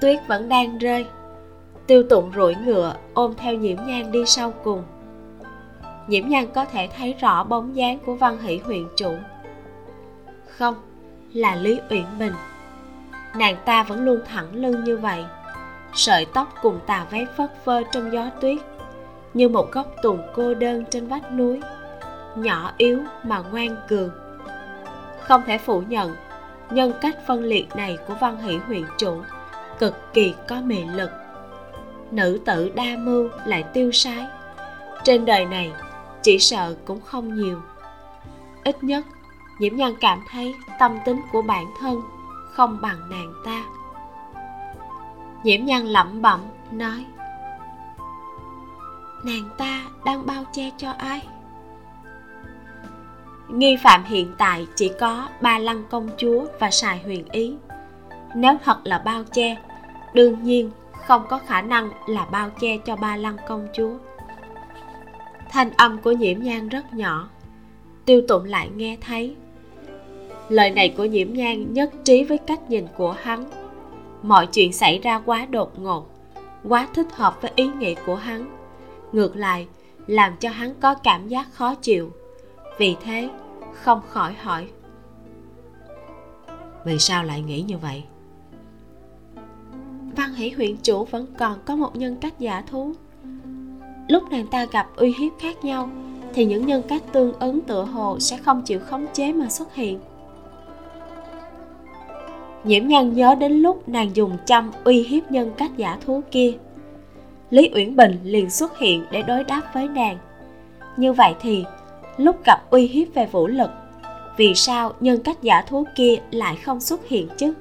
Tuyết 0.01 0.19
vẫn 0.27 0.49
đang 0.49 0.79
rơi. 0.79 1.07
Tiêu 1.87 2.03
tụng 2.03 2.33
rủi 2.35 2.55
ngựa, 2.55 2.95
ôm 3.15 3.35
theo 3.37 3.55
nhiễm 3.55 3.77
nhang 3.87 4.13
đi 4.13 4.27
sau 4.27 4.53
cùng. 4.65 4.83
Nhiễm 6.07 6.29
nhang 6.29 6.47
có 6.55 6.65
thể 6.65 6.89
thấy 6.97 7.15
rõ 7.21 7.45
bóng 7.45 7.77
dáng 7.77 7.99
của 8.07 8.15
văn 8.15 8.39
hỷ 8.39 8.59
huyện 8.59 8.89
chủ. 8.97 9.15
Không, 10.47 10.75
là 11.33 11.55
lý 11.55 11.81
uyển 11.91 12.05
bình. 12.19 12.33
Nàng 13.37 13.57
ta 13.65 13.83
vẫn 13.83 14.05
luôn 14.05 14.21
thẳng 14.27 14.55
lưng 14.55 14.85
như 14.85 14.97
vậy. 14.97 15.25
Sợi 15.95 16.27
tóc 16.35 16.55
cùng 16.63 16.81
tà 16.87 17.07
váy 17.11 17.27
phất 17.37 17.65
phơ 17.65 17.83
trong 17.93 18.13
gió 18.13 18.31
tuyết, 18.41 18.59
như 19.35 19.49
một 19.49 19.73
góc 19.73 19.87
tùng 20.03 20.19
cô 20.35 20.55
đơn 20.55 20.85
trên 20.91 21.09
vách 21.09 21.33
núi 21.33 21.61
nhỏ 22.37 22.72
yếu 22.76 23.03
mà 23.22 23.39
ngoan 23.39 23.76
cường. 23.89 24.11
Không 25.20 25.43
thể 25.47 25.59
phủ 25.59 25.82
nhận, 25.89 26.16
nhân 26.70 26.93
cách 27.01 27.16
phân 27.26 27.45
liệt 27.45 27.76
này 27.76 27.99
của 28.09 28.14
văn 28.20 28.39
hỷ 28.39 28.57
huyện 28.57 28.84
chủ 28.99 29.22
cực 29.78 30.12
kỳ 30.12 30.34
có 30.49 30.61
mị 30.61 30.84
lực. 30.84 31.11
Nữ 32.11 32.41
tử 32.45 32.72
đa 32.74 32.97
mưu 32.99 33.28
lại 33.47 33.62
tiêu 33.62 33.93
sái. 33.93 34.26
Trên 35.05 35.24
đời 35.24 35.45
này, 35.45 35.72
chỉ 36.22 36.39
sợ 36.39 36.76
cũng 36.84 37.01
không 37.01 37.34
nhiều. 37.34 37.62
Ít 38.64 38.84
nhất, 38.84 39.05
nhiễm 39.59 39.76
nhân 39.76 39.95
cảm 40.01 40.24
thấy 40.30 40.55
tâm 40.78 40.99
tính 41.05 41.20
của 41.32 41.43
bản 41.43 41.64
thân 41.80 42.01
không 42.53 42.78
bằng 42.80 43.11
nàng 43.11 43.32
ta. 43.45 43.64
Nhiễm 45.43 45.64
nhân 45.64 45.87
lẩm 45.87 46.22
bẩm 46.22 46.41
nói, 46.70 47.07
nàng 49.24 49.49
ta 49.59 49.82
đang 50.05 50.26
bao 50.26 50.45
che 50.53 50.70
cho 50.76 50.91
ai? 50.99 51.28
Nghi 53.49 53.77
phạm 53.83 54.05
hiện 54.05 54.33
tại 54.39 54.67
chỉ 54.77 54.91
có 55.01 55.29
ba 55.41 55.59
lăng 55.59 55.85
công 55.91 56.09
chúa 56.17 56.45
và 56.59 56.71
sài 56.71 56.99
huyền 56.99 57.25
ý. 57.31 57.55
Nếu 58.35 58.55
thật 58.65 58.79
là 58.85 58.99
bao 58.99 59.25
che, 59.33 59.57
đương 60.15 60.43
nhiên 60.43 60.71
không 61.07 61.23
có 61.29 61.39
khả 61.47 61.63
năng 61.63 61.91
là 62.07 62.25
bao 62.25 62.51
che 62.61 62.79
cho 62.79 62.97
ba 62.97 63.17
lăng 63.17 63.37
công 63.49 63.67
chúa. 63.75 63.91
Thanh 65.51 65.71
âm 65.71 65.99
của 65.99 66.13
nhiễm 66.13 66.43
nhan 66.43 66.69
rất 66.69 66.95
nhỏ. 66.95 67.29
Tiêu 68.05 68.23
tụng 68.29 68.45
lại 68.45 68.71
nghe 68.77 68.97
thấy. 69.01 69.37
Lời 70.49 70.71
này 70.71 70.95
của 70.97 71.05
nhiễm 71.05 71.33
nhan 71.33 71.75
nhất 71.75 71.91
trí 72.05 72.25
với 72.25 72.39
cách 72.39 72.71
nhìn 72.71 72.87
của 72.97 73.13
hắn. 73.13 73.45
Mọi 74.23 74.47
chuyện 74.47 74.73
xảy 74.73 74.99
ra 74.99 75.19
quá 75.19 75.47
đột 75.51 75.79
ngột, 75.79 76.11
quá 76.69 76.89
thích 76.95 77.13
hợp 77.13 77.43
với 77.43 77.51
ý 77.55 77.69
nghĩ 77.79 77.95
của 78.07 78.15
hắn. 78.15 78.57
Ngược 79.13 79.37
lại, 79.37 79.67
làm 80.07 80.37
cho 80.37 80.51
hắn 80.51 80.75
có 80.81 80.95
cảm 80.95 81.29
giác 81.29 81.47
khó 81.53 81.75
chịu 81.75 82.13
vì 82.79 82.97
thế 83.05 83.29
không 83.72 84.01
khỏi 84.09 84.35
hỏi. 84.35 84.68
Vì 86.85 86.99
sao 86.99 87.24
lại 87.24 87.43
nghĩ 87.43 87.62
như 87.62 87.79
vậy? 87.79 88.05
Văn 90.16 90.35
hỷ 90.35 90.51
huyện 90.51 90.77
chủ 90.77 91.05
vẫn 91.05 91.27
còn 91.39 91.59
có 91.64 91.77
một 91.77 91.97
nhân 91.97 92.16
cách 92.16 92.39
giả 92.39 92.62
thú. 92.70 92.93
Lúc 94.09 94.22
nàng 94.31 94.47
ta 94.47 94.64
gặp 94.64 94.89
uy 94.97 95.14
hiếp 95.18 95.33
khác 95.39 95.64
nhau 95.64 95.89
thì 96.35 96.45
những 96.45 96.66
nhân 96.66 96.83
cách 96.89 97.03
tương 97.12 97.33
ứng 97.33 97.61
tựa 97.61 97.85
hồ 97.85 98.18
sẽ 98.20 98.37
không 98.37 98.62
chịu 98.62 98.81
khống 98.81 99.07
chế 99.12 99.33
mà 99.33 99.49
xuất 99.49 99.74
hiện. 99.74 100.01
Nhiễm 102.64 102.87
nhân 102.87 103.12
nhớ 103.12 103.35
đến 103.35 103.53
lúc 103.53 103.89
nàng 103.89 104.16
dùng 104.16 104.37
châm 104.45 104.70
uy 104.85 105.03
hiếp 105.03 105.31
nhân 105.31 105.53
cách 105.57 105.77
giả 105.77 105.99
thú 106.07 106.22
kia. 106.31 106.53
Lý 107.51 107.70
uyển 107.74 107.97
bình 107.97 108.18
liền 108.22 108.51
xuất 108.51 108.79
hiện 108.79 109.05
để 109.11 109.22
đối 109.22 109.45
đáp 109.45 109.62
với 109.74 109.89
nàng. 109.89 110.18
Như 110.97 111.12
vậy 111.12 111.35
thì 111.41 111.64
lúc 112.17 112.45
gặp 112.45 112.71
uy 112.71 112.87
hiếp 112.87 113.14
về 113.14 113.27
vũ 113.27 113.47
lực. 113.47 113.71
Vì 114.37 114.55
sao 114.55 114.93
nhân 115.01 115.23
cách 115.23 115.43
giả 115.43 115.62
thú 115.62 115.87
kia 115.95 116.14
lại 116.31 116.57
không 116.57 116.81
xuất 116.81 117.09
hiện 117.09 117.29
chứ? 117.37 117.55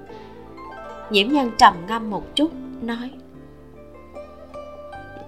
Nhiễm 1.10 1.28
nhân 1.28 1.52
trầm 1.58 1.74
ngâm 1.88 2.10
một 2.10 2.36
chút, 2.36 2.52
nói, 2.82 3.12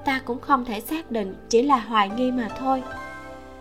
ta 0.05 0.21
cũng 0.25 0.39
không 0.39 0.65
thể 0.65 0.79
xác 0.79 1.11
định, 1.11 1.35
chỉ 1.49 1.61
là 1.61 1.77
hoài 1.77 2.09
nghi 2.09 2.31
mà 2.31 2.47
thôi. 2.59 2.83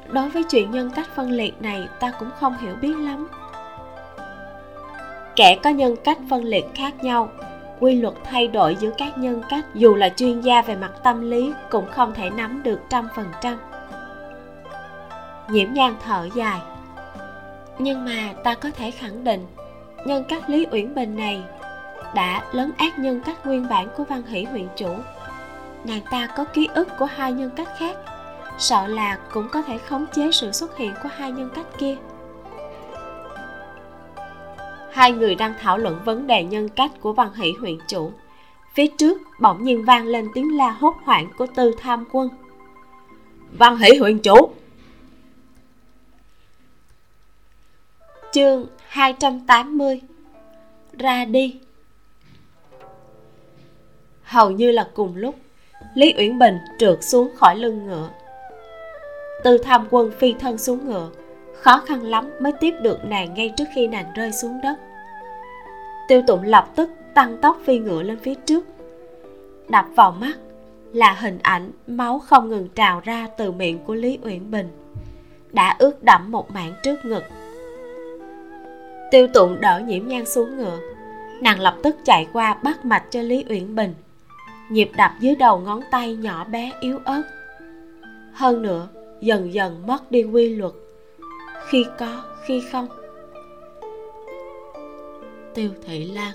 Đối 0.09 0.29
với 0.29 0.45
chuyện 0.45 0.71
nhân 0.71 0.91
cách 0.95 1.09
phân 1.15 1.31
liệt 1.31 1.63
này, 1.63 1.89
ta 2.01 2.13
cũng 2.19 2.31
không 2.41 2.57
hiểu 2.59 2.75
biết 2.81 2.95
lắm. 2.97 3.29
Kẻ 5.37 5.59
có 5.63 5.71
nhân 5.71 5.97
cách 6.05 6.19
phân 6.31 6.45
liệt 6.45 6.65
khác 6.75 7.05
nhau, 7.05 7.29
quy 7.81 7.95
luật 7.95 8.15
thay 8.25 8.49
đổi 8.49 8.77
giữa 8.81 8.91
các 8.99 9.19
nhân 9.19 9.43
cách, 9.49 9.65
dù 9.75 9.95
là 9.95 10.09
chuyên 10.09 10.41
gia 10.41 10.63
về 10.63 10.77
mặt 10.77 10.93
tâm 11.03 11.31
lý, 11.31 11.53
cũng 11.71 11.87
không 11.91 12.15
thể 12.15 12.31
nắm 12.31 12.63
được 12.63 12.81
trăm 12.89 13.09
phần 13.17 13.27
trăm 13.41 13.59
nhiễm 15.49 15.73
nhan 15.73 15.97
thở 16.05 16.29
dài. 16.35 16.61
Nhưng 17.79 18.05
mà 18.05 18.35
ta 18.45 18.55
có 18.55 18.71
thể 18.71 18.91
khẳng 18.91 19.25
định, 19.25 19.47
nhân 20.05 20.25
cách 20.29 20.51
lý 20.51 20.67
uyển 20.71 20.95
bình 20.95 21.17
này 21.17 21.43
đã 22.15 22.45
lấn 22.53 22.73
át 22.79 22.99
nhân 22.99 23.21
cách 23.27 23.47
nguyên 23.47 23.69
bản 23.69 23.89
của 23.97 24.05
văn 24.05 24.23
hỷ 24.27 24.45
huyện 24.45 24.67
chủ. 24.77 24.95
Nàng 25.85 26.01
ta 26.11 26.29
có 26.37 26.45
ký 26.45 26.69
ức 26.75 26.89
của 26.99 27.05
hai 27.05 27.33
nhân 27.33 27.51
cách 27.57 27.69
khác, 27.79 27.97
sợ 28.59 28.87
là 28.87 29.19
cũng 29.33 29.49
có 29.49 29.63
thể 29.63 29.79
khống 29.79 30.07
chế 30.15 30.33
sự 30.33 30.53
xuất 30.53 30.77
hiện 30.77 30.95
của 31.03 31.09
hai 31.17 31.33
nhân 31.33 31.51
cách 31.55 31.67
kia. 31.79 31.97
Hai 34.93 35.13
người 35.13 35.35
đang 35.35 35.55
thảo 35.61 35.79
luận 35.79 36.01
vấn 36.05 36.27
đề 36.27 36.45
nhân 36.45 36.69
cách 36.69 36.91
của 37.01 37.13
văn 37.13 37.35
hỷ 37.35 37.53
huyện 37.61 37.79
chủ. 37.89 38.13
Phía 38.75 38.87
trước 38.87 39.23
bỗng 39.41 39.65
nhiên 39.65 39.85
vang 39.85 40.07
lên 40.07 40.29
tiếng 40.35 40.57
la 40.57 40.71
hốt 40.71 40.95
hoảng 41.05 41.29
của 41.39 41.47
tư 41.47 41.75
tham 41.79 42.05
quân. 42.13 42.29
Văn 43.59 43.77
hỷ 43.77 43.97
huyện 43.99 44.19
chủ 44.19 44.51
chương 48.37 48.67
280 48.89 50.01
ra 50.99 51.25
đi. 51.25 51.61
Hầu 54.23 54.51
như 54.51 54.71
là 54.71 54.89
cùng 54.95 55.17
lúc, 55.17 55.35
lý 55.95 56.15
uyển 56.19 56.39
bình 56.39 56.59
trượt 56.79 57.05
xuống 57.05 57.31
khỏi 57.37 57.57
lưng 57.57 57.87
ngựa. 57.87 58.09
Từ 59.45 59.59
tham 59.59 59.87
quân 59.91 60.13
phi 60.19 60.33
thân 60.33 60.59
xuống 60.59 60.87
ngựa, 60.87 61.11
khó 61.53 61.83
khăn 61.87 62.03
lắm 62.03 62.31
mới 62.41 62.53
tiếp 62.61 62.75
được 62.83 63.05
nàng 63.05 63.35
ngay 63.35 63.53
trước 63.57 63.65
khi 63.75 63.87
nàng 63.87 64.13
rơi 64.15 64.33
xuống 64.33 64.61
đất. 64.63 64.77
Tiêu 66.09 66.23
tụng 66.27 66.43
lập 66.43 66.69
tức 66.77 66.91
tăng 67.15 67.41
tốc 67.41 67.61
phi 67.65 67.79
ngựa 67.79 68.03
lên 68.03 68.19
phía 68.19 68.35
trước. 68.35 68.67
Đập 69.69 69.87
vào 69.95 70.11
mắt 70.11 70.35
là 70.93 71.13
hình 71.13 71.39
ảnh 71.43 71.71
máu 71.87 72.19
không 72.19 72.49
ngừng 72.49 72.69
trào 72.69 73.01
ra 73.01 73.29
từ 73.37 73.53
miệng 73.53 73.79
của 73.79 73.95
lý 73.95 74.19
uyển 74.23 74.51
bình, 74.51 74.69
đã 75.53 75.77
ướt 75.79 76.03
đẫm 76.03 76.33
một 76.33 76.51
mảng 76.51 76.73
trước 76.83 77.05
ngực 77.05 77.23
tiêu 79.11 79.27
tụng 79.35 79.61
đỡ 79.61 79.83
nhiễm 79.87 80.09
nhan 80.09 80.27
xuống 80.27 80.57
ngựa. 80.57 80.79
Nàng 81.41 81.61
lập 81.61 81.77
tức 81.83 81.97
chạy 82.05 82.29
qua 82.33 82.55
bắt 82.55 82.85
mạch 82.85 83.05
cho 83.11 83.23
lý 83.23 83.45
uyển 83.49 83.75
bình. 83.75 83.95
Nhịp 84.71 84.91
đập 84.97 85.11
dưới 85.21 85.35
đầu 85.35 85.59
ngón 85.59 85.81
tay 85.91 86.17
nhỏ 86.17 86.45
bé 86.45 86.73
yếu 86.81 86.99
ớt. 87.05 87.23
Hơn 88.33 88.63
nữa, 88.63 88.89
dần 89.21 89.55
dần 89.55 89.87
mất 89.87 90.11
đi 90.11 90.25
quy 90.25 90.49
luật. 90.49 90.73
Khi 91.69 91.87
có, 91.99 92.23
khi 92.47 92.63
không. 92.73 92.89
Tiêu 95.55 95.71
thị 95.87 96.05
lan. 96.05 96.33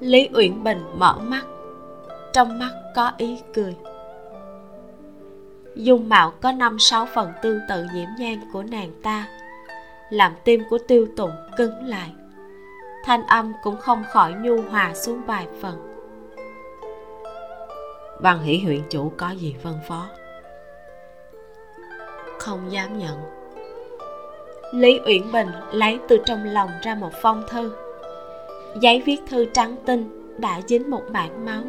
Lý 0.00 0.28
uyển 0.34 0.64
bình 0.64 0.82
mở 0.96 1.18
mắt. 1.22 1.42
Trong 2.32 2.58
mắt 2.58 2.70
có 2.94 3.12
ý 3.18 3.38
cười. 3.54 3.74
Dung 5.74 6.08
mạo 6.08 6.32
có 6.40 6.52
năm 6.52 6.76
sáu 6.78 7.06
phần 7.14 7.32
tương 7.42 7.60
tự 7.68 7.86
nhiễm 7.94 8.08
nhan 8.18 8.40
của 8.52 8.62
nàng 8.62 8.90
ta 9.02 9.26
làm 10.10 10.32
tim 10.44 10.62
của 10.70 10.78
tiêu 10.88 11.06
tụng 11.16 11.32
cứng 11.56 11.84
lại. 11.84 12.12
Thanh 13.04 13.26
âm 13.26 13.52
cũng 13.62 13.76
không 13.76 14.04
khỏi 14.12 14.32
nhu 14.32 14.62
hòa 14.62 14.94
xuống 14.94 15.22
vài 15.26 15.46
phần. 15.62 15.90
Văn 18.20 18.42
hỷ 18.42 18.58
huyện 18.58 18.82
chủ 18.90 19.12
có 19.16 19.30
gì 19.30 19.56
phân 19.62 19.78
phó? 19.88 20.08
Không 22.38 22.72
dám 22.72 22.98
nhận. 22.98 23.16
Lý 24.74 25.00
uyển 25.06 25.32
bình 25.32 25.48
lấy 25.72 25.98
từ 26.08 26.18
trong 26.26 26.44
lòng 26.44 26.70
ra 26.82 26.94
một 26.94 27.12
phong 27.22 27.44
thư. 27.48 27.72
Giấy 28.80 29.02
viết 29.06 29.18
thư 29.28 29.44
trắng 29.44 29.76
tinh 29.86 30.34
đã 30.38 30.60
dính 30.66 30.90
một 30.90 31.02
mảng 31.10 31.44
máu. 31.44 31.62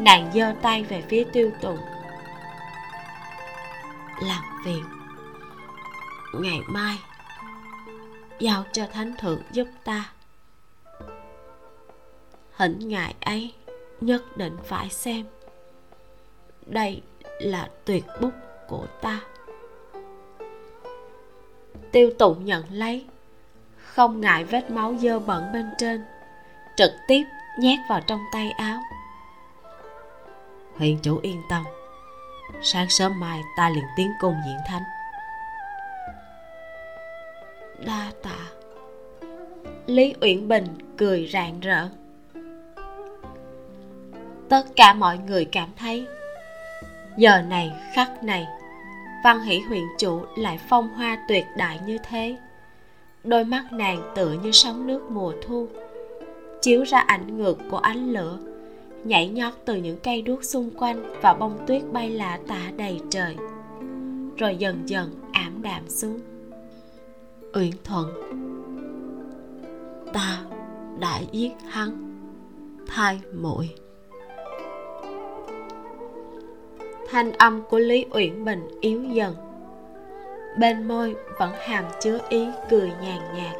Nàng 0.00 0.30
giơ 0.34 0.52
tay 0.62 0.84
về 0.84 1.02
phía 1.08 1.24
tiêu 1.32 1.50
tụng 1.62 1.78
làm 4.22 4.42
việc. 4.64 4.82
Ngày 6.34 6.60
mai 6.68 6.96
giao 8.38 8.64
cho 8.72 8.86
thánh 8.92 9.14
thượng 9.16 9.42
giúp 9.52 9.68
ta. 9.84 10.12
Hỉnh 12.52 12.88
ngài 12.88 13.14
ấy 13.20 13.54
nhất 14.00 14.36
định 14.36 14.56
phải 14.64 14.88
xem. 14.88 15.26
Đây 16.66 17.02
là 17.40 17.68
tuyệt 17.84 18.04
bút 18.20 18.32
của 18.68 18.86
ta. 19.02 19.20
Tiêu 21.92 22.10
tụng 22.18 22.44
nhận 22.44 22.64
lấy. 22.70 23.06
Không 23.76 24.20
ngại 24.20 24.44
vết 24.44 24.70
máu 24.70 24.94
dơ 25.00 25.18
bẩn 25.18 25.52
bên 25.52 25.66
trên. 25.78 26.04
Trực 26.76 26.92
tiếp 27.08 27.24
nhét 27.58 27.78
vào 27.88 28.00
trong 28.06 28.20
tay 28.32 28.50
áo. 28.50 28.80
Huyền 30.76 30.98
chủ 31.02 31.18
yên 31.22 31.42
tâm. 31.50 31.64
Sáng 32.62 32.90
sớm 32.90 33.20
mai 33.20 33.42
ta 33.56 33.70
liền 33.70 33.84
tiến 33.96 34.10
cung 34.20 34.34
diễn 34.46 34.58
thánh 34.66 34.82
đa 37.86 38.12
tạ. 38.22 38.50
Lý 39.86 40.14
uyển 40.20 40.48
bình 40.48 40.64
cười 40.96 41.28
rạng 41.32 41.60
rỡ. 41.60 41.88
Tất 44.48 44.62
cả 44.76 44.94
mọi 44.94 45.18
người 45.18 45.44
cảm 45.44 45.68
thấy, 45.76 46.06
giờ 47.16 47.42
này, 47.42 47.72
khắc 47.94 48.24
này, 48.24 48.46
văn 49.24 49.40
hỷ 49.40 49.60
huyện 49.60 49.84
chủ 49.98 50.20
lại 50.36 50.58
phong 50.68 50.88
hoa 50.88 51.24
tuyệt 51.28 51.44
đại 51.56 51.80
như 51.86 51.98
thế. 52.08 52.36
Đôi 53.24 53.44
mắt 53.44 53.72
nàng 53.72 54.12
tựa 54.16 54.32
như 54.42 54.52
sóng 54.52 54.86
nước 54.86 55.10
mùa 55.10 55.32
thu, 55.46 55.68
chiếu 56.62 56.82
ra 56.82 56.98
ảnh 56.98 57.38
ngược 57.38 57.58
của 57.70 57.78
ánh 57.78 58.12
lửa, 58.12 58.38
nhảy 59.04 59.28
nhót 59.28 59.52
từ 59.64 59.74
những 59.76 59.98
cây 60.02 60.22
đuốc 60.22 60.44
xung 60.44 60.70
quanh 60.70 61.20
và 61.22 61.34
bông 61.34 61.58
tuyết 61.66 61.82
bay 61.92 62.10
lả 62.10 62.38
tả 62.46 62.70
đầy 62.76 63.00
trời, 63.10 63.36
rồi 64.36 64.56
dần 64.56 64.82
dần 64.88 65.10
ảm 65.32 65.62
đạm 65.62 65.88
xuống 65.88 66.20
uyển 67.54 67.70
thuận. 67.84 68.06
Ta 70.12 70.44
đã 70.98 71.20
giết 71.32 71.52
hắn. 71.68 71.90
Thai 72.86 73.20
muội. 73.34 73.74
Thanh 77.08 77.32
âm 77.32 77.62
của 77.62 77.78
lý 77.78 78.06
uyển 78.10 78.44
bình 78.44 78.68
yếu 78.80 79.02
dần. 79.02 79.34
Bên 80.58 80.88
môi 80.88 81.16
vẫn 81.38 81.52
hàm 81.58 81.84
chứa 82.00 82.18
ý 82.28 82.46
cười 82.70 82.92
nhàn 83.02 83.20
nhạt. 83.34 83.56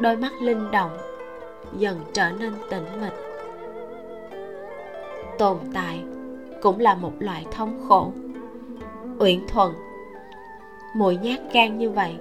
Đôi 0.00 0.16
mắt 0.16 0.32
linh 0.42 0.70
động, 0.70 0.98
dần 1.78 2.00
trở 2.12 2.30
nên 2.30 2.52
tĩnh 2.70 3.00
mịch. 3.00 3.14
Tồn 5.38 5.58
tại 5.74 6.04
cũng 6.62 6.80
là 6.80 6.94
một 6.94 7.12
loại 7.18 7.46
thống 7.50 7.86
khổ. 7.88 8.12
Uyển 9.18 9.46
thuận 9.48 9.74
mũi 10.94 11.16
nhát 11.16 11.40
gan 11.52 11.78
như 11.78 11.90
vậy 11.90 12.16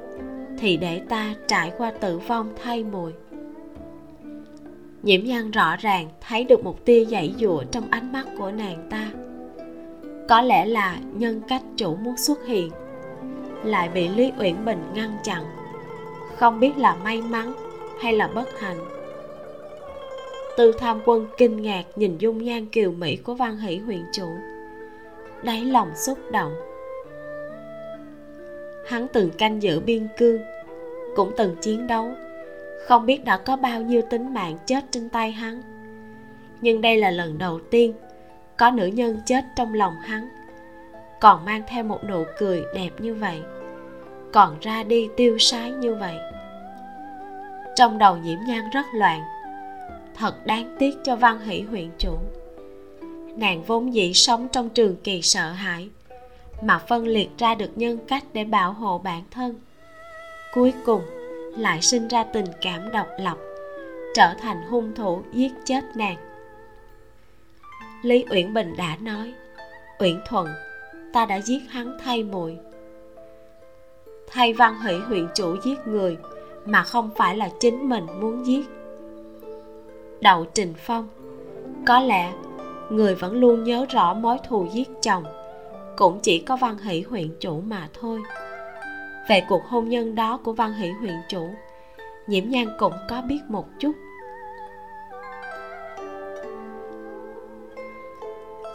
thì 0.60 0.78
để 0.78 1.01
ta 1.10 1.36
trải 1.47 1.72
qua 1.78 1.91
tử 1.91 2.18
vong 2.18 2.53
thay 2.64 2.84
mùi. 2.84 3.12
Nhiễm 5.03 5.24
nhan 5.24 5.51
rõ 5.51 5.76
ràng 5.76 6.07
thấy 6.22 6.43
được 6.43 6.64
một 6.64 6.86
tia 6.86 7.05
dãy 7.05 7.36
dụa 7.39 7.64
trong 7.72 7.84
ánh 7.91 8.12
mắt 8.12 8.28
của 8.38 8.51
nàng 8.51 8.88
ta. 8.89 9.12
Có 10.30 10.41
lẽ 10.41 10.66
là 10.66 10.97
nhân 11.14 11.41
cách 11.47 11.62
chủ 11.78 11.95
muốn 11.95 12.18
xuất 12.18 12.45
hiện, 12.45 12.72
lại 13.64 13.89
bị 13.93 14.07
lý 14.07 14.32
uyển 14.39 14.66
bình 14.66 14.84
ngăn 14.93 15.18
chặn, 15.24 15.43
không 16.36 16.60
biết 16.60 16.78
là 16.78 16.95
may 16.95 17.22
mắn 17.22 17.53
hay 18.01 18.14
là 18.14 18.28
bất 18.28 18.60
hạnh. 18.60 18.78
Tư 20.57 20.72
tham 20.80 20.99
quân 21.05 21.28
kinh 21.38 21.62
ngạc 21.62 21.84
nhìn 21.95 22.18
dung 22.18 22.43
nhan 22.43 22.66
kiều 22.66 22.91
mỹ 22.91 23.16
của 23.16 23.34
văn 23.34 23.57
hỷ 23.57 23.78
huyện 23.78 24.03
chủ, 24.14 24.28
đáy 25.43 25.66
lòng 25.66 25.89
xúc 25.95 26.18
động 26.32 26.53
hắn 28.90 29.08
từng 29.08 29.32
canh 29.32 29.62
giữ 29.62 29.80
biên 29.80 30.08
cương, 30.18 30.42
cũng 31.16 31.32
từng 31.38 31.56
chiến 31.62 31.88
đấu. 31.88 32.12
Không 32.88 33.06
biết 33.06 33.26
đã 33.26 33.38
có 33.38 33.56
bao 33.56 33.82
nhiêu 33.82 34.02
tính 34.10 34.34
mạng 34.34 34.58
chết 34.66 34.84
trên 34.92 35.10
tay 35.10 35.32
hắn. 35.32 35.62
Nhưng 36.62 36.82
đây 36.82 36.98
là 36.98 37.12
lần 37.12 37.38
đầu 37.38 37.60
tiên 37.72 37.94
có 38.58 38.72
nữ 38.72 38.86
nhân 38.86 39.22
chết 39.26 39.44
trong 39.56 39.74
lòng 39.74 39.94
hắn. 40.02 40.30
Còn 41.22 41.46
mang 41.46 41.64
theo 41.68 41.84
một 41.84 42.00
nụ 42.10 42.24
cười 42.38 42.64
đẹp 42.76 42.90
như 43.00 43.14
vậy, 43.14 43.42
còn 44.34 44.58
ra 44.62 44.84
đi 44.84 45.10
tiêu 45.18 45.38
sái 45.40 45.72
như 45.72 45.96
vậy. 45.96 46.16
Trong 47.76 47.98
đầu 47.98 48.18
nhiễm 48.18 48.40
nhan 48.48 48.70
rất 48.74 48.86
loạn. 48.94 49.22
Thật 50.16 50.46
đáng 50.46 50.76
tiếc 50.80 50.96
cho 51.04 51.16
văn 51.16 51.40
hỷ 51.40 51.62
huyện 51.62 51.90
chủ. 51.98 52.18
Nàng 53.36 53.64
vốn 53.64 53.94
dĩ 53.94 54.14
sống 54.14 54.48
trong 54.52 54.70
trường 54.70 54.96
kỳ 54.96 55.22
sợ 55.22 55.52
hãi 55.52 55.90
mà 56.62 56.80
phân 56.80 57.07
liệt 57.07 57.30
ra 57.38 57.55
được 57.55 57.72
nhân 57.76 57.97
cách 58.07 58.24
để 58.34 58.43
bảo 58.43 58.74
hộ 58.74 58.97
bản 58.97 59.24
thân. 59.32 59.60
Cuối 60.53 60.74
cùng, 60.86 61.01
lại 61.57 61.82
sinh 61.82 62.07
ra 62.07 62.24
tình 62.24 62.45
cảm 62.62 62.91
độc 62.91 63.07
lập, 63.20 63.38
trở 64.14 64.34
thành 64.41 64.62
hung 64.70 64.95
thủ 64.95 65.22
giết 65.34 65.51
chết 65.66 65.84
nàng. 65.95 66.18
Lý 68.01 68.26
uyển 68.30 68.53
bình 68.53 68.76
đã 68.78 68.97
nói, 69.01 69.34
uyển 69.99 70.22
thuận, 70.28 70.47
ta 71.14 71.26
đã 71.26 71.41
giết 71.41 71.60
hắn 71.70 71.97
thay 72.03 72.24
muội. 72.24 72.57
Thay 74.28 74.53
văn 74.53 74.82
hỷ 74.82 74.93
huyện 74.93 75.28
chủ 75.36 75.55
giết 75.64 75.88
người 75.88 76.18
mà 76.66 76.84
không 76.84 77.10
phải 77.18 77.38
là 77.38 77.49
chính 77.60 77.89
mình 77.89 78.05
muốn 78.20 78.45
giết. 78.45 78.66
Đậu 80.22 80.45
trình 80.53 80.74
phong, 80.78 81.07
có 81.86 81.99
lẽ 81.99 82.34
người 82.89 83.16
vẫn 83.16 83.34
luôn 83.34 83.64
nhớ 83.64 83.86
rõ 83.89 84.14
mối 84.14 84.38
thù 84.47 84.68
giết 84.74 84.89
chồng 85.01 85.24
cũng 86.00 86.20
chỉ 86.20 86.39
có 86.39 86.56
văn 86.56 86.78
hỷ 86.78 87.02
huyện 87.02 87.30
chủ 87.39 87.62
mà 87.62 87.88
thôi. 88.00 88.22
Về 89.30 89.43
cuộc 89.50 89.66
hôn 89.66 89.89
nhân 89.89 90.16
đó 90.16 90.39
của 90.43 90.54
văn 90.54 90.74
hỷ 90.74 90.89
huyện 90.89 91.16
chủ, 91.30 91.50
nhiễm 92.28 92.50
nhan 92.50 92.68
cũng 92.80 92.93
có 93.10 93.22
biết 93.22 93.39
một 93.50 93.66
chút. 93.80 93.91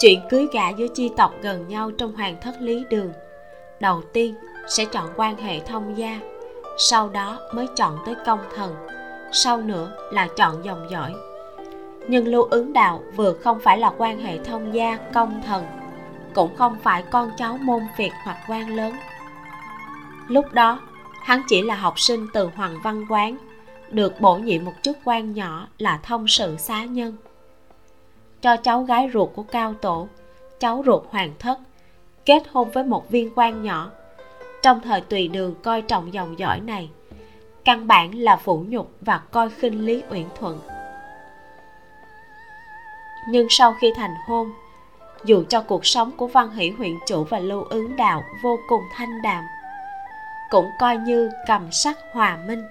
Chuyện 0.00 0.20
cưới 0.30 0.46
gả 0.52 0.68
giữa 0.68 0.86
chi 0.94 1.10
tộc 1.16 1.34
gần 1.42 1.68
nhau 1.68 1.90
trong 1.90 2.12
hoàng 2.12 2.36
thất 2.40 2.54
lý 2.60 2.84
đường, 2.90 3.12
đầu 3.80 4.02
tiên 4.12 4.34
sẽ 4.68 4.84
chọn 4.84 5.08
quan 5.16 5.36
hệ 5.36 5.60
thông 5.60 5.98
gia, 5.98 6.20
sau 6.78 7.08
đó 7.08 7.38
mới 7.54 7.66
chọn 7.76 7.98
tới 8.06 8.14
công 8.26 8.40
thần, 8.56 8.74
sau 9.32 9.60
nữa 9.60 9.96
là 10.12 10.28
chọn 10.36 10.64
dòng 10.64 10.86
dõi. 10.90 11.12
Nhưng 12.08 12.28
lưu 12.28 12.42
ứng 12.42 12.72
đạo 12.72 13.02
vừa 13.16 13.32
không 13.32 13.60
phải 13.60 13.78
là 13.78 13.92
quan 13.98 14.18
hệ 14.18 14.38
thông 14.38 14.74
gia, 14.74 14.98
công 15.12 15.42
thần 15.46 15.83
cũng 16.34 16.56
không 16.56 16.76
phải 16.82 17.02
con 17.10 17.30
cháu 17.36 17.58
môn 17.58 17.82
việt 17.96 18.12
hoặc 18.24 18.38
quan 18.48 18.76
lớn. 18.76 18.94
Lúc 20.28 20.52
đó, 20.52 20.80
hắn 21.22 21.42
chỉ 21.48 21.62
là 21.62 21.74
học 21.74 22.00
sinh 22.00 22.26
từ 22.32 22.50
hoàng 22.56 22.78
văn 22.82 23.06
quán, 23.08 23.36
được 23.90 24.20
bổ 24.20 24.36
nhiệm 24.36 24.64
một 24.64 24.72
chức 24.82 24.98
quan 25.04 25.34
nhỏ 25.34 25.68
là 25.78 25.98
thông 26.02 26.28
sự 26.28 26.56
xá 26.56 26.84
nhân. 26.84 27.16
Cho 28.40 28.56
cháu 28.56 28.82
gái 28.82 29.10
ruột 29.12 29.28
của 29.34 29.42
cao 29.42 29.74
tổ, 29.74 30.08
cháu 30.60 30.82
ruột 30.86 31.02
hoàng 31.10 31.32
thất, 31.38 31.58
kết 32.24 32.42
hôn 32.52 32.70
với 32.70 32.84
một 32.84 33.10
viên 33.10 33.30
quan 33.34 33.62
nhỏ. 33.62 33.90
Trong 34.62 34.80
thời 34.80 35.00
tùy 35.00 35.28
đường 35.28 35.54
coi 35.62 35.82
trọng 35.82 36.14
dòng 36.14 36.38
dõi 36.38 36.60
này, 36.60 36.90
căn 37.64 37.86
bản 37.86 38.14
là 38.14 38.36
phủ 38.36 38.64
nhục 38.68 38.90
và 39.00 39.18
coi 39.18 39.50
khinh 39.50 39.86
lý 39.86 40.02
uyển 40.10 40.26
thuận. 40.38 40.60
Nhưng 43.30 43.46
sau 43.50 43.74
khi 43.80 43.92
thành 43.96 44.14
hôn 44.26 44.52
dù 45.24 45.44
cho 45.48 45.60
cuộc 45.60 45.86
sống 45.86 46.10
của 46.16 46.26
văn 46.26 46.50
hỷ 46.50 46.70
huyện 46.70 46.92
chủ 47.06 47.24
và 47.24 47.38
lưu 47.38 47.62
ứng 47.62 47.96
đạo 47.96 48.22
vô 48.42 48.58
cùng 48.68 48.82
thanh 48.92 49.22
đạm, 49.22 49.44
cũng 50.50 50.66
coi 50.80 50.96
như 50.96 51.30
cầm 51.46 51.72
sắc 51.72 51.98
hòa 52.12 52.38
minh. 52.46 52.62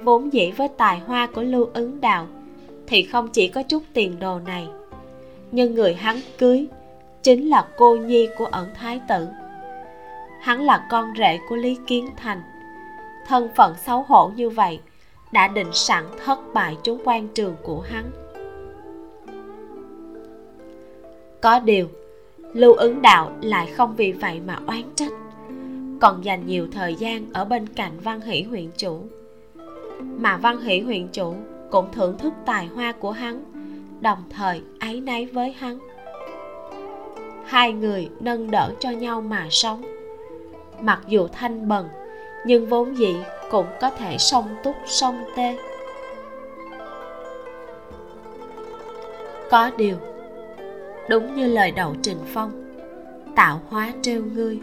Vốn 0.00 0.32
dĩ 0.32 0.50
với 0.50 0.68
tài 0.68 0.98
hoa 0.98 1.26
của 1.26 1.42
lưu 1.42 1.68
ứng 1.74 2.00
đạo 2.00 2.26
thì 2.86 3.02
không 3.02 3.28
chỉ 3.28 3.48
có 3.48 3.62
chút 3.62 3.82
tiền 3.92 4.18
đồ 4.18 4.38
này, 4.38 4.68
nhưng 5.52 5.74
người 5.74 5.94
hắn 5.94 6.20
cưới 6.38 6.66
chính 7.22 7.48
là 7.48 7.66
cô 7.76 7.96
nhi 7.96 8.28
của 8.38 8.46
ẩn 8.46 8.74
thái 8.74 9.00
tử. 9.08 9.28
Hắn 10.40 10.62
là 10.62 10.86
con 10.90 11.14
rể 11.18 11.38
của 11.48 11.56
lý 11.56 11.78
kiến 11.86 12.10
thành. 12.16 12.42
Thân 13.26 13.48
phận 13.56 13.74
xấu 13.86 14.02
hổ 14.08 14.30
như 14.36 14.50
vậy 14.50 14.80
đã 15.32 15.48
định 15.48 15.70
sẵn 15.72 16.04
thất 16.24 16.38
bại 16.54 16.76
chốn 16.82 16.98
quan 17.04 17.28
trường 17.28 17.56
của 17.62 17.80
hắn. 17.80 18.10
Có 21.40 21.58
điều, 21.58 21.88
lưu 22.52 22.72
ứng 22.72 23.02
đạo 23.02 23.32
lại 23.42 23.66
không 23.76 23.96
vì 23.96 24.12
vậy 24.12 24.40
mà 24.46 24.58
oán 24.66 24.82
trách, 24.94 25.12
còn 26.00 26.24
dành 26.24 26.46
nhiều 26.46 26.68
thời 26.72 26.94
gian 26.94 27.26
ở 27.32 27.44
bên 27.44 27.66
cạnh 27.66 27.92
văn 28.02 28.20
hỷ 28.20 28.42
huyện 28.42 28.70
chủ. 28.76 29.00
Mà 30.00 30.36
văn 30.36 30.60
hỷ 30.60 30.80
huyện 30.80 31.08
chủ 31.08 31.34
cũng 31.70 31.92
thưởng 31.92 32.18
thức 32.18 32.32
tài 32.46 32.66
hoa 32.66 32.92
của 32.92 33.10
hắn, 33.10 33.44
đồng 34.00 34.18
thời 34.30 34.62
áy 34.78 35.00
náy 35.00 35.26
với 35.26 35.52
hắn. 35.52 35.78
Hai 37.44 37.72
người 37.72 38.08
nâng 38.20 38.50
đỡ 38.50 38.72
cho 38.80 38.90
nhau 38.90 39.20
mà 39.20 39.46
sống. 39.50 39.82
Mặc 40.80 41.00
dù 41.08 41.28
thanh 41.32 41.68
bần, 41.68 41.88
nhưng 42.46 42.66
vốn 42.66 42.98
dĩ 42.98 43.16
cũng 43.50 43.66
có 43.80 43.90
thể 43.90 44.18
song 44.18 44.48
túc, 44.64 44.74
song 44.86 45.24
tê. 45.36 45.56
Có 49.50 49.70
điều 49.76 49.96
đúng 51.10 51.34
như 51.34 51.46
lời 51.46 51.70
đậu 51.70 51.94
trình 52.02 52.18
phong. 52.26 52.52
Tạo 53.34 53.60
hóa 53.68 53.92
trêu 54.02 54.22
ngươi. 54.24 54.60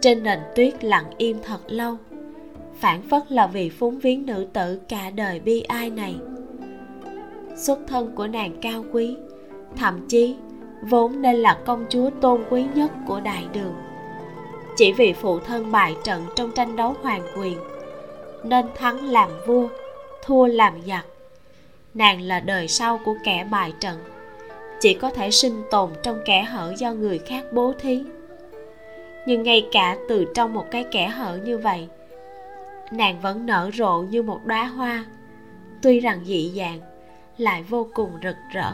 Trên 0.00 0.22
nền 0.22 0.38
tuyết 0.56 0.84
lặng 0.84 1.04
im 1.18 1.38
thật 1.42 1.60
lâu 1.66 1.96
phản 2.80 3.02
phất 3.02 3.32
là 3.32 3.46
vì 3.46 3.70
phúng 3.70 3.98
viếng 3.98 4.26
nữ 4.26 4.46
tử 4.52 4.80
cả 4.88 5.10
đời 5.10 5.40
bi 5.40 5.60
ai 5.60 5.90
này. 5.90 6.16
Xuất 7.56 7.78
thân 7.86 8.14
của 8.14 8.26
nàng 8.26 8.52
cao 8.62 8.84
quý, 8.92 9.16
thậm 9.76 10.06
chí 10.08 10.36
vốn 10.82 11.22
nên 11.22 11.36
là 11.36 11.58
công 11.66 11.86
chúa 11.88 12.10
tôn 12.20 12.44
quý 12.50 12.64
nhất 12.74 12.90
của 13.06 13.20
đại 13.20 13.46
đường. 13.52 13.74
Chỉ 14.76 14.92
vì 14.92 15.12
phụ 15.12 15.38
thân 15.38 15.72
bại 15.72 15.96
trận 16.04 16.22
trong 16.36 16.50
tranh 16.50 16.76
đấu 16.76 16.94
hoàng 17.02 17.22
quyền, 17.38 17.58
nên 18.44 18.66
thắng 18.74 19.04
làm 19.04 19.30
vua, 19.46 19.68
thua 20.24 20.46
làm 20.46 20.72
giặc 20.86 21.06
nàng 21.98 22.22
là 22.22 22.40
đời 22.40 22.68
sau 22.68 23.00
của 23.04 23.16
kẻ 23.24 23.46
bại 23.50 23.72
trận. 23.80 24.04
Chỉ 24.80 24.94
có 24.94 25.10
thể 25.10 25.30
sinh 25.30 25.62
tồn 25.70 25.90
trong 26.02 26.20
kẻ 26.24 26.42
hở 26.42 26.74
do 26.78 26.92
người 26.92 27.18
khác 27.18 27.44
bố 27.52 27.72
thí. 27.78 28.04
Nhưng 29.26 29.42
ngay 29.42 29.68
cả 29.72 29.96
từ 30.08 30.26
trong 30.34 30.54
một 30.54 30.66
cái 30.70 30.84
kẻ 30.90 31.08
hở 31.08 31.38
như 31.44 31.58
vậy 31.58 31.88
nàng 32.92 33.20
vẫn 33.20 33.46
nở 33.46 33.70
rộ 33.74 33.98
như 34.10 34.22
một 34.22 34.40
đóa 34.44 34.64
hoa. 34.64 35.04
Tuy 35.82 36.00
rằng 36.00 36.24
dị 36.24 36.52
dạng 36.56 36.80
lại 37.38 37.62
vô 37.62 37.88
cùng 37.94 38.10
rực 38.22 38.36
rỡ. 38.52 38.72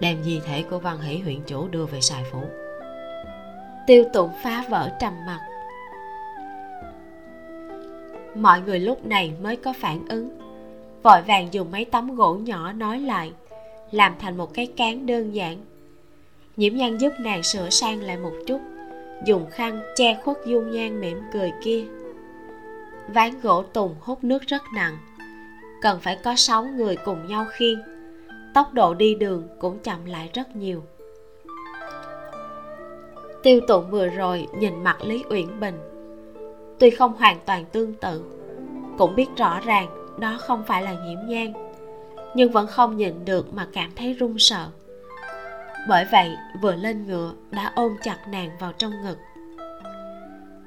Đem 0.00 0.22
di 0.22 0.40
thể 0.46 0.64
của 0.70 0.78
văn 0.78 1.00
hỷ 1.00 1.18
huyện 1.18 1.42
chủ 1.46 1.68
đưa 1.68 1.86
về 1.86 2.00
sài 2.00 2.24
phủ. 2.32 2.42
Tiêu 3.86 4.04
tụng 4.12 4.30
phá 4.42 4.64
vỡ 4.70 4.90
trầm 5.00 5.12
mặc 5.26 5.40
mọi 8.42 8.60
người 8.60 8.80
lúc 8.80 9.06
này 9.06 9.32
mới 9.42 9.56
có 9.56 9.72
phản 9.72 10.08
ứng. 10.08 10.38
Vội 11.02 11.22
vàng 11.22 11.48
dùng 11.52 11.70
mấy 11.70 11.84
tấm 11.84 12.16
gỗ 12.16 12.34
nhỏ 12.34 12.72
nói 12.72 13.00
lại, 13.00 13.32
làm 13.90 14.14
thành 14.18 14.36
một 14.36 14.54
cái 14.54 14.66
cán 14.76 15.06
đơn 15.06 15.34
giản. 15.34 15.58
Nhiễm 16.56 16.74
nhan 16.74 16.98
giúp 16.98 17.12
nàng 17.20 17.42
sửa 17.42 17.70
sang 17.70 18.00
lại 18.00 18.16
một 18.16 18.32
chút, 18.46 18.60
dùng 19.24 19.50
khăn 19.50 19.80
che 19.96 20.20
khuất 20.24 20.36
dung 20.46 20.70
nhan 20.70 21.00
mỉm 21.00 21.18
cười 21.32 21.52
kia. 21.64 21.84
Ván 23.08 23.40
gỗ 23.40 23.62
tùng 23.62 23.94
hút 24.00 24.24
nước 24.24 24.42
rất 24.42 24.62
nặng, 24.74 24.98
cần 25.82 26.00
phải 26.00 26.18
có 26.24 26.34
sáu 26.36 26.64
người 26.64 26.96
cùng 26.96 27.28
nhau 27.28 27.46
khiêng. 27.50 27.78
Tốc 28.54 28.74
độ 28.74 28.94
đi 28.94 29.14
đường 29.14 29.48
cũng 29.60 29.78
chậm 29.78 30.04
lại 30.04 30.30
rất 30.34 30.56
nhiều. 30.56 30.82
Tiêu 33.42 33.60
tụng 33.68 33.90
vừa 33.90 34.08
rồi 34.08 34.46
nhìn 34.58 34.84
mặt 34.84 34.96
lý 35.04 35.24
uyển 35.30 35.60
bình 35.60 35.95
tuy 36.78 36.90
không 36.90 37.12
hoàn 37.12 37.38
toàn 37.46 37.64
tương 37.64 37.94
tự, 37.94 38.22
cũng 38.98 39.14
biết 39.14 39.26
rõ 39.36 39.60
ràng 39.60 40.18
đó 40.20 40.36
không 40.40 40.62
phải 40.66 40.82
là 40.82 40.92
nhiễm 40.92 41.18
nhang 41.26 41.66
nhưng 42.36 42.52
vẫn 42.52 42.66
không 42.66 42.96
nhịn 42.96 43.24
được 43.24 43.54
mà 43.54 43.66
cảm 43.72 43.90
thấy 43.96 44.12
run 44.12 44.38
sợ. 44.38 44.66
Bởi 45.88 46.04
vậy, 46.12 46.36
vừa 46.62 46.74
lên 46.74 47.06
ngựa 47.06 47.32
đã 47.50 47.72
ôm 47.76 47.96
chặt 48.02 48.18
nàng 48.28 48.50
vào 48.60 48.72
trong 48.72 48.92
ngực. 49.02 49.18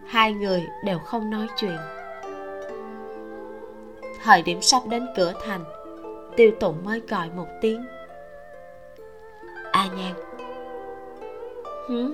Hai 0.07 0.34
người 0.34 0.68
đều 0.86 0.99
không 0.99 1.30
nói 1.30 1.47
chuyện. 1.57 1.78
Thời 4.24 4.41
điểm 4.41 4.62
sắp 4.62 4.82
đến 4.89 5.07
cửa 5.18 5.34
thành, 5.45 5.64
tiêu 6.36 6.51
tụng 6.60 6.86
mới 6.86 7.01
gọi 7.10 7.30
một 7.36 7.47
tiếng. 7.62 7.86
A 9.72 9.88
nhan. 9.97 10.14
Hứ 11.89 12.14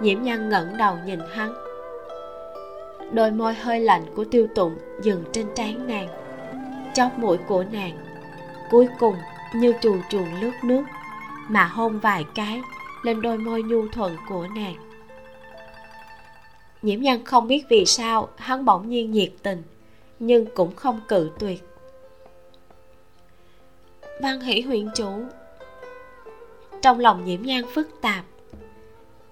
nhiễm 0.00 0.22
nhan 0.22 0.48
ngẩng 0.48 0.76
đầu 0.76 0.96
nhìn 1.06 1.20
hắn 1.32 1.69
đôi 3.12 3.30
môi 3.30 3.54
hơi 3.54 3.80
lạnh 3.80 4.02
của 4.14 4.24
tiêu 4.24 4.46
tụng 4.54 4.76
dừng 5.02 5.24
trên 5.32 5.46
trán 5.54 5.86
nàng. 5.86 6.08
Chóp 6.94 7.18
mũi 7.18 7.36
của 7.36 7.64
nàng. 7.72 7.98
Cuối 8.70 8.88
cùng, 8.98 9.14
như 9.54 9.74
chuồn 9.80 10.00
chuồn 10.10 10.40
lướt 10.40 10.52
nước, 10.62 10.82
mà 11.48 11.64
hôn 11.64 11.98
vài 11.98 12.24
cái 12.34 12.62
lên 13.02 13.22
đôi 13.22 13.38
môi 13.38 13.62
nhu 13.62 13.88
thuận 13.88 14.16
của 14.28 14.46
nàng. 14.56 14.74
Nhiễm 16.82 17.00
nhân 17.00 17.24
không 17.24 17.48
biết 17.48 17.64
vì 17.68 17.84
sao 17.86 18.28
hắn 18.36 18.64
bỗng 18.64 18.88
nhiên 18.88 19.10
nhiệt 19.10 19.32
tình, 19.42 19.62
nhưng 20.18 20.46
cũng 20.54 20.76
không 20.76 21.00
cự 21.08 21.30
tuyệt. 21.38 21.64
Văn 24.22 24.40
hỷ 24.40 24.60
huyện 24.60 24.88
chủ. 24.94 25.24
Trong 26.82 26.98
lòng 26.98 27.24
nhiễm 27.24 27.42
nhan 27.42 27.62
phức 27.74 27.88
tạp, 28.00 28.24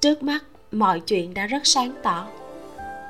trước 0.01 0.23
mắt 0.23 0.45
mọi 0.73 1.01
chuyện 1.01 1.35
đã 1.35 1.47
rất 1.47 1.67
sáng 1.67 1.93
tỏ 2.03 2.27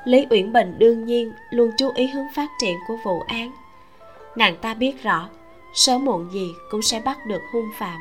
lý 0.08 0.26
uyển 0.30 0.52
bình 0.52 0.74
đương 0.78 1.04
nhiên 1.04 1.32
luôn 1.50 1.70
chú 1.76 1.90
ý 1.94 2.06
hướng 2.06 2.26
phát 2.34 2.48
triển 2.58 2.78
của 2.88 2.96
vụ 3.04 3.20
án. 3.20 3.52
Nàng 4.36 4.56
ta 4.56 4.74
biết 4.74 5.02
rõ, 5.02 5.28
sớm 5.74 6.04
muộn 6.04 6.28
gì 6.32 6.48
cũng 6.70 6.82
sẽ 6.82 7.00
bắt 7.00 7.18
được 7.26 7.42
hung 7.52 7.70
phạm, 7.78 7.98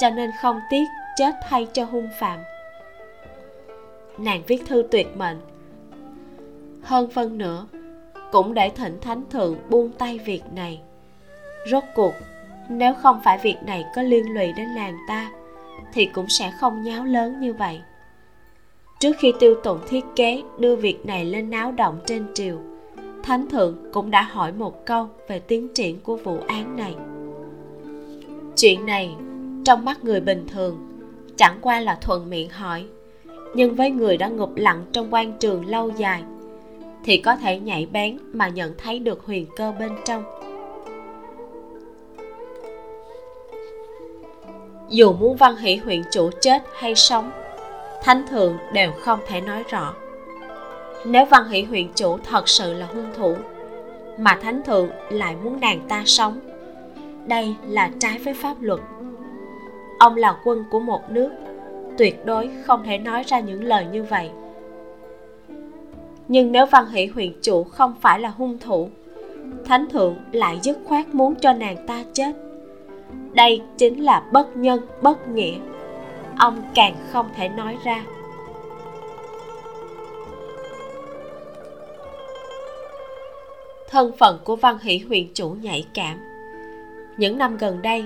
cho 0.00 0.10
nên 0.10 0.30
không 0.40 0.60
tiếc 0.70 0.84
chết 1.16 1.34
thay 1.48 1.68
cho 1.72 1.84
hung 1.84 2.08
phạm. 2.20 2.38
Nàng 4.18 4.42
viết 4.46 4.62
thư 4.66 4.88
tuyệt 4.90 5.16
mệnh. 5.16 5.40
Hơn 6.82 7.10
phân 7.10 7.38
nữa 7.38 7.66
cũng 8.32 8.54
để 8.54 8.68
thỉnh 8.68 8.98
thánh 9.00 9.22
thượng 9.30 9.56
buông 9.68 9.92
tay 9.92 10.18
việc 10.18 10.42
này. 10.54 10.80
Rốt 11.66 11.84
cuộc, 11.94 12.14
nếu 12.68 12.94
không 12.94 13.20
phải 13.24 13.38
việc 13.38 13.56
này 13.66 13.84
có 13.96 14.02
liên 14.02 14.34
lụy 14.34 14.52
đến 14.52 14.74
nàng 14.74 14.98
ta, 15.08 15.30
thì 15.92 16.06
cũng 16.06 16.28
sẽ 16.28 16.52
không 16.60 16.82
nháo 16.82 17.04
lớn 17.04 17.40
như 17.40 17.52
vậy 17.52 17.80
trước 19.00 19.16
khi 19.18 19.32
tiêu 19.38 19.54
tụng 19.54 19.78
thiết 19.88 20.04
kế, 20.16 20.42
đưa 20.58 20.76
việc 20.76 21.06
này 21.06 21.24
lên 21.24 21.50
náo 21.50 21.72
động 21.72 21.98
trên 22.06 22.26
triều, 22.34 22.56
thánh 23.22 23.48
thượng 23.48 23.76
cũng 23.92 24.10
đã 24.10 24.22
hỏi 24.22 24.52
một 24.52 24.86
câu 24.86 25.08
về 25.28 25.38
tiến 25.38 25.68
triển 25.74 26.00
của 26.00 26.16
vụ 26.16 26.38
án 26.46 26.76
này. 26.76 26.94
Chuyện 28.56 28.86
này, 28.86 29.14
trong 29.64 29.84
mắt 29.84 30.04
người 30.04 30.20
bình 30.20 30.46
thường, 30.48 30.78
chẳng 31.36 31.58
qua 31.60 31.80
là 31.80 31.98
thuận 32.00 32.30
miệng 32.30 32.48
hỏi, 32.50 32.84
nhưng 33.54 33.74
với 33.74 33.90
người 33.90 34.16
đã 34.16 34.28
ngục 34.28 34.52
lặng 34.56 34.84
trong 34.92 35.14
quan 35.14 35.32
trường 35.38 35.66
lâu 35.66 35.90
dài, 35.96 36.22
thì 37.04 37.18
có 37.18 37.36
thể 37.36 37.58
nhạy 37.58 37.86
bén 37.92 38.18
mà 38.32 38.48
nhận 38.48 38.74
thấy 38.78 38.98
được 38.98 39.24
huyền 39.24 39.46
cơ 39.56 39.72
bên 39.78 39.90
trong. 40.04 40.24
Dù 44.88 45.12
muốn 45.12 45.36
văn 45.36 45.56
hỷ 45.56 45.76
huyện 45.76 46.02
chủ 46.10 46.30
chết 46.40 46.62
hay 46.74 46.94
sống 46.94 47.30
thánh 48.02 48.26
thượng 48.26 48.58
đều 48.72 48.92
không 48.92 49.20
thể 49.26 49.40
nói 49.40 49.64
rõ. 49.70 49.94
Nếu 51.06 51.24
văn 51.24 51.48
hỷ 51.48 51.62
huyện 51.62 51.92
chủ 51.94 52.18
thật 52.18 52.48
sự 52.48 52.74
là 52.74 52.86
hung 52.86 53.12
thủ, 53.16 53.34
mà 54.18 54.38
thánh 54.42 54.62
thượng 54.62 54.90
lại 55.10 55.36
muốn 55.44 55.60
nàng 55.60 55.80
ta 55.88 56.02
sống, 56.06 56.40
đây 57.26 57.54
là 57.68 57.90
trái 57.98 58.18
với 58.18 58.34
pháp 58.34 58.56
luật. 58.60 58.80
Ông 59.98 60.16
là 60.16 60.36
quân 60.44 60.64
của 60.70 60.80
một 60.80 61.10
nước, 61.10 61.30
tuyệt 61.98 62.24
đối 62.24 62.50
không 62.64 62.82
thể 62.84 62.98
nói 62.98 63.22
ra 63.26 63.40
những 63.40 63.64
lời 63.64 63.86
như 63.92 64.02
vậy. 64.02 64.30
Nhưng 66.28 66.52
nếu 66.52 66.66
văn 66.66 66.86
hỷ 66.90 67.06
huyện 67.06 67.32
chủ 67.42 67.64
không 67.64 67.94
phải 68.00 68.20
là 68.20 68.28
hung 68.28 68.58
thủ, 68.58 68.88
thánh 69.64 69.88
thượng 69.88 70.16
lại 70.32 70.58
dứt 70.62 70.78
khoát 70.84 71.14
muốn 71.14 71.34
cho 71.34 71.52
nàng 71.52 71.86
ta 71.86 72.04
chết. 72.12 72.32
Đây 73.32 73.62
chính 73.78 74.04
là 74.04 74.22
bất 74.32 74.56
nhân, 74.56 74.80
bất 75.02 75.28
nghĩa 75.28 75.54
ông 76.38 76.62
càng 76.74 76.94
không 77.12 77.30
thể 77.36 77.48
nói 77.48 77.78
ra. 77.84 78.04
Thân 83.90 84.12
phận 84.18 84.38
của 84.44 84.56
văn 84.56 84.78
hỷ 84.82 84.98
huyện 84.98 85.34
chủ 85.34 85.50
nhạy 85.50 85.86
cảm. 85.94 86.18
Những 87.16 87.38
năm 87.38 87.56
gần 87.56 87.82
đây, 87.82 88.04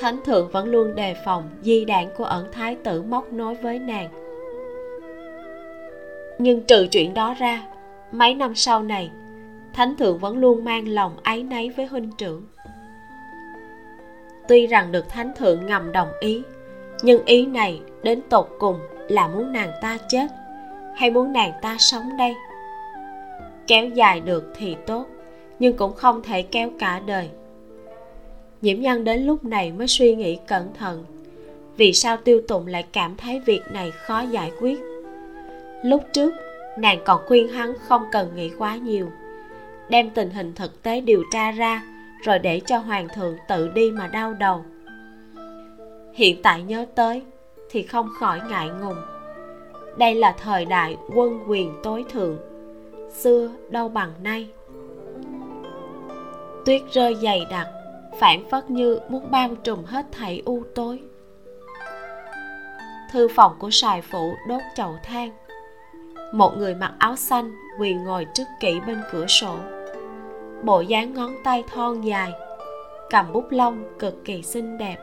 thánh 0.00 0.20
thượng 0.24 0.50
vẫn 0.50 0.68
luôn 0.68 0.94
đề 0.94 1.14
phòng 1.24 1.50
di 1.62 1.84
đạn 1.84 2.08
của 2.16 2.24
ẩn 2.24 2.52
thái 2.52 2.76
tử 2.84 3.02
móc 3.02 3.32
nối 3.32 3.54
với 3.54 3.78
nàng. 3.78 4.08
Nhưng 6.38 6.60
trừ 6.60 6.86
chuyện 6.90 7.14
đó 7.14 7.34
ra, 7.38 7.62
mấy 8.12 8.34
năm 8.34 8.54
sau 8.54 8.82
này, 8.82 9.10
thánh 9.72 9.96
thượng 9.96 10.18
vẫn 10.18 10.38
luôn 10.38 10.64
mang 10.64 10.88
lòng 10.88 11.16
áy 11.22 11.42
náy 11.42 11.70
với 11.76 11.86
huynh 11.86 12.10
trưởng. 12.18 12.46
Tuy 14.48 14.66
rằng 14.66 14.92
được 14.92 15.08
thánh 15.08 15.32
thượng 15.36 15.66
ngầm 15.66 15.92
đồng 15.92 16.08
ý 16.20 16.42
nhưng 17.02 17.24
ý 17.24 17.46
này 17.46 17.80
đến 18.02 18.20
tột 18.28 18.48
cùng 18.58 18.78
là 19.08 19.28
muốn 19.28 19.52
nàng 19.52 19.70
ta 19.82 19.98
chết 20.08 20.26
hay 20.96 21.10
muốn 21.10 21.32
nàng 21.32 21.52
ta 21.62 21.76
sống 21.78 22.16
đây? 22.18 22.34
Kéo 23.66 23.88
dài 23.88 24.20
được 24.20 24.52
thì 24.56 24.76
tốt, 24.86 25.06
nhưng 25.58 25.76
cũng 25.76 25.94
không 25.94 26.22
thể 26.22 26.42
kéo 26.42 26.70
cả 26.78 27.00
đời. 27.06 27.28
Nhiễm 28.62 28.80
nhân 28.80 29.04
đến 29.04 29.22
lúc 29.22 29.44
này 29.44 29.72
mới 29.72 29.86
suy 29.88 30.14
nghĩ 30.14 30.38
cẩn 30.46 30.74
thận, 30.74 31.04
vì 31.76 31.92
sao 31.92 32.16
tiêu 32.16 32.42
tụng 32.48 32.66
lại 32.66 32.84
cảm 32.92 33.16
thấy 33.16 33.40
việc 33.40 33.62
này 33.72 33.90
khó 33.90 34.20
giải 34.20 34.52
quyết? 34.60 34.80
Lúc 35.84 36.02
trước, 36.12 36.34
nàng 36.78 36.98
còn 37.04 37.20
khuyên 37.26 37.48
hắn 37.48 37.72
không 37.88 38.04
cần 38.12 38.36
nghĩ 38.36 38.50
quá 38.58 38.76
nhiều, 38.76 39.06
đem 39.88 40.10
tình 40.10 40.30
hình 40.30 40.52
thực 40.54 40.82
tế 40.82 41.00
điều 41.00 41.22
tra 41.32 41.50
ra 41.50 41.82
rồi 42.24 42.38
để 42.38 42.60
cho 42.66 42.78
hoàng 42.78 43.08
thượng 43.14 43.36
tự 43.48 43.68
đi 43.68 43.90
mà 43.90 44.06
đau 44.06 44.34
đầu 44.34 44.64
hiện 46.18 46.42
tại 46.42 46.62
nhớ 46.62 46.86
tới 46.94 47.22
thì 47.70 47.82
không 47.82 48.08
khỏi 48.20 48.40
ngại 48.50 48.68
ngùng. 48.80 48.96
Đây 49.96 50.14
là 50.14 50.34
thời 50.38 50.64
đại 50.64 50.96
quân 51.14 51.40
quyền 51.48 51.72
tối 51.82 52.04
thượng, 52.10 52.38
xưa 53.12 53.50
đâu 53.70 53.88
bằng 53.88 54.12
nay. 54.22 54.48
Tuyết 56.66 56.82
rơi 56.92 57.14
dày 57.14 57.46
đặc 57.50 57.68
phản 58.18 58.48
phất 58.50 58.70
như 58.70 59.00
muốn 59.08 59.30
bao 59.30 59.48
trùm 59.64 59.84
hết 59.84 60.06
thảy 60.12 60.42
u 60.44 60.62
tối. 60.74 61.02
Thư 63.12 63.28
phòng 63.28 63.52
của 63.58 63.70
sài 63.70 64.02
phụ 64.02 64.34
đốt 64.48 64.62
chậu 64.76 64.96
than. 65.04 65.30
Một 66.32 66.54
người 66.56 66.74
mặc 66.74 66.92
áo 66.98 67.16
xanh 67.16 67.52
quỳ 67.80 67.94
ngồi 67.94 68.26
trước 68.34 68.46
kỹ 68.60 68.80
bên 68.86 69.00
cửa 69.12 69.26
sổ. 69.26 69.56
Bộ 70.62 70.80
dáng 70.80 71.14
ngón 71.14 71.34
tay 71.44 71.64
thon 71.74 72.00
dài, 72.00 72.32
cầm 73.10 73.32
bút 73.32 73.44
lông 73.50 73.84
cực 73.98 74.24
kỳ 74.24 74.42
xinh 74.42 74.78
đẹp 74.78 74.96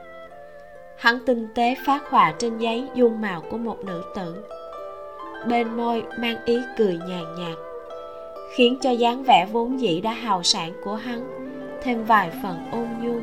hắn 0.98 1.20
tinh 1.26 1.48
tế 1.56 1.76
phát 1.86 2.10
họa 2.10 2.34
trên 2.40 2.58
giấy 2.58 2.88
dung 2.96 3.22
mạo 3.22 3.42
của 3.52 3.58
một 3.58 3.86
nữ 3.86 4.04
tử. 4.16 4.44
Bên 5.48 5.78
môi 5.78 6.04
mang 6.20 6.46
ý 6.46 6.60
cười 6.78 6.98
nhàn 7.08 7.36
nhạt, 7.38 7.58
khiến 8.56 8.78
cho 8.82 8.92
dáng 8.92 9.24
vẻ 9.24 9.48
vốn 9.52 9.80
dĩ 9.80 10.02
đã 10.02 10.12
hào 10.14 10.44
sản 10.44 10.74
của 10.84 10.96
hắn 10.96 11.46
thêm 11.84 12.04
vài 12.06 12.32
phần 12.44 12.58
ôn 12.72 12.88
nhu. 13.02 13.20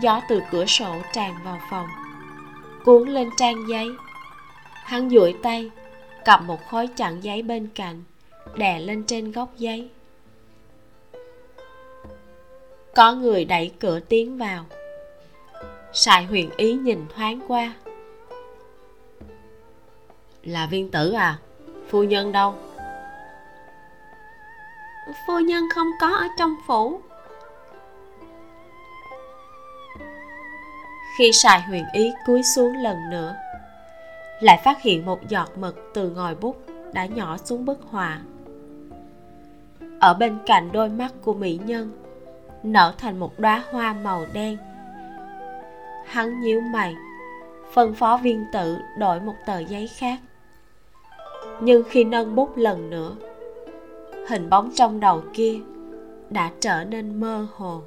Gió 0.00 0.20
từ 0.28 0.40
cửa 0.50 0.66
sổ 0.66 0.94
tràn 1.12 1.34
vào 1.44 1.58
phòng, 1.70 1.86
cuốn 2.84 3.08
lên 3.08 3.28
trang 3.36 3.68
giấy. 3.68 3.88
Hắn 4.72 5.10
duỗi 5.10 5.34
tay, 5.42 5.70
cầm 6.24 6.46
một 6.46 6.66
khối 6.66 6.86
chặn 6.86 7.24
giấy 7.24 7.42
bên 7.42 7.68
cạnh, 7.74 8.02
đè 8.56 8.78
lên 8.80 9.04
trên 9.06 9.32
góc 9.32 9.48
giấy. 9.58 9.88
Có 12.94 13.12
người 13.12 13.44
đẩy 13.44 13.72
cửa 13.80 14.00
tiến 14.00 14.38
vào 14.38 14.64
sài 15.92 16.24
huyền 16.24 16.50
ý 16.56 16.74
nhìn 16.74 17.06
thoáng 17.16 17.40
qua. 17.48 17.72
Là 20.42 20.66
viên 20.66 20.90
tử 20.90 21.12
à? 21.12 21.38
Phu 21.88 22.02
nhân 22.02 22.32
đâu? 22.32 22.54
Phu 25.26 25.38
nhân 25.38 25.64
không 25.74 25.88
có 26.00 26.08
ở 26.08 26.26
trong 26.38 26.54
phủ. 26.66 27.00
Khi 31.18 31.30
sài 31.32 31.60
huyền 31.60 31.84
ý 31.92 32.12
cúi 32.26 32.42
xuống 32.42 32.72
lần 32.76 32.96
nữa 33.10 33.36
lại 34.40 34.60
phát 34.64 34.82
hiện 34.82 35.06
một 35.06 35.28
giọt 35.28 35.58
mực 35.58 35.90
từ 35.94 36.10
ngòi 36.10 36.34
bút 36.34 36.56
đã 36.92 37.06
nhỏ 37.06 37.36
xuống 37.36 37.64
bức 37.64 37.78
họa. 37.90 38.20
Ở 40.00 40.14
bên 40.14 40.38
cạnh 40.46 40.72
đôi 40.72 40.88
mắt 40.88 41.12
của 41.22 41.34
mỹ 41.34 41.60
nhân 41.64 41.90
nở 42.62 42.94
thành 42.98 43.18
một 43.18 43.38
đóa 43.38 43.64
hoa 43.70 43.92
màu 43.92 44.26
đen 44.32 44.58
hắn 46.12 46.40
nhíu 46.40 46.60
mày. 46.60 46.96
Phân 47.72 47.94
phó 47.94 48.20
viên 48.22 48.44
tự 48.52 48.78
đổi 48.98 49.20
một 49.20 49.34
tờ 49.46 49.58
giấy 49.58 49.88
khác. 49.98 50.20
Nhưng 51.60 51.82
khi 51.90 52.04
nâng 52.04 52.34
bút 52.34 52.56
lần 52.56 52.90
nữa, 52.90 53.16
hình 54.28 54.50
bóng 54.50 54.70
trong 54.74 55.00
đầu 55.00 55.22
kia 55.32 55.60
đã 56.30 56.50
trở 56.60 56.84
nên 56.84 57.20
mơ 57.20 57.46
hồ. 57.56 57.82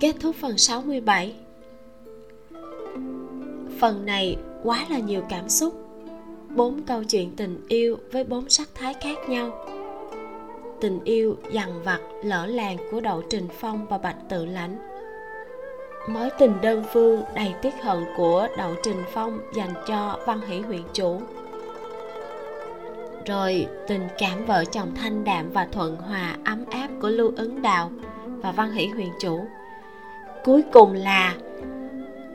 Kết 0.00 0.16
thúc 0.20 0.36
phần 0.36 0.58
67 0.58 1.34
Phần 3.80 4.06
này 4.06 4.36
quá 4.62 4.86
là 4.90 4.98
nhiều 4.98 5.22
cảm 5.28 5.48
xúc. 5.48 5.74
Bốn 6.56 6.82
câu 6.82 7.04
chuyện 7.04 7.36
tình 7.36 7.60
yêu 7.68 7.96
với 8.12 8.24
bốn 8.24 8.48
sắc 8.48 8.68
thái 8.74 8.94
khác 8.94 9.16
nhau. 9.28 9.66
Tình 10.80 11.00
yêu 11.04 11.36
dằn 11.50 11.82
vặt, 11.84 12.00
lỡ 12.22 12.46
làng 12.46 12.76
của 12.90 13.00
Đậu 13.00 13.22
Trình 13.30 13.48
Phong 13.60 13.86
và 13.86 13.98
Bạch 13.98 14.16
Tự 14.28 14.46
Lãnh. 14.46 14.76
Mối 16.08 16.30
tình 16.38 16.52
đơn 16.62 16.84
phương 16.92 17.22
đầy 17.34 17.54
tiếc 17.62 17.74
hận 17.82 17.98
của 18.16 18.48
Đậu 18.58 18.74
Trình 18.82 19.02
Phong 19.12 19.38
dành 19.54 19.70
cho 19.86 20.18
Văn 20.26 20.40
Hỷ 20.48 20.60
huyện 20.60 20.82
chủ. 20.92 21.20
Rồi 23.26 23.66
tình 23.88 24.08
cảm 24.18 24.46
vợ 24.46 24.64
chồng 24.64 24.94
thanh 24.94 25.24
đạm 25.24 25.50
và 25.52 25.68
thuận 25.72 25.96
hòa, 25.96 26.36
ấm 26.44 26.64
áp 26.70 26.88
của 27.02 27.08
Lưu 27.08 27.32
Ứng 27.36 27.62
Đạo 27.62 27.90
và 28.24 28.52
Văn 28.52 28.72
Hỷ 28.72 28.86
huyện 28.86 29.10
chủ. 29.20 29.44
Cuối 30.44 30.62
cùng 30.72 30.92
là 30.92 31.34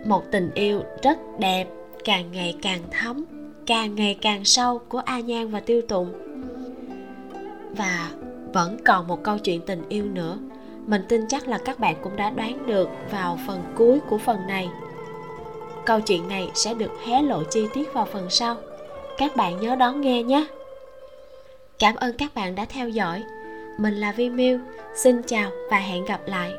một 0.05 0.23
tình 0.31 0.51
yêu 0.53 0.81
rất 1.03 1.17
đẹp, 1.39 1.65
càng 2.03 2.31
ngày 2.31 2.57
càng 2.61 2.81
thấm, 2.91 3.25
càng 3.65 3.95
ngày 3.95 4.17
càng 4.21 4.45
sâu 4.45 4.79
của 4.89 5.01
a 5.05 5.19
nhan 5.19 5.47
và 5.47 5.59
tiêu 5.59 5.81
tụng 5.87 6.13
và 7.77 8.09
vẫn 8.55 8.77
còn 8.85 9.07
một 9.07 9.23
câu 9.23 9.37
chuyện 9.37 9.61
tình 9.61 9.83
yêu 9.89 10.05
nữa. 10.05 10.37
Mình 10.85 11.01
tin 11.09 11.27
chắc 11.27 11.47
là 11.47 11.57
các 11.57 11.79
bạn 11.79 11.95
cũng 12.03 12.15
đã 12.15 12.29
đoán 12.29 12.65
được 12.67 12.89
vào 13.11 13.39
phần 13.47 13.63
cuối 13.75 13.99
của 14.09 14.17
phần 14.17 14.47
này. 14.47 14.69
Câu 15.85 16.01
chuyện 16.01 16.27
này 16.27 16.51
sẽ 16.53 16.73
được 16.73 16.91
hé 17.05 17.21
lộ 17.21 17.43
chi 17.43 17.67
tiết 17.73 17.93
vào 17.93 18.05
phần 18.05 18.29
sau. 18.29 18.55
Các 19.17 19.35
bạn 19.35 19.59
nhớ 19.59 19.75
đón 19.75 20.01
nghe 20.01 20.23
nhé. 20.23 20.47
Cảm 21.79 21.95
ơn 21.95 22.17
các 22.17 22.35
bạn 22.35 22.55
đã 22.55 22.65
theo 22.65 22.89
dõi. 22.89 23.23
Mình 23.77 23.95
là 23.95 24.11
vi 24.11 24.29
miu. 24.29 24.59
Xin 24.95 25.21
chào 25.27 25.51
và 25.71 25.77
hẹn 25.77 26.05
gặp 26.05 26.21
lại. 26.25 26.51